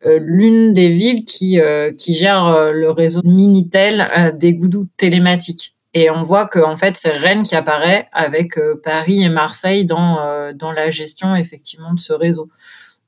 l'une 0.06 0.74
des 0.74 0.90
villes 0.90 1.26
qui, 1.26 1.60
euh, 1.60 1.92
qui 1.94 2.14
gère 2.14 2.46
euh, 2.46 2.72
le 2.72 2.92
réseau 2.92 3.22
Minitel 3.24 4.08
des 4.36 4.54
goudous 4.54 4.88
télématiques. 4.98 5.76
Et 5.94 6.10
on 6.10 6.24
voit 6.24 6.48
que 6.48 6.60
en 6.60 6.76
fait 6.76 6.98
c'est 6.98 7.12
Rennes 7.12 7.44
qui 7.44 7.56
apparaît 7.56 8.10
avec 8.12 8.60
Paris 8.84 9.22
et 9.22 9.30
Marseille 9.30 9.86
dans 9.86 10.52
dans 10.56 10.72
la 10.72 10.90
gestion 10.90 11.36
effectivement 11.36 11.94
de 11.94 12.00
ce 12.00 12.14
réseau. 12.14 12.50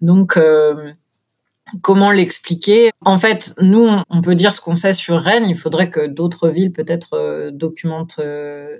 Donc 0.01 0.37
comment 1.81 2.11
l'expliquer? 2.11 2.91
En 3.01 3.17
fait, 3.17 3.55
nous 3.59 3.89
on 4.11 4.21
peut 4.21 4.35
dire 4.35 4.53
ce 4.53 4.61
qu'on 4.61 4.75
sait 4.75 4.93
sur 4.93 5.19
Rennes. 5.19 5.47
Il 5.49 5.57
faudrait 5.57 5.89
que 5.89 6.05
d'autres 6.05 6.49
villes 6.49 6.71
peut-être 6.71 7.49
documentent 7.49 8.21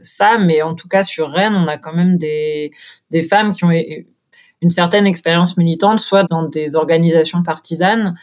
ça, 0.04 0.38
mais 0.38 0.62
en 0.62 0.76
tout 0.76 0.88
cas 0.88 1.02
sur 1.02 1.32
Rennes, 1.32 1.56
on 1.56 1.68
a 1.68 1.80
quand 1.80 1.94
même 1.94 2.20
des 2.20 2.70
des 3.10 3.24
femmes 3.24 3.54
qui 3.54 3.64
ont 3.64 3.72
une 4.66 4.72
certaine 4.72 5.06
expérience 5.06 5.58
militante, 5.58 6.00
soit 6.00 6.24
dans 6.24 6.42
des 6.42 6.76
organisations 6.76 7.44
partisanes 7.44 8.16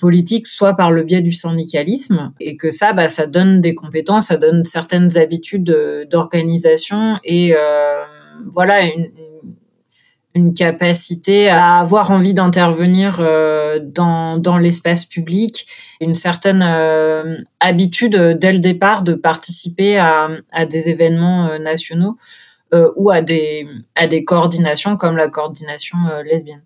politiques, 0.00 0.46
soit 0.46 0.74
par 0.74 0.92
le 0.92 1.02
biais 1.02 1.20
du 1.20 1.32
syndicalisme, 1.32 2.32
et 2.38 2.56
que 2.56 2.70
ça, 2.70 2.92
bah, 2.92 3.08
ça 3.08 3.26
donne 3.26 3.60
des 3.60 3.74
compétences, 3.74 4.28
ça 4.28 4.36
donne 4.36 4.62
certaines 4.62 5.18
habitudes 5.18 5.64
d'organisation 6.08 7.18
et 7.24 7.54
euh, 7.56 8.04
voilà 8.52 8.84
une, 8.84 9.10
capacité 10.56 11.48
à 11.48 11.80
avoir 11.80 12.12
envie 12.12 12.34
d'intervenir 12.34 13.18
euh, 13.20 13.78
dans, 13.82 14.38
dans 14.38 14.58
l'espace 14.58 15.04
public, 15.04 15.66
une 16.00 16.14
certaine 16.14 16.62
euh, 16.66 17.36
habitude 17.58 18.16
dès 18.40 18.52
le 18.52 18.60
départ 18.60 19.02
de 19.02 19.14
participer 19.14 19.98
à 19.98 20.66
des 20.66 20.88
événements 20.88 21.58
nationaux. 21.58 22.16
Euh, 22.72 22.88
ou 22.94 23.10
à 23.10 23.20
des, 23.20 23.66
à 23.96 24.06
des 24.06 24.22
coordinations 24.22 24.96
comme 24.96 25.16
la 25.16 25.28
coordination 25.28 25.98
euh, 26.12 26.22
lesbienne. 26.22 26.60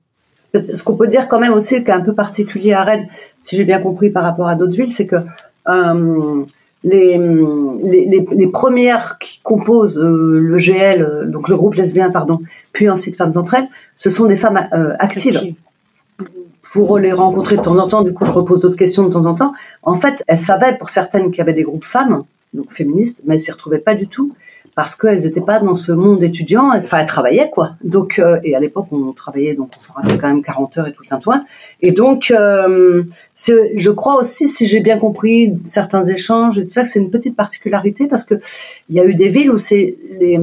Ce 0.52 0.82
qu'on 0.82 0.96
peut 0.96 1.08
dire 1.08 1.28
quand 1.28 1.40
même 1.40 1.54
aussi, 1.54 1.82
qui 1.82 1.90
est 1.90 1.94
un 1.94 2.02
peu 2.02 2.14
particulier 2.14 2.74
à 2.74 2.84
Rennes, 2.84 3.08
si 3.40 3.56
j'ai 3.56 3.64
bien 3.64 3.80
compris 3.80 4.10
par 4.10 4.22
rapport 4.22 4.46
à 4.46 4.54
d'autres 4.54 4.74
villes, 4.74 4.90
c'est 4.90 5.06
que 5.06 5.16
euh, 5.68 6.44
les, 6.82 7.16
les, 7.82 8.26
les, 8.30 8.46
premières 8.48 9.16
qui 9.18 9.40
composent 9.42 9.98
le 9.98 10.58
GL, 10.58 11.30
donc 11.30 11.48
le 11.48 11.56
groupe 11.56 11.74
lesbien, 11.74 12.10
pardon, 12.10 12.38
puis 12.74 12.90
ensuite 12.90 13.16
Femmes 13.16 13.32
entre 13.36 13.54
elles, 13.54 13.68
ce 13.96 14.10
sont 14.10 14.26
des 14.26 14.36
femmes 14.36 14.60
actives. 14.98 15.54
Pour 16.74 16.98
les 16.98 17.12
rencontrer 17.12 17.56
de 17.56 17.62
temps 17.62 17.78
en 17.78 17.88
temps, 17.88 18.02
du 18.02 18.12
coup, 18.12 18.26
je 18.26 18.32
repose 18.32 18.60
d'autres 18.60 18.76
questions 18.76 19.04
de 19.04 19.12
temps 19.12 19.24
en 19.24 19.34
temps. 19.34 19.54
En 19.82 19.94
fait, 19.94 20.22
elles 20.26 20.36
savaient 20.36 20.76
pour 20.76 20.90
certaines 20.90 21.30
qu'il 21.30 21.38
y 21.38 21.40
avait 21.40 21.54
des 21.54 21.62
groupes 21.62 21.86
femmes, 21.86 22.24
donc 22.52 22.70
féministes, 22.70 23.22
mais 23.24 23.34
elles 23.34 23.40
s'y 23.40 23.50
retrouvaient 23.50 23.78
pas 23.78 23.94
du 23.94 24.06
tout 24.06 24.34
parce 24.74 24.96
qu'elles 24.96 25.22
n'étaient 25.22 25.40
pas 25.40 25.60
dans 25.60 25.74
ce 25.74 25.92
monde 25.92 26.22
étudiant. 26.22 26.70
Enfin, 26.74 26.98
elles 26.98 27.06
travaillaient 27.06 27.50
quoi. 27.50 27.76
Donc, 27.84 28.18
euh, 28.18 28.40
et 28.42 28.54
à 28.54 28.60
l'époque, 28.60 28.86
on 28.90 29.12
travaillait, 29.12 29.54
donc 29.54 29.70
on 29.76 29.80
s'en 29.80 29.94
rappelait 29.94 30.18
quand 30.18 30.28
même 30.28 30.42
40 30.42 30.78
heures 30.78 30.88
et 30.88 30.92
tout 30.92 31.04
un 31.10 31.18
toit. 31.18 31.42
Et 31.80 31.92
donc, 31.92 32.30
euh, 32.30 33.02
je 33.36 33.90
crois 33.90 34.16
aussi, 34.16 34.48
si 34.48 34.66
j'ai 34.66 34.80
bien 34.80 34.98
compris 34.98 35.56
certains 35.62 36.02
échanges 36.02 36.58
et 36.58 36.64
tout 36.64 36.70
ça, 36.70 36.84
c'est 36.84 36.98
une 36.98 37.10
petite 37.10 37.36
particularité 37.36 38.06
parce 38.06 38.24
que 38.24 38.34
il 38.88 38.96
y 38.96 39.00
a 39.00 39.04
eu 39.04 39.14
des 39.14 39.28
villes 39.28 39.50
où 39.50 39.58
c'est 39.58 39.96
les, 40.20 40.40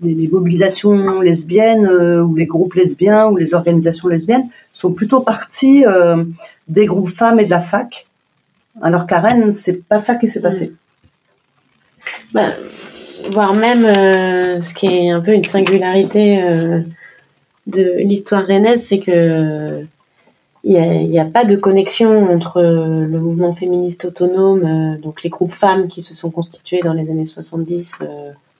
les, 0.00 0.28
mobilisations 0.28 1.20
lesbiennes 1.20 1.86
euh, 1.86 2.22
ou 2.22 2.36
les 2.36 2.46
groupes 2.46 2.74
lesbiens 2.74 3.26
ou 3.26 3.36
les 3.36 3.54
organisations 3.54 4.08
lesbiennes 4.08 4.48
sont 4.72 4.92
plutôt 4.92 5.20
partis 5.20 5.84
euh, 5.86 6.24
des 6.68 6.86
groupes 6.86 7.10
femmes 7.10 7.40
et 7.40 7.44
de 7.44 7.50
la 7.50 7.60
fac. 7.60 8.06
Alors 8.82 9.06
Rennes, 9.08 9.52
c'est 9.52 9.86
pas 9.86 9.98
ça 9.98 10.16
qui 10.16 10.28
s'est 10.28 10.40
passé. 10.40 10.72
Ben, 12.32 12.52
voire 13.30 13.54
même 13.54 13.84
euh, 13.84 14.60
ce 14.62 14.74
qui 14.74 14.86
est 14.86 15.10
un 15.10 15.20
peu 15.20 15.32
une 15.32 15.44
singularité 15.44 16.42
euh, 16.42 16.80
de 17.66 17.98
l'histoire 17.98 18.46
rennaise, 18.46 18.82
c'est 18.82 18.98
que 18.98 19.84
il 20.66 21.10
n'y 21.10 21.18
a, 21.18 21.22
a, 21.22 21.26
pas 21.26 21.44
de 21.44 21.56
connexion 21.56 22.30
entre 22.30 22.62
le 22.62 23.20
mouvement 23.20 23.52
féministe 23.52 24.06
autonome, 24.06 24.64
euh, 24.64 24.98
donc 24.98 25.22
les 25.22 25.28
groupes 25.28 25.52
femmes 25.52 25.88
qui 25.88 26.00
se 26.00 26.14
sont 26.14 26.30
constitués 26.30 26.80
dans 26.82 26.94
les 26.94 27.10
années 27.10 27.26
70 27.26 28.02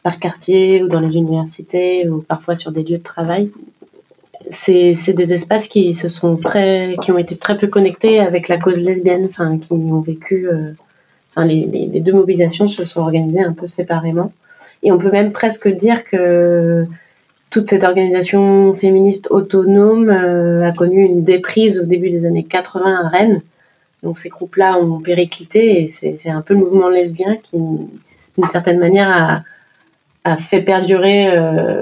par 0.02 0.18
quartier 0.18 0.82
ou 0.82 0.88
dans 0.88 1.00
les 1.00 1.16
universités 1.16 2.06
ou 2.10 2.20
parfois 2.20 2.56
sur 2.56 2.72
des 2.72 2.82
lieux 2.82 2.98
de 2.98 3.02
travail. 3.02 3.50
C'est 4.50 5.14
des 5.14 5.32
espaces 5.32 5.66
qui 5.66 5.94
se 5.94 6.10
sont 6.10 6.36
très, 6.36 6.94
qui 7.00 7.10
ont 7.10 7.16
été 7.16 7.36
très 7.36 7.56
peu 7.56 7.68
connectés 7.68 8.20
avec 8.20 8.48
la 8.48 8.58
cause 8.58 8.82
lesbienne, 8.82 9.26
enfin 9.30 9.56
qui 9.56 9.72
ont 9.72 10.00
vécu. 10.00 10.46
Enfin, 11.30 11.46
les, 11.46 11.64
les, 11.64 12.00
deux 12.00 12.12
mobilisations 12.12 12.68
se 12.68 12.84
sont 12.84 13.00
organisées 13.00 13.42
un 13.42 13.54
peu 13.54 13.66
séparément. 13.66 14.30
Et 14.84 14.92
on 14.92 14.98
peut 14.98 15.10
même 15.10 15.32
presque 15.32 15.68
dire 15.68 16.04
que 16.04 16.84
toute 17.50 17.70
cette 17.70 17.84
organisation 17.84 18.74
féministe 18.74 19.28
autonome 19.30 20.10
a 20.10 20.72
connu 20.72 21.04
une 21.04 21.24
déprise 21.24 21.80
au 21.80 21.86
début 21.86 22.10
des 22.10 22.26
années 22.26 22.44
80 22.44 23.04
à 23.04 23.08
Rennes. 23.08 23.40
Donc 24.02 24.18
ces 24.18 24.28
groupes-là 24.28 24.78
ont 24.78 25.00
périclité 25.00 25.82
et 25.82 25.88
c'est 25.88 26.30
un 26.30 26.42
peu 26.42 26.54
le 26.54 26.60
mouvement 26.60 26.88
lesbien 26.88 27.36
qui, 27.36 27.56
d'une 27.56 28.48
certaine 28.50 28.78
manière, 28.78 29.42
a, 30.24 30.36
fait 30.36 30.60
perdurer 30.60 31.30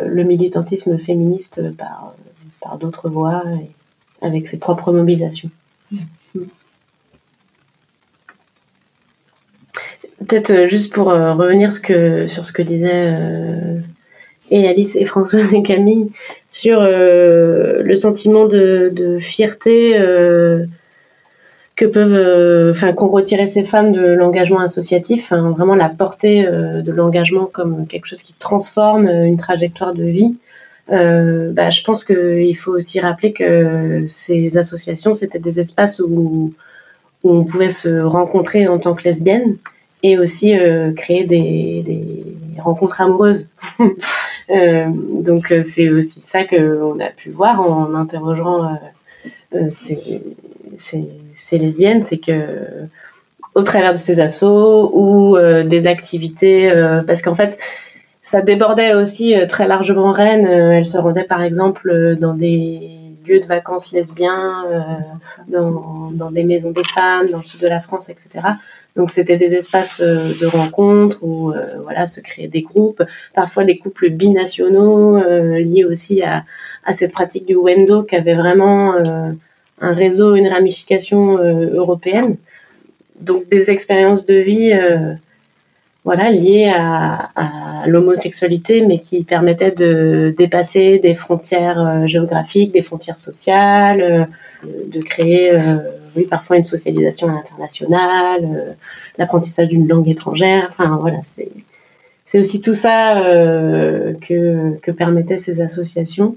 le 0.06 0.22
militantisme 0.22 0.98
féministe 0.98 1.76
par, 1.76 2.14
par 2.60 2.78
d'autres 2.78 3.08
voies 3.08 3.42
et 3.60 3.70
avec 4.24 4.46
ses 4.46 4.58
propres 4.58 4.92
mobilisations. 4.92 5.50
Peut-être 10.32 10.50
euh, 10.50 10.66
juste 10.66 10.94
pour 10.94 11.10
euh, 11.10 11.34
revenir 11.34 11.74
sur 11.74 12.46
ce 12.46 12.52
que 12.52 12.62
disaient 12.62 13.14
euh, 13.14 13.76
Alice 14.50 14.96
et 14.96 15.04
Françoise 15.04 15.52
et 15.52 15.62
Camille 15.62 16.10
sur 16.50 16.80
le 16.80 17.94
sentiment 17.96 18.46
de, 18.46 19.18
fierté 19.20 19.94
que 21.76 21.84
peuvent, 21.86 22.70
enfin, 22.70 22.92
qu'ont 22.92 23.08
retiré 23.08 23.46
ces 23.46 23.64
femmes 23.64 23.92
de 23.92 24.06
l'engagement 24.06 24.60
associatif, 24.60 25.32
vraiment 25.32 25.74
la 25.74 25.88
portée 25.88 26.44
de 26.44 26.92
l'engagement 26.92 27.46
comme 27.46 27.86
quelque 27.86 28.06
chose 28.06 28.22
qui 28.22 28.34
transforme 28.34 29.08
une 29.08 29.38
trajectoire 29.38 29.94
de 29.94 30.04
vie. 30.04 30.36
bah, 30.88 31.70
je 31.70 31.82
pense 31.82 32.04
qu'il 32.04 32.56
faut 32.56 32.72
aussi 32.72 33.00
rappeler 33.00 33.32
que 33.32 34.04
ces 34.08 34.58
associations, 34.58 35.14
c'était 35.14 35.38
des 35.38 35.60
espaces 35.60 36.00
où, 36.00 36.52
où, 37.22 37.30
on 37.30 37.44
pouvait 37.44 37.70
se 37.70 38.00
rencontrer 38.00 38.68
en 38.68 38.78
tant 38.78 38.92
que 38.94 39.04
lesbienne 39.04 39.56
et 40.02 40.18
aussi 40.18 40.58
euh, 40.58 40.92
créer 40.92 41.24
des, 41.24 42.24
rencontres 42.58 43.00
amoureuses. 43.00 43.50
euh, 44.50 44.86
donc 45.20 45.50
euh, 45.50 45.62
c'est 45.64 45.88
aussi 45.88 46.20
ça 46.20 46.44
qu'on 46.44 47.00
a 47.00 47.08
pu 47.08 47.30
voir 47.30 47.60
en 47.60 47.94
interrogeant 47.94 48.78
ces, 49.72 51.58
lesbiennes, 51.58 52.04
c'est 52.06 52.18
que 52.18 52.86
au 53.56 53.62
travers 53.62 53.94
de 53.94 53.98
ces 53.98 54.20
assauts 54.20 54.92
ou 54.94 55.36
des 55.64 55.86
activités, 55.88 56.72
parce 57.06 57.20
qu'en 57.20 57.34
fait 57.34 57.58
ça 58.22 58.42
débordait 58.42 58.94
aussi 58.94 59.34
très 59.48 59.66
largement 59.66 60.12
Rennes. 60.12 60.46
elles 60.46 60.86
se 60.86 60.98
rendaient 60.98 61.24
par 61.24 61.42
exemple 61.42 62.16
dans 62.20 62.34
des 62.34 62.98
lieux 63.26 63.40
de 63.40 63.46
vacances 63.46 63.92
lesbiens, 63.92 64.64
dans, 65.48 66.10
dans 66.12 66.30
des 66.30 66.44
maisons 66.44 66.70
des 66.70 66.84
femmes, 66.84 67.28
dans 67.30 67.38
le 67.38 67.44
sud 67.44 67.60
de 67.60 67.68
la 67.68 67.80
France, 67.80 68.08
etc. 68.08 68.40
Donc 68.96 69.10
c'était 69.10 69.38
des 69.38 69.54
espaces 69.54 70.00
euh, 70.00 70.32
de 70.38 70.46
rencontres 70.46 71.18
où 71.22 71.50
euh, 71.50 71.78
voilà 71.82 72.06
se 72.06 72.20
créer 72.20 72.48
des 72.48 72.60
groupes, 72.62 73.02
parfois 73.34 73.64
des 73.64 73.78
couples 73.78 74.10
binationaux 74.10 75.16
euh, 75.16 75.58
liés 75.58 75.84
aussi 75.84 76.22
à, 76.22 76.44
à, 76.84 76.92
cette 76.92 77.12
pratique 77.12 77.46
du 77.46 77.56
Wendo 77.56 78.02
qui 78.02 78.16
avait 78.16 78.34
vraiment 78.34 78.94
un 79.80 79.92
réseau, 79.92 80.34
une 80.34 80.48
ramification 80.48 81.38
européenne. 81.38 82.36
Donc 83.20 83.48
des 83.48 83.70
expériences 83.70 84.26
de 84.26 84.34
vie 84.34 84.72
voilà 86.04 86.30
liées 86.30 86.70
à, 86.74 87.30
à 87.36 87.86
l'homosexualité, 87.86 88.84
mais 88.84 88.98
qui 88.98 89.24
permettaient 89.24 89.70
de 89.70 90.34
dépasser 90.36 90.98
des 90.98 91.14
frontières 91.14 92.06
géographiques, 92.06 92.72
des 92.72 92.82
frontières 92.82 93.18
sociales, 93.18 94.28
de 94.64 95.00
créer 95.00 95.52
oui, 96.16 96.26
parfois 96.26 96.56
une 96.56 96.64
socialisation 96.64 97.28
internationale, 97.28 98.40
euh, 98.44 98.72
l'apprentissage 99.18 99.68
d'une 99.68 99.88
langue 99.88 100.08
étrangère. 100.08 100.68
Enfin, 100.70 100.98
voilà, 101.00 101.18
c'est 101.24 102.38
aussi 102.38 102.60
tout 102.60 102.74
ça 102.74 103.22
euh, 103.24 104.14
que, 104.14 104.78
que 104.80 104.90
permettaient 104.90 105.38
ces 105.38 105.60
associations. 105.60 106.36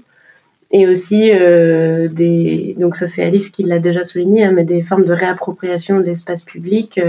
Et 0.72 0.88
aussi 0.88 1.30
euh, 1.32 2.08
des 2.08 2.74
donc 2.76 2.96
ça 2.96 3.06
c'est 3.06 3.22
Alice 3.22 3.50
qui 3.50 3.62
l'a 3.62 3.78
déjà 3.78 4.02
souligné, 4.02 4.44
hein, 4.44 4.52
mais 4.52 4.64
des 4.64 4.82
formes 4.82 5.04
de 5.04 5.12
réappropriation 5.12 5.98
de 6.00 6.02
l'espace 6.02 6.42
public. 6.42 7.00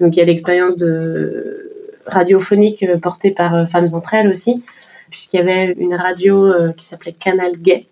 donc 0.00 0.16
il 0.16 0.18
y 0.18 0.22
a 0.22 0.24
l'expérience 0.24 0.76
de 0.76 1.70
radiophonique 2.06 2.84
portée 3.00 3.30
par 3.30 3.68
Femmes 3.68 3.86
entre 3.92 4.14
elles 4.14 4.28
aussi, 4.28 4.64
puisqu'il 5.10 5.36
y 5.36 5.40
avait 5.40 5.74
une 5.78 5.94
radio 5.94 6.52
qui 6.76 6.84
s'appelait 6.84 7.12
Canal 7.12 7.52
Gay, 7.56 7.86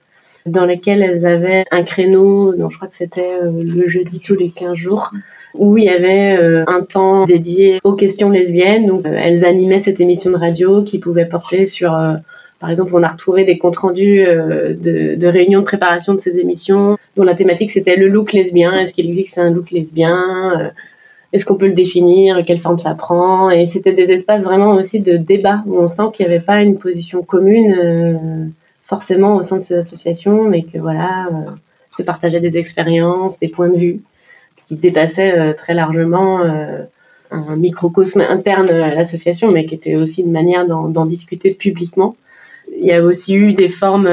dans 0.47 0.65
lesquelles 0.65 1.03
elles 1.03 1.27
avaient 1.27 1.65
un 1.71 1.83
créneau, 1.83 2.55
non, 2.57 2.71
je 2.71 2.77
crois 2.77 2.89
que 2.89 2.97
c'était 2.97 3.35
euh, 3.43 3.51
le 3.53 3.89
jeudi 3.89 4.21
tous 4.21 4.37
les 4.37 4.51
15 4.51 4.75
jours, 4.75 5.11
où 5.55 5.77
il 5.77 5.85
y 5.85 5.89
avait 5.89 6.37
euh, 6.39 6.65
un 6.67 6.83
temps 6.83 7.25
dédié 7.25 7.81
aux 7.85 7.95
questions 7.95 8.31
lesbiennes. 8.31 8.87
Donc, 8.87 9.07
euh, 9.07 9.13
elles 9.15 9.45
animaient 9.45 9.79
cette 9.79 10.01
émission 10.01 10.31
de 10.31 10.37
radio 10.37 10.83
qui 10.83 10.99
pouvait 10.99 11.27
porter 11.27 11.67
sur 11.67 11.97
par 12.59 12.69
exemple, 12.69 12.91
on 12.95 13.03
a 13.03 13.09
retrouvé 13.09 13.47
des 13.47 13.57
comptes 13.57 13.79
rendus 13.79 14.23
de, 14.23 15.27
réunions 15.27 15.61
de 15.61 15.65
préparation 15.65 16.13
de 16.13 16.21
ces 16.21 16.39
émissions 16.39 16.99
dont 17.17 17.23
la 17.23 17.35
thématique 17.35 17.71
c'était 17.71 17.97
le 17.97 18.09
look 18.09 18.35
lesbien. 18.35 18.79
Est-ce 18.79 18.93
qu'il 18.93 19.07
existe 19.07 19.39
un 19.39 19.49
look 19.49 19.71
lesbien 19.71 20.71
Est-ce 21.33 21.47
qu'on 21.47 21.55
peut 21.55 21.69
le 21.69 21.73
définir 21.73 22.45
Quelle 22.45 22.59
forme 22.59 22.79
ça 22.79 22.93
prend? 22.93 23.49
Et 23.49 23.65
c'était 23.65 23.95
des 23.95 24.13
espaces 24.13 24.43
vraiment 24.45 24.75
aussi 24.75 25.01
de 25.01 25.17
débat 25.17 25.63
où 25.65 25.79
on 25.79 25.89
sent 25.89 26.03
qu'il 26.13 26.27
n'y 26.27 26.35
avait 26.35 26.45
pas 26.45 26.61
une 26.61 26.79
position 26.79 27.23
commune 27.23 28.53
forcément 28.91 29.37
au 29.37 29.45
sein 29.45 29.59
de 29.59 29.63
ces 29.63 29.77
associations, 29.77 30.43
mais 30.43 30.63
que 30.63 30.79
voilà, 30.79 31.29
euh, 31.29 31.51
se 31.93 32.03
partageaient 32.03 32.41
des 32.41 32.59
expériences, 32.59 33.39
des 33.39 33.47
points 33.47 33.69
de 33.69 33.79
vue 33.79 34.01
qui 34.67 34.75
dépassaient 34.75 35.39
euh, 35.39 35.53
très 35.53 35.75
largement 35.75 36.41
euh, 36.41 36.83
un 37.31 37.55
microcosme 37.55 38.21
interne 38.21 38.69
à 38.69 38.93
l'association, 38.93 39.53
mais 39.53 39.65
qui 39.65 39.77
était 39.77 39.95
aussi 39.95 40.23
une 40.23 40.33
manière 40.33 40.67
d'en 40.67 41.07
discuter 41.07 41.53
publiquement. 41.53 42.17
Il 42.77 42.85
y 42.85 42.93
a 42.93 43.01
aussi 43.01 43.35
eu 43.35 43.53
des 43.53 43.69
formes 43.69 44.11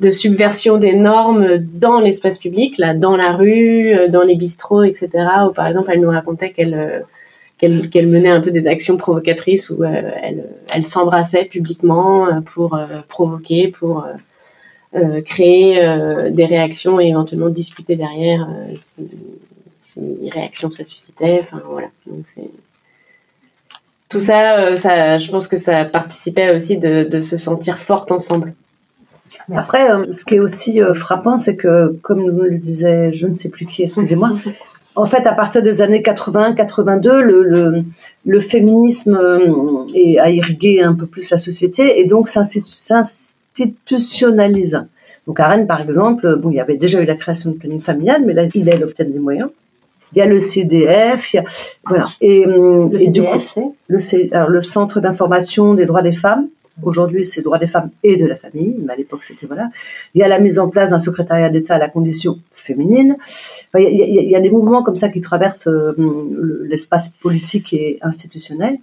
de 0.00 0.10
subversion 0.10 0.78
des 0.78 0.94
normes 0.94 1.58
dans 1.58 2.00
l'espace 2.00 2.38
public, 2.38 2.78
là, 2.78 2.94
dans 2.94 3.16
la 3.16 3.32
rue, 3.32 3.94
dans 4.08 4.22
les 4.22 4.36
bistrots, 4.36 4.84
etc. 4.84 5.08
Où 5.46 5.52
par 5.52 5.66
exemple, 5.66 5.90
elle 5.92 6.00
nous 6.00 6.14
racontait 6.18 6.52
qu'elle 6.52 7.02
qu'elle 7.90 8.08
menait 8.08 8.30
un 8.30 8.40
peu 8.40 8.50
des 8.50 8.66
actions 8.66 8.96
provocatrices 8.96 9.70
où 9.70 9.82
euh, 9.82 10.10
elle, 10.22 10.44
elle 10.72 10.84
s'embrassait 10.84 11.44
publiquement 11.44 12.26
euh, 12.26 12.40
pour 12.40 12.74
euh, 12.74 12.86
provoquer, 13.08 13.68
pour 13.68 14.06
créer 15.24 15.74
des 16.30 16.44
réactions 16.44 17.00
et 17.00 17.08
éventuellement 17.08 17.48
discuter 17.48 17.96
derrière 17.96 18.48
si, 18.78 19.04
si 19.80 20.30
réactions 20.32 20.70
ça 20.70 20.84
suscitait. 20.84 21.40
Enfin 21.42 21.60
voilà. 21.68 21.88
Donc, 22.06 22.24
tout 24.08 24.20
ça, 24.20 24.76
ça, 24.76 25.18
je 25.18 25.28
pense 25.32 25.48
que 25.48 25.56
ça 25.56 25.84
participait 25.84 26.54
aussi 26.54 26.76
de, 26.76 27.02
de 27.02 27.20
se 27.22 27.36
sentir 27.36 27.78
forte 27.78 28.12
ensemble. 28.12 28.54
Après, 29.52 29.88
ce 30.12 30.24
qui 30.24 30.36
est 30.36 30.40
aussi 30.40 30.80
frappant, 30.94 31.38
c'est 31.38 31.56
que, 31.56 31.88
comme 32.02 32.30
le 32.30 32.58
disait, 32.58 33.12
je 33.12 33.26
ne 33.26 33.34
sais 33.34 33.48
plus 33.48 33.66
qui, 33.66 33.82
excusez-moi, 33.82 34.30
en 34.96 35.06
fait, 35.06 35.26
à 35.26 35.32
partir 35.32 35.60
des 35.62 35.82
années 35.82 36.02
80-82, 36.02 37.20
le, 37.20 37.42
le, 37.42 37.82
le, 38.24 38.40
féminisme 38.40 39.16
euh, 39.16 40.20
a 40.20 40.30
irrigué 40.30 40.82
un 40.82 40.94
peu 40.94 41.06
plus 41.06 41.28
la 41.30 41.38
société 41.38 42.00
et 42.00 42.04
donc 42.06 42.28
s'institutionnalise. 42.28 44.80
Donc 45.26 45.40
à 45.40 45.48
Rennes, 45.48 45.66
par 45.66 45.80
exemple, 45.80 46.36
bon, 46.36 46.50
il 46.50 46.56
y 46.56 46.60
avait 46.60 46.76
déjà 46.76 47.00
eu 47.00 47.06
la 47.06 47.16
création 47.16 47.50
de 47.50 47.56
planning 47.56 47.80
familial, 47.80 48.22
mais 48.24 48.34
là, 48.34 48.44
il, 48.54 48.70
a 48.70 48.76
obtient 48.76 49.04
des 49.04 49.18
moyens. 49.18 49.50
Il 50.12 50.18
y 50.18 50.22
a 50.22 50.26
le 50.26 50.38
CDF, 50.38 51.32
il 51.32 51.38
y 51.38 51.40
a, 51.40 51.44
voilà. 51.86 52.04
Et, 52.20 52.44
le 52.44 52.88
et 52.94 53.06
CDF, 53.06 53.58
le, 53.88 53.98
le 54.48 54.60
Centre 54.60 55.00
d'information 55.00 55.74
des 55.74 55.86
droits 55.86 56.02
des 56.02 56.12
femmes, 56.12 56.46
Aujourd'hui, 56.82 57.24
c'est 57.24 57.42
droit 57.42 57.58
des 57.58 57.68
femmes 57.68 57.90
et 58.02 58.16
de 58.16 58.26
la 58.26 58.34
famille, 58.34 58.76
mais 58.84 58.92
à 58.92 58.96
l'époque, 58.96 59.22
c'était 59.22 59.46
voilà. 59.46 59.68
Il 60.14 60.20
y 60.20 60.24
a 60.24 60.28
la 60.28 60.40
mise 60.40 60.58
en 60.58 60.68
place 60.68 60.90
d'un 60.90 60.98
secrétariat 60.98 61.48
d'État 61.48 61.76
à 61.76 61.78
la 61.78 61.88
condition 61.88 62.36
féminine. 62.52 63.16
il, 63.78 64.30
y 64.30 64.34
a, 64.34 64.40
des 64.40 64.50
mouvements 64.50 64.82
comme 64.82 64.96
ça 64.96 65.08
qui 65.08 65.20
traversent 65.20 65.68
euh, 65.68 65.94
l'espace 66.68 67.10
politique 67.10 67.72
et 67.72 67.98
institutionnel. 68.02 68.76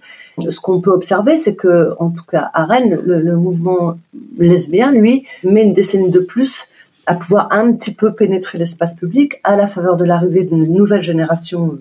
Ce 0.48 0.58
qu'on 0.58 0.80
peut 0.80 0.90
observer, 0.90 1.36
c'est 1.36 1.54
que, 1.54 1.92
en 1.98 2.08
tout 2.10 2.24
cas, 2.24 2.50
à 2.54 2.64
Rennes, 2.64 2.98
le, 3.04 3.36
mouvement 3.36 3.94
lesbien, 4.38 4.90
lui, 4.92 5.26
met 5.44 5.62
une 5.62 5.74
décennie 5.74 6.10
de 6.10 6.20
plus 6.20 6.68
à 7.04 7.14
pouvoir 7.14 7.48
un 7.50 7.72
petit 7.72 7.92
peu 7.92 8.14
pénétrer 8.14 8.56
l'espace 8.56 8.94
public 8.94 9.40
à 9.44 9.56
la 9.56 9.66
faveur 9.66 9.96
de 9.96 10.04
l'arrivée 10.04 10.44
d'une 10.44 10.72
nouvelle 10.72 11.02
génération 11.02 11.78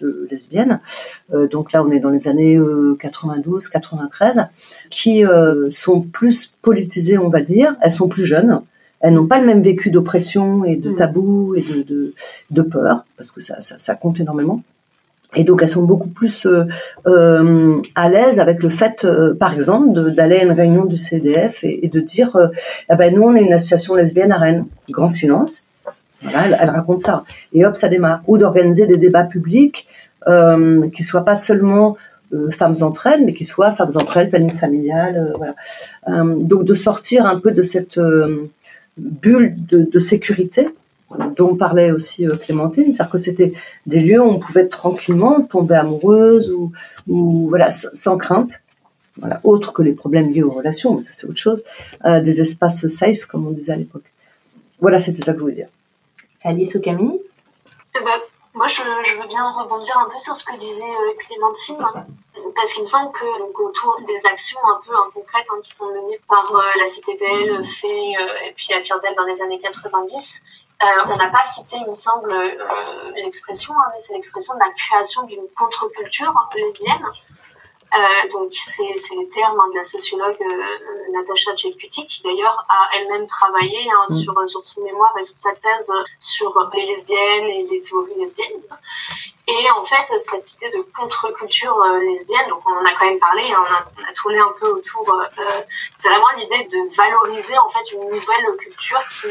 de, 0.00 0.28
lesbiennes. 0.30 0.80
Euh, 1.32 1.48
donc 1.48 1.72
là, 1.72 1.82
on 1.84 1.90
est 1.90 2.00
dans 2.00 2.10
les 2.10 2.28
années 2.28 2.58
92, 2.98 3.66
euh, 3.66 3.70
93, 3.72 4.46
qui 4.90 5.24
euh, 5.24 5.68
sont 5.70 6.00
plus 6.00 6.54
politisées, 6.62 7.18
on 7.18 7.28
va 7.28 7.40
dire. 7.40 7.76
Elles 7.82 7.92
sont 7.92 8.08
plus 8.08 8.24
jeunes. 8.24 8.60
Elles 9.00 9.14
n'ont 9.14 9.26
pas 9.26 9.40
le 9.40 9.46
même 9.46 9.62
vécu 9.62 9.90
d'oppression 9.90 10.64
et 10.64 10.76
de 10.76 10.90
mm. 10.90 10.96
tabou 10.96 11.54
et 11.54 11.62
de, 11.62 12.14
de, 12.50 12.62
peur, 12.62 13.04
parce 13.16 13.30
que 13.30 13.40
ça, 13.40 13.60
ça, 13.60 13.94
compte 13.94 14.20
énormément. 14.20 14.62
Et 15.36 15.42
donc 15.42 15.62
elles 15.62 15.68
sont 15.68 15.82
beaucoup 15.82 16.08
plus 16.08 16.46
à 17.04 18.08
l'aise 18.08 18.38
avec 18.38 18.62
le 18.62 18.68
fait, 18.68 19.04
par 19.40 19.52
exemple, 19.52 20.12
d'aller 20.12 20.36
à 20.36 20.44
une 20.44 20.52
réunion 20.52 20.84
du 20.84 20.96
CDF 20.96 21.64
et, 21.64 21.90
de 21.92 22.00
dire, 22.00 22.38
eh 22.88 22.96
ben 22.96 23.12
nous 23.12 23.22
on 23.22 23.34
est 23.34 23.42
une 23.42 23.52
association 23.52 23.96
lesbienne 23.96 24.30
à 24.30 24.38
Rennes, 24.38 24.64
grand 24.90 25.08
silence. 25.08 25.63
Voilà, 26.24 26.56
elle, 26.60 26.70
raconte 26.70 27.02
ça. 27.02 27.24
Et 27.52 27.64
hop, 27.64 27.76
ça 27.76 27.88
démarre. 27.88 28.22
Ou 28.26 28.38
d'organiser 28.38 28.86
des 28.86 28.96
débats 28.96 29.24
publics 29.24 29.86
euh, 30.26 30.88
qui 30.90 31.04
soient 31.04 31.24
pas 31.24 31.36
seulement 31.36 31.96
femmes 32.50 32.74
entre 32.80 33.06
elles, 33.06 33.24
mais 33.24 33.32
qui 33.32 33.44
soient 33.44 33.70
femmes 33.72 33.92
entre 33.94 34.16
elles, 34.16 34.28
planning 34.28 34.56
familiale, 34.56 35.32
voilà. 35.36 35.54
donc 36.24 36.64
de 36.64 36.74
sortir 36.74 37.26
un 37.26 37.38
peu 37.38 37.52
de 37.52 37.62
cette 37.62 38.00
bulle 38.96 39.54
de, 39.68 39.98
sécurité 40.00 40.68
dont 41.36 41.54
parlait 41.54 41.92
aussi 41.92 42.26
Clémentine, 42.42 42.92
c'est-à-dire 42.92 43.12
que 43.12 43.18
c'était 43.18 43.52
des 43.86 44.00
lieux 44.00 44.20
où 44.20 44.28
on 44.28 44.40
pouvait 44.40 44.66
tranquillement 44.66 45.42
tomber 45.42 45.76
amoureuse 45.76 46.52
ou, 47.06 47.48
voilà 47.48 47.70
sans 47.70 48.18
crainte 48.18 48.64
voilà, 49.16 49.40
autre 49.44 49.72
que 49.72 49.82
les 49.82 49.92
problèmes 49.92 50.30
liés 50.32 50.42
aux 50.42 50.50
relations, 50.50 50.96
mais 50.96 51.02
ça 51.02 51.10
c'est 51.12 51.26
autre 51.26 51.38
chose, 51.38 51.62
euh, 52.04 52.20
des 52.20 52.40
espaces 52.40 52.86
safe, 52.88 53.26
comme 53.26 53.46
on 53.46 53.52
disait 53.52 53.72
à 53.72 53.76
l'époque. 53.76 54.04
Voilà, 54.80 54.98
c'était 54.98 55.22
ça 55.22 55.32
que 55.32 55.38
je 55.38 55.42
voulais 55.42 55.54
dire. 55.54 55.68
Alice 56.44 56.78
Camille 56.82 57.20
eh 57.96 58.04
ben, 58.04 58.20
Moi, 58.52 58.68
je, 58.68 58.82
veux 58.82 59.28
bien 59.28 59.50
rebondir 59.50 59.98
un 59.98 60.08
peu 60.10 60.18
sur 60.20 60.36
ce 60.36 60.44
que 60.44 60.56
disait 60.56 60.82
euh, 60.82 61.14
Clémentine, 61.18 61.82
parce 62.54 62.72
qu'il 62.72 62.82
me 62.82 62.86
semble 62.86 63.12
que 63.12 63.24
autour 63.62 63.98
des 64.06 64.26
actions 64.26 64.60
un 64.68 64.80
peu 64.86 64.92
concrètes 65.14 65.46
hein, 65.50 65.60
qui 65.62 65.74
sont 65.74 65.86
menées 65.86 66.20
par 66.28 66.54
euh, 66.54 66.62
la 66.78 66.86
Cité 66.86 67.16
d'Elle, 67.16 67.64
fait 67.64 68.12
et 68.46 68.52
puis 68.54 68.74
à 68.74 68.82
Tire-d'Elle 68.82 69.14
dans 69.16 69.24
les 69.24 69.40
années 69.40 69.60
90, 69.60 70.42
on 71.06 71.16
n'a 71.16 71.30
pas 71.30 71.46
cité, 71.46 71.76
il 71.80 71.90
me 71.90 71.94
semble, 71.94 72.34
l'expression, 73.16 73.72
hein, 73.72 73.90
mais 73.94 74.00
c'est 74.00 74.12
l'expression 74.12 74.52
de 74.54 74.60
la 74.60 74.70
création 74.72 75.22
d'une 75.22 75.48
contre-culture 75.56 76.34
lesbienne. 76.54 77.06
Euh, 77.96 78.28
donc 78.32 78.52
c'est 78.52 78.82
les 78.82 79.28
termes 79.28 79.60
hein, 79.60 79.70
de 79.72 79.76
la 79.76 79.84
sociologue 79.84 80.36
euh, 80.40 81.12
Natasha 81.12 81.54
Tchekputi 81.54 82.06
qui 82.08 82.22
d'ailleurs 82.22 82.64
a 82.68 82.88
elle-même 82.96 83.24
travaillé 83.28 83.88
hein, 83.88 84.04
mm. 84.08 84.22
sur, 84.22 84.48
sur 84.48 84.64
son 84.64 84.82
mémoire 84.82 85.14
et 85.16 85.22
sur 85.22 85.36
sa 85.38 85.54
thèse 85.54 85.92
sur 86.18 86.70
les 86.74 86.86
lesbiennes 86.86 87.46
et 87.46 87.66
les 87.70 87.82
théories 87.82 88.18
lesbiennes. 88.18 88.62
Et 89.46 89.70
en 89.70 89.84
fait, 89.84 90.18
cette 90.18 90.54
idée 90.54 90.70
de 90.70 90.82
contre-culture 90.96 91.80
euh, 91.82 92.00
lesbienne, 92.00 92.48
donc 92.48 92.62
on 92.66 92.74
en 92.74 92.84
a 92.84 92.94
quand 92.98 93.06
même 93.06 93.18
parlé, 93.20 93.52
hein, 93.52 93.62
on, 93.62 93.74
a, 93.74 93.84
on, 94.00 94.10
a, 94.10 94.12
tourné 94.14 94.38
un 94.40 94.52
peu 94.58 94.66
autour, 94.68 95.22
c'est 95.98 96.08
vraiment 96.08 96.30
l'idée 96.36 96.64
de 96.64 96.96
valoriser 96.96 97.56
en 97.58 97.68
fait 97.68 97.92
une 97.92 98.10
nouvelle 98.10 98.56
culture 98.58 99.02
qui 99.12 99.28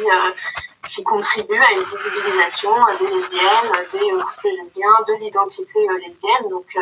qui 0.89 1.01
contribue 1.03 1.57
à 1.57 1.71
une 1.71 1.81
visibilisation 1.81 2.71
des 2.99 3.07
lesbiennes, 3.07 3.71
des 3.93 4.11
couples 4.11 4.49
lesbiens, 4.61 4.95
de 5.07 5.13
l'identité 5.13 5.79
lesbienne. 6.05 6.49
Donc 6.49 6.77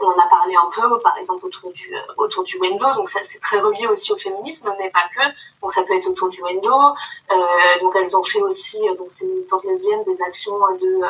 on 0.00 0.06
en 0.06 0.18
a 0.18 0.28
parlé 0.28 0.54
un 0.56 0.68
peu, 0.70 1.00
par 1.00 1.16
exemple 1.18 1.46
autour 1.46 1.72
du 1.72 1.94
euh, 1.94 2.00
autour 2.16 2.42
du 2.44 2.58
Wendo, 2.58 2.94
donc 2.94 3.08
ça 3.08 3.20
c'est 3.22 3.38
très 3.38 3.60
relié 3.60 3.86
aussi 3.86 4.12
au 4.12 4.16
féminisme, 4.16 4.72
mais 4.78 4.90
pas 4.90 5.08
que. 5.14 5.22
Donc 5.62 5.72
ça 5.72 5.82
peut 5.84 5.94
être 5.96 6.08
autour 6.08 6.28
du 6.28 6.42
Wendo. 6.42 6.72
Euh, 6.72 7.36
donc 7.80 7.94
elles 7.96 8.16
ont 8.16 8.24
fait 8.24 8.42
aussi, 8.42 8.88
euh, 8.88 8.94
donc 8.96 9.08
c'est 9.10 9.24
une 9.24 9.44
lesbienne, 9.70 10.02
des 10.04 10.20
actions 10.22 10.58
de 10.80 11.00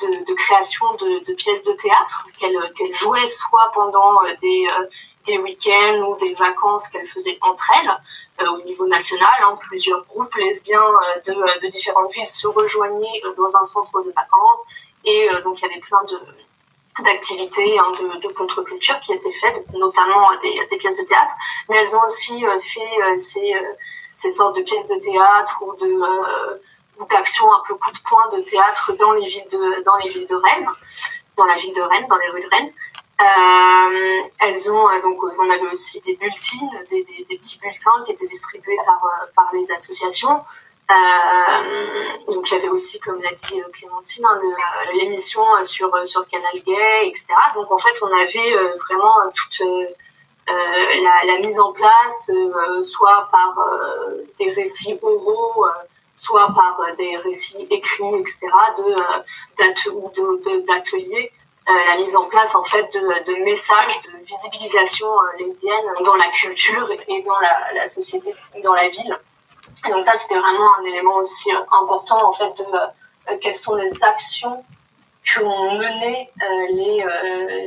de, 0.00 0.24
de 0.24 0.34
création 0.34 0.86
de, 0.94 1.24
de, 1.24 1.34
pièces 1.34 1.64
de 1.64 1.72
théâtre 1.72 2.28
qu'elles 2.38 2.72
qu'elles 2.76 2.94
jouaient 2.94 3.26
soit 3.26 3.68
pendant 3.74 4.20
des 4.40 4.68
des 5.26 5.38
week-ends 5.38 6.06
ou 6.08 6.16
des 6.18 6.34
vacances 6.34 6.88
qu'elles 6.88 7.08
faisaient 7.08 7.38
entre 7.42 7.72
elles 7.82 8.46
au 8.48 8.62
niveau 8.62 8.86
national. 8.86 9.28
Hein, 9.42 9.56
plusieurs 9.60 10.04
groupes 10.06 10.32
lesbiens 10.36 10.80
de, 11.26 11.32
de 11.32 11.66
différentes 11.66 12.12
villes 12.12 12.26
se 12.28 12.46
rejoignaient 12.46 13.20
dans 13.36 13.56
un 13.56 13.64
centre 13.64 14.00
de 14.04 14.12
vacances 14.12 14.64
et 15.04 15.28
donc 15.42 15.60
il 15.60 15.62
y 15.62 15.70
avait 15.70 15.80
plein 15.80 16.02
de 16.04 16.16
d'activités 17.02 17.78
hein, 17.78 17.92
de, 17.92 18.28
contre-culture 18.32 18.98
qui 19.00 19.12
étaient 19.12 19.32
faites, 19.32 19.72
notamment 19.72 20.28
des, 20.42 20.66
des, 20.70 20.76
pièces 20.76 20.98
de 20.98 21.04
théâtre, 21.04 21.32
mais 21.68 21.76
elles 21.76 21.94
ont 21.94 22.04
aussi 22.04 22.44
euh, 22.44 22.58
fait 22.60 23.02
euh, 23.02 23.16
ces, 23.16 23.54
euh, 23.54 23.72
ces 24.14 24.32
sortes 24.32 24.56
de 24.56 24.62
pièces 24.62 24.86
de 24.86 24.96
théâtre 24.96 25.62
ou 25.62 25.74
de 25.76 25.98
d'actions 27.08 27.46
un 27.54 27.62
peu 27.66 27.74
coup 27.76 27.92
de 27.92 27.98
poing 28.08 28.28
de 28.36 28.42
théâtre 28.42 28.92
dans 28.98 29.12
les 29.12 29.24
villes 29.24 29.48
de 29.52 29.84
dans 29.84 29.96
les 29.98 30.08
villes 30.08 30.26
de 30.26 30.34
Rennes, 30.34 30.68
dans 31.36 31.44
la 31.44 31.54
ville 31.54 31.72
de 31.72 31.80
Rennes, 31.80 32.06
dans 32.08 32.16
les 32.16 32.28
rues 32.30 32.42
de 32.42 32.48
Rennes. 32.48 32.72
Elles 34.40 34.72
ont 34.72 34.88
donc 35.00 35.22
on 35.38 35.48
avait 35.48 35.68
aussi 35.70 36.00
des 36.00 36.16
bulletins, 36.16 36.66
des, 36.90 37.04
des, 37.04 37.24
des, 37.28 37.36
petits 37.36 37.60
bulletins 37.60 38.04
qui 38.04 38.12
étaient 38.12 38.26
distribués 38.26 38.78
par 38.84 39.00
par 39.36 39.48
les 39.52 39.70
associations. 39.70 40.40
Euh, 40.90 42.32
donc 42.32 42.50
il 42.50 42.54
y 42.54 42.56
avait 42.56 42.68
aussi, 42.68 42.98
comme 43.00 43.20
l'a 43.22 43.32
dit 43.32 43.60
euh, 43.60 43.64
Clémentine, 43.74 44.24
hein, 44.24 44.40
euh, 44.42 44.92
l'émission 44.94 45.42
sur 45.62 45.90
sur 46.08 46.26
Canal 46.28 46.62
Gay, 46.66 47.08
etc. 47.08 47.26
Donc 47.54 47.70
en 47.70 47.76
fait, 47.76 47.94
on 48.00 48.06
avait 48.06 48.56
vraiment 48.88 49.14
toute 49.34 49.66
la, 50.46 51.24
la, 51.26 51.38
mise 51.40 51.60
en 51.60 51.72
place, 51.72 52.30
soit 52.84 53.28
par 53.30 53.54
des 54.38 54.50
récits 54.52 54.98
oraux, 55.02 55.66
soit 56.14 56.48
par 56.54 56.80
des 56.96 57.18
récits 57.18 57.66
écrits, 57.70 58.14
etc. 58.14 58.46
De 58.78 59.90
ou 59.90 60.10
d'ateliers. 60.66 61.30
la 61.66 61.96
mise 61.98 62.16
en 62.16 62.24
place 62.24 62.54
en 62.54 62.64
fait 62.64 62.90
de, 62.94 63.00
de 63.30 63.44
messages 63.44 64.00
de 64.04 64.24
visibilisation 64.24 65.08
lesbienne 65.38 65.92
dans 66.02 66.16
la 66.16 66.30
culture 66.30 66.90
et 67.08 67.22
dans 67.22 67.38
la, 67.40 67.74
la 67.74 67.88
société, 67.88 68.34
dans 68.62 68.74
la 68.74 68.88
ville. 68.88 69.18
Donc 69.84 70.04
ça, 70.04 70.12
c'était 70.16 70.38
vraiment 70.38 70.76
un 70.80 70.84
élément 70.84 71.16
aussi 71.16 71.50
euh, 71.50 71.58
important 71.82 72.30
en 72.30 72.32
fait 72.32 72.58
de 72.58 72.64
euh, 72.74 73.36
quelles 73.40 73.56
sont 73.56 73.76
les 73.76 73.90
actions 74.02 74.62
qu'ont 75.34 75.78
mené 75.78 76.28
euh, 76.42 76.74
les, 76.74 77.04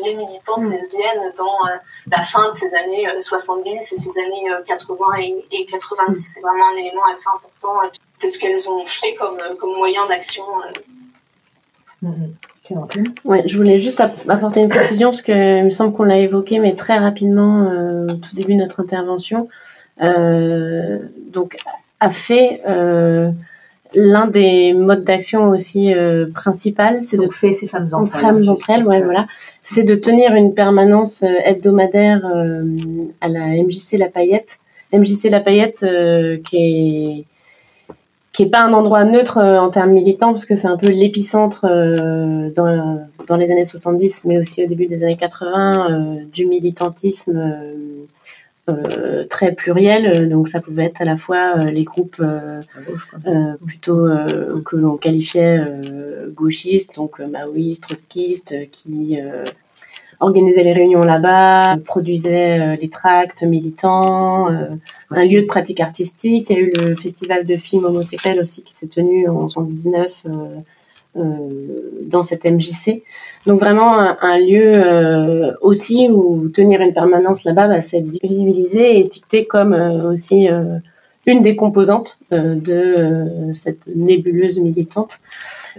les 0.04 0.16
militantes 0.16 0.62
mm. 0.62 0.72
lesbiennes 0.72 1.32
dans 1.38 1.60
la 2.08 2.24
fin 2.24 2.52
de 2.52 2.58
ces 2.58 2.74
années 2.74 3.06
70 3.22 3.70
et 3.70 3.98
ces 3.98 4.20
années 4.20 4.46
80 4.66 5.06
et, 5.52 5.66
90. 5.66 6.32
C'est 6.34 6.42
vraiment 6.42 6.70
un 6.74 6.78
élément 6.78 7.06
assez 7.12 7.28
important 7.28 7.88
de 8.22 8.30
ce 8.30 8.40
qu'elles 8.40 8.68
ont 8.68 8.86
fait 8.86 9.14
comme, 9.14 9.38
comme 9.60 9.76
moyen 9.76 10.08
d'action. 10.08 10.44
Mm-hmm. 12.04 13.16
Ouais, 13.26 13.44
je 13.48 13.58
voulais 13.58 13.80
juste 13.80 14.00
apporter 14.00 14.62
une 14.62 14.70
précision 14.70 15.12
parce 15.12 15.22
que 15.22 15.60
il 15.60 15.66
me 15.66 15.72
semble 15.72 15.94
qu'on 15.94 16.04
l'a 16.04 16.18
évoqué, 16.18 16.58
mais 16.58 16.76
très 16.76 16.98
rapidement 16.98 17.68
au 18.10 18.14
tout 18.14 18.36
début 18.36 18.56
de 18.56 18.60
notre 18.62 18.80
intervention. 18.80 19.48
donc, 20.00 21.58
a 22.02 22.10
fait 22.10 22.62
euh, 22.68 23.32
l'un 23.94 24.28
des 24.28 24.74
modes 24.74 25.04
d'action 25.04 25.50
aussi 25.50 25.94
euh, 25.94 26.28
principal, 26.34 27.02
c'est 27.04 27.18
de 27.18 27.30
ces 27.32 27.68
femmes 27.68 27.90
entre 27.94 28.24
elles, 28.24 28.50
entre 28.50 28.70
elles, 28.70 28.86
ouais, 28.86 29.02
voilà, 29.02 29.28
c'est 29.64 29.84
de 29.84 29.96
tenir 29.96 30.34
une 30.34 30.54
permanence 30.54 31.24
euh, 31.24 31.34
hebdomadaire 31.46 32.26
euh, 32.26 32.64
à 33.22 33.28
la 33.28 33.48
MJC 33.64 33.98
La 33.98 34.10
Paillette. 34.10 34.60
MJC 34.94 35.30
La 35.30 35.40
Paillette 35.40 35.86
qui 36.46 36.58
est 36.58 37.26
qui 38.34 38.44
est 38.44 38.50
pas 38.50 38.62
un 38.62 38.74
endroit 38.74 39.04
neutre 39.04 39.38
en 39.40 39.70
termes 39.70 39.92
militants 39.92 40.32
parce 40.32 40.46
que 40.46 40.56
c'est 40.56 40.68
un 40.68 40.78
peu 40.78 40.88
l'épicentre 40.88 41.66
dans, 42.56 43.00
dans 43.28 43.36
les 43.38 43.52
années 43.52 43.66
70 43.66 44.24
mais 44.26 44.38
aussi 44.38 44.64
au 44.64 44.68
début 44.68 44.88
des 44.88 45.04
années 45.04 45.18
80 45.18 46.18
du 46.34 46.46
militantisme 46.46 47.56
très 49.30 49.54
pluriel, 49.54 50.30
donc 50.30 50.48
ça 50.48 50.60
pouvait 50.60 50.86
être 50.86 51.02
à 51.02 51.06
la 51.06 51.18
fois 51.18 51.54
euh, 51.58 51.64
les 51.66 51.84
groupes 51.84 52.22
euh, 52.22 52.62
plutôt 53.66 54.08
que 54.66 54.76
l'on 54.76 54.98
qualifiait 54.98 55.60
gauchistes, 56.34 56.96
donc 56.96 57.20
maoïstes, 57.20 57.84
trotskistes, 57.84 58.70
qui 58.72 59.18
organisaient 60.20 60.64
les 60.64 60.74
réunions 60.74 61.04
là-bas, 61.04 61.78
produisaient 61.86 62.76
les 62.76 62.90
tracts 62.90 63.44
militants, 63.44 64.50
un 65.12 65.24
lieu 65.24 65.42
de 65.42 65.48
pratique 65.48 65.80
artistique. 65.80 66.50
Il 66.50 66.56
y 66.56 66.60
a 66.60 66.62
eu 66.62 66.72
le 66.74 66.96
festival 66.96 67.46
de 67.46 67.58
films 67.58 67.86
homosexuels 67.86 68.40
aussi 68.40 68.64
qui 68.64 68.74
s'est 68.74 68.88
tenu 68.88 69.28
en 69.28 69.46
1919 69.46 70.24
euh, 70.26 70.30
dans 71.16 72.24
cette 72.24 72.46
MJC. 72.46 73.04
Donc 73.46 73.60
vraiment 73.60 73.98
un, 74.00 74.38
lieu 74.38 74.62
euh, 74.64 75.52
aussi 75.62 76.08
où 76.10 76.48
tenir 76.50 76.82
une 76.82 76.94
permanence 76.94 77.44
là-bas, 77.44 77.68
bah, 77.68 77.82
c'est 77.82 78.02
visibilisé 78.02 78.98
et 78.98 79.00
étiqueté 79.00 79.46
comme 79.46 79.74
euh, 79.74 80.12
aussi 80.12 80.48
une 81.26 81.44
des 81.44 81.56
composantes 81.56 82.20
de 82.32 83.52
cette 83.54 83.88
nébuleuse 83.88 84.60
militante. 84.60 85.20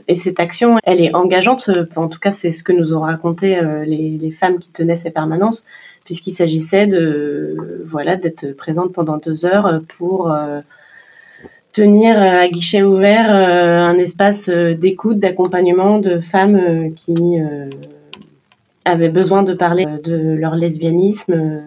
Et 0.09 0.15
cette 0.15 0.41
action, 0.41 0.79
elle 0.85 1.01
est 1.01 1.15
engageante, 1.15 1.71
en 1.97 2.09
tout 2.09 2.19
cas 2.19 2.31
c'est 2.31 2.53
ce 2.53 2.65
que 2.65 2.73
nous 2.73 2.95
ont 2.95 3.01
raconté 3.01 3.61
les, 3.85 4.19
les, 4.21 4.31
femmes 4.31 4.59
qui 4.59 4.71
tenaient 4.71 4.97
ces 4.97 5.11
permanences, 5.11 5.67
puisqu'il 6.05 6.33
s'agissait 6.33 6.87
de 6.87 7.85
voilà 7.91 8.17
d'être 8.17 8.57
présente 8.57 8.93
pendant 8.93 9.19
deux 9.19 9.45
heures 9.45 9.81
pour 9.99 10.33
tenir 11.73 12.17
euh, 12.17 12.43
à 12.43 12.49
guichet 12.49 12.83
ouvert 12.83 13.35
euh, 13.35 13.79
un 13.79 13.99
espace 13.99 14.49
euh, 14.49 14.75
d'écoute, 14.75 15.19
d'accompagnement 15.19 15.99
de 15.99 16.21
femmes 16.21 16.93
qui 16.95 17.37
avaient 18.85 19.09
besoin 19.09 19.43
de 19.43 19.55
parler 19.55 19.87
de 20.05 20.35
leur 20.35 20.57
lesbianisme, 20.57 21.63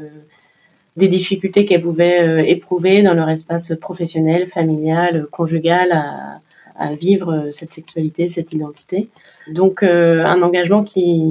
des 0.98 1.08
difficultés 1.08 1.66
qu'elles 1.66 1.82
pouvaient 1.82 2.50
éprouver 2.50 3.04
dans 3.04 3.14
leur 3.14 3.30
espace 3.30 3.74
professionnel, 3.80 4.48
familial, 4.48 5.26
conjugal 5.32 5.92
à, 5.92 6.40
à 6.78 6.94
vivre 6.94 7.50
cette 7.52 7.74
sexualité, 7.74 8.28
cette 8.28 8.52
identité. 8.52 9.08
Donc 9.48 9.84
un 9.84 10.42
engagement 10.42 10.84
qui, 10.84 11.22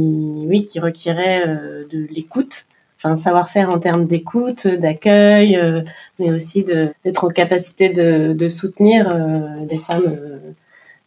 oui, 0.47 0.67
qui 0.67 0.81
requérait 0.81 1.47
de 1.91 2.07
l'écoute, 2.15 2.65
enfin 3.05 3.17
savoir-faire 3.17 3.71
en 3.71 3.79
termes 3.79 4.07
d'écoute, 4.07 4.67
d'accueil, 4.67 5.59
mais 6.19 6.31
aussi 6.31 6.65
d'être 6.65 7.25
en 7.25 7.29
capacité 7.29 7.89
de, 7.89 8.49
soutenir 8.49 9.11
euh, 9.11 9.65
des 9.67 9.79
femmes 9.79 10.07
euh, 10.07 10.39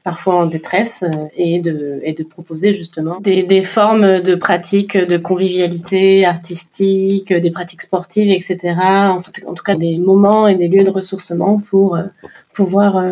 parfois 0.03 0.35
en 0.35 0.45
détresse, 0.45 1.03
et 1.35 1.59
de, 1.59 2.23
proposer 2.29 2.71
justement 2.71 3.19
des, 3.19 3.61
formes 3.61 4.21
de 4.21 4.35
pratiques 4.35 4.97
de 4.97 5.17
convivialité 5.17 6.25
artistique, 6.25 7.33
des 7.33 7.51
pratiques 7.51 7.81
sportives, 7.81 8.31
etc. 8.31 8.57
En 9.47 9.53
tout 9.53 9.63
cas, 9.65 9.75
des 9.75 9.97
moments 9.97 10.47
et 10.47 10.55
des 10.55 10.69
lieux 10.69 10.85
de 10.85 10.89
ressourcement 10.89 11.59
pour 11.59 11.97
pouvoir 12.53 13.03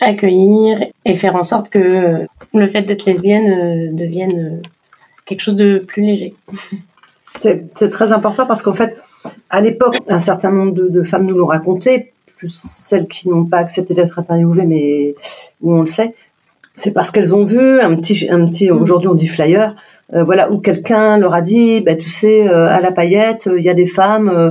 accueillir 0.00 0.86
et 1.04 1.16
faire 1.16 1.36
en 1.36 1.44
sorte 1.44 1.68
que 1.68 2.26
le 2.54 2.66
fait 2.66 2.82
d'être 2.82 3.04
lesbienne 3.04 3.94
devienne 3.94 4.62
quelque 5.26 5.42
chose 5.42 5.56
de 5.56 5.84
plus 5.86 6.02
léger. 6.02 6.34
C'est 7.40 7.90
très 7.90 8.12
important 8.12 8.46
parce 8.46 8.62
qu'en 8.62 8.74
fait, 8.74 8.96
à 9.50 9.60
l'époque, 9.60 9.96
un 10.08 10.18
certain 10.18 10.50
nombre 10.50 10.72
de, 10.72 11.02
femmes 11.02 11.26
nous 11.26 11.36
l'ont 11.36 11.46
raconté, 11.46 12.12
plus 12.36 12.52
celles 12.52 13.08
qui 13.08 13.28
n'ont 13.28 13.44
pas 13.44 13.58
accepté 13.58 13.94
d'être 13.94 14.18
interviewées, 14.18 14.66
mais 14.66 15.14
où 15.60 15.74
on 15.74 15.80
le 15.80 15.86
sait. 15.86 16.14
C'est 16.74 16.92
parce 16.92 17.10
qu'elles 17.10 17.34
ont 17.34 17.44
vu 17.44 17.80
un 17.80 17.96
petit, 17.96 18.28
un 18.30 18.46
petit, 18.46 18.70
mm. 18.70 18.80
aujourd'hui 18.80 19.08
on 19.08 19.14
dit 19.14 19.26
flyer, 19.26 19.74
euh, 20.14 20.22
voilà, 20.22 20.50
où 20.50 20.58
quelqu'un 20.58 21.18
leur 21.18 21.34
a 21.34 21.42
dit, 21.42 21.80
bah, 21.80 21.96
tu 21.96 22.08
sais, 22.08 22.48
euh, 22.48 22.68
à 22.68 22.80
la 22.80 22.92
paillette, 22.92 23.48
il 23.54 23.62
y 23.62 23.68
a 23.68 23.74
des 23.74 23.86
femmes, 23.86 24.28
euh, 24.28 24.50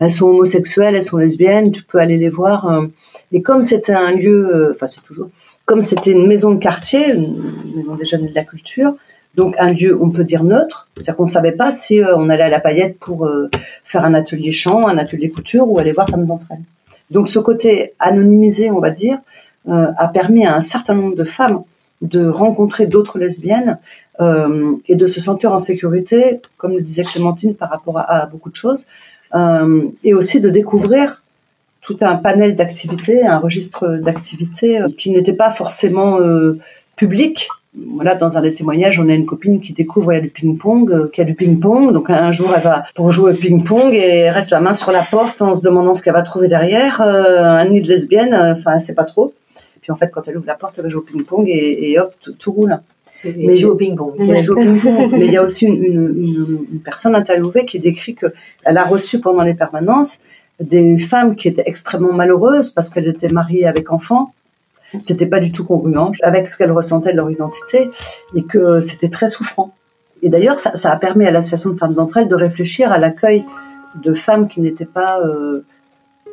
elles 0.00 0.10
sont 0.10 0.26
homosexuelles, 0.26 0.94
elles 0.94 1.02
sont 1.02 1.18
lesbiennes, 1.18 1.70
tu 1.70 1.82
peux 1.82 1.98
aller 1.98 2.16
les 2.16 2.28
voir. 2.28 2.82
et 3.32 3.42
comme 3.42 3.62
c'était 3.62 3.94
un 3.94 4.12
lieu, 4.12 4.72
enfin 4.74 4.86
c'est 4.86 5.02
toujours, 5.02 5.28
comme 5.64 5.82
c'était 5.82 6.12
une 6.12 6.26
maison 6.26 6.50
de 6.50 6.58
quartier, 6.58 7.12
une 7.12 7.76
maison 7.76 7.94
des 7.94 8.04
jeunes 8.04 8.26
de 8.26 8.34
la 8.34 8.44
culture, 8.44 8.94
donc 9.38 9.54
un 9.60 9.72
lieu, 9.72 9.96
on 10.02 10.10
peut 10.10 10.24
dire 10.24 10.42
neutre, 10.42 10.88
c'est-à-dire 10.96 11.14
qu'on 11.14 11.26
ne 11.26 11.30
savait 11.30 11.52
pas 11.52 11.70
si 11.70 12.02
euh, 12.02 12.16
on 12.16 12.28
allait 12.28 12.42
à 12.42 12.48
la 12.48 12.58
paillette 12.58 12.98
pour 12.98 13.24
euh, 13.24 13.48
faire 13.84 14.04
un 14.04 14.12
atelier 14.12 14.50
chant, 14.50 14.88
un 14.88 14.98
atelier 14.98 15.30
couture 15.30 15.70
ou 15.70 15.78
aller 15.78 15.92
voir 15.92 16.08
Femmes 16.08 16.28
entre. 16.28 16.46
Donc 17.12 17.28
ce 17.28 17.38
côté 17.38 17.92
anonymisé, 18.00 18.72
on 18.72 18.80
va 18.80 18.90
dire, 18.90 19.18
euh, 19.68 19.92
a 19.96 20.08
permis 20.08 20.44
à 20.44 20.56
un 20.56 20.60
certain 20.60 20.94
nombre 20.94 21.14
de 21.14 21.22
femmes 21.22 21.62
de 22.02 22.26
rencontrer 22.26 22.86
d'autres 22.86 23.18
lesbiennes 23.18 23.78
et 24.88 24.96
de 24.96 25.06
se 25.06 25.20
sentir 25.20 25.52
en 25.52 25.60
sécurité, 25.60 26.40
comme 26.56 26.72
le 26.72 26.82
disait 26.82 27.04
Clémentine 27.04 27.54
par 27.54 27.70
rapport 27.70 27.98
à, 27.98 28.26
beaucoup 28.26 28.50
de 28.50 28.56
choses, 28.56 28.84
et 30.02 30.12
aussi 30.12 30.40
de 30.40 30.50
découvrir 30.50 31.22
tout 31.82 31.96
un 32.00 32.16
panel 32.16 32.56
d'activités, 32.56 33.24
un 33.24 33.38
registre 33.38 33.98
d'activités 33.98 34.80
qui 34.96 35.10
n'était 35.10 35.34
pas 35.34 35.52
forcément 35.52 36.18
public, 36.96 37.48
voilà, 37.86 38.14
dans 38.14 38.36
un 38.36 38.42
des 38.42 38.54
témoignages, 38.54 38.98
on 39.00 39.08
a 39.08 39.14
une 39.14 39.26
copine 39.26 39.60
qui 39.60 39.72
découvre 39.72 40.12
il 40.12 40.16
y 40.16 40.18
a 40.18 40.22
du 40.22 40.30
ping-pong, 40.30 40.90
euh, 40.90 41.08
qu'il 41.08 41.22
y 41.22 41.26
a 41.26 41.30
du 41.30 41.34
ping-pong. 41.34 41.92
Donc 41.92 42.10
un 42.10 42.30
jour, 42.30 42.50
elle 42.54 42.62
va 42.62 42.84
pour 42.94 43.10
jouer 43.10 43.32
au 43.32 43.34
ping-pong 43.34 43.92
et 43.94 43.98
elle 43.98 44.34
reste 44.34 44.50
la 44.50 44.60
main 44.60 44.74
sur 44.74 44.92
la 44.92 45.02
porte 45.02 45.42
en 45.42 45.54
se 45.54 45.62
demandant 45.62 45.94
ce 45.94 46.02
qu'elle 46.02 46.14
va 46.14 46.22
trouver 46.22 46.48
derrière. 46.48 47.00
Euh, 47.00 47.42
un 47.42 47.64
nid 47.66 47.80
de 47.80 47.88
lesbienne, 47.88 48.34
euh, 48.34 48.52
enfin, 48.52 48.74
elle 48.74 48.80
sait 48.80 48.94
pas 48.94 49.04
trop. 49.04 49.32
Puis 49.80 49.92
en 49.92 49.96
fait, 49.96 50.10
quand 50.10 50.22
elle 50.26 50.36
ouvre 50.36 50.46
la 50.46 50.54
porte, 50.54 50.74
elle 50.78 50.84
va 50.84 50.90
jouer 50.90 51.00
au 51.00 51.04
ping-pong 51.04 51.46
et, 51.48 51.98
hop, 51.98 52.14
tout, 52.38 52.52
roule. 52.52 52.76
Mais 53.24 53.56
joue 53.56 53.70
au 53.70 53.76
ping-pong. 53.76 54.14
Mais 55.12 55.26
il 55.26 55.32
y 55.32 55.36
a 55.36 55.42
aussi 55.42 55.66
une, 55.66 56.66
une, 56.72 56.80
personne 56.80 57.14
interviewée 57.14 57.64
qui 57.64 57.78
décrit 57.78 58.14
que 58.14 58.26
elle 58.64 58.78
a 58.78 58.84
reçu 58.84 59.20
pendant 59.20 59.42
les 59.42 59.54
permanences 59.54 60.20
des 60.60 60.98
femmes 60.98 61.36
qui 61.36 61.48
étaient 61.48 61.64
extrêmement 61.66 62.12
malheureuses 62.12 62.70
parce 62.70 62.90
qu'elles 62.90 63.08
étaient 63.08 63.28
mariées 63.28 63.66
avec 63.66 63.92
enfants 63.92 64.32
c'était 65.02 65.26
pas 65.26 65.40
du 65.40 65.52
tout 65.52 65.64
congruent 65.64 66.18
avec 66.22 66.48
ce 66.48 66.56
qu'elles 66.56 66.72
ressentaient 66.72 67.12
de 67.12 67.16
leur 67.16 67.30
identité 67.30 67.90
et 68.34 68.44
que 68.44 68.80
c'était 68.80 69.10
très 69.10 69.28
souffrant. 69.28 69.74
Et 70.22 70.30
d'ailleurs, 70.30 70.58
ça, 70.58 70.90
a 70.90 70.96
permis 70.96 71.26
à 71.26 71.30
l'association 71.30 71.70
de 71.70 71.78
femmes 71.78 71.94
entre 71.98 72.16
elles 72.16 72.28
de 72.28 72.34
réfléchir 72.34 72.90
à 72.90 72.98
l'accueil 72.98 73.44
de 74.02 74.14
femmes 74.14 74.48
qui 74.48 74.60
n'étaient 74.60 74.84
pas, 74.84 75.20
euh, 75.20 75.64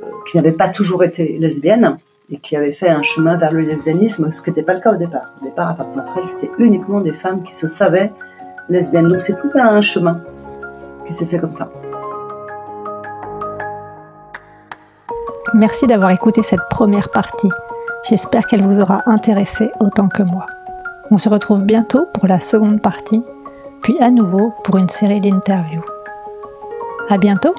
euh, 0.02 0.06
qui 0.28 0.38
n'avaient 0.38 0.52
pas 0.52 0.70
toujours 0.70 1.04
été 1.04 1.38
lesbiennes 1.38 1.98
et 2.32 2.38
qui 2.38 2.56
avaient 2.56 2.72
fait 2.72 2.90
un 2.90 3.04
chemin 3.04 3.38
vers 3.38 3.52
le 3.52 3.62
lesbianisme, 3.62 4.32
ce 4.32 4.42
qui 4.42 4.50
n'était 4.50 4.64
pas 4.64 4.74
le 4.74 4.80
cas 4.80 4.94
au 4.94 4.98
départ. 4.98 5.34
Au 5.42 5.46
départ, 5.46 5.70
à 5.70 5.76
Femmes 5.76 5.88
entre 6.00 6.18
elles, 6.18 6.26
c'était 6.26 6.50
uniquement 6.58 7.02
des 7.02 7.14
femmes 7.14 7.44
qui 7.44 7.54
se 7.54 7.68
savaient 7.68 8.12
lesbiennes. 8.70 9.08
Donc 9.08 9.22
c'est 9.22 9.40
tout 9.40 9.52
un 9.56 9.82
chemin 9.82 10.22
qui 11.06 11.14
s'est 11.14 11.26
fait 11.26 11.38
comme 11.38 11.54
ça. 11.54 11.70
Merci 15.54 15.86
d'avoir 15.86 16.10
écouté 16.12 16.42
cette 16.42 16.68
première 16.70 17.10
partie. 17.10 17.50
J'espère 18.08 18.46
qu'elle 18.46 18.62
vous 18.62 18.80
aura 18.80 19.02
intéressé 19.08 19.72
autant 19.80 20.10
que 20.10 20.22
moi. 20.22 20.46
On 21.10 21.18
se 21.18 21.28
retrouve 21.28 21.64
bientôt 21.64 22.08
pour 22.14 22.28
la 22.28 22.40
seconde 22.40 22.80
partie, 22.80 23.24
puis 23.82 23.98
à 24.00 24.12
nouveau 24.12 24.54
pour 24.64 24.78
une 24.78 24.90
série 24.90 25.22
d'interviews. 25.22 25.86
À 27.10 27.18
bientôt! 27.18 27.56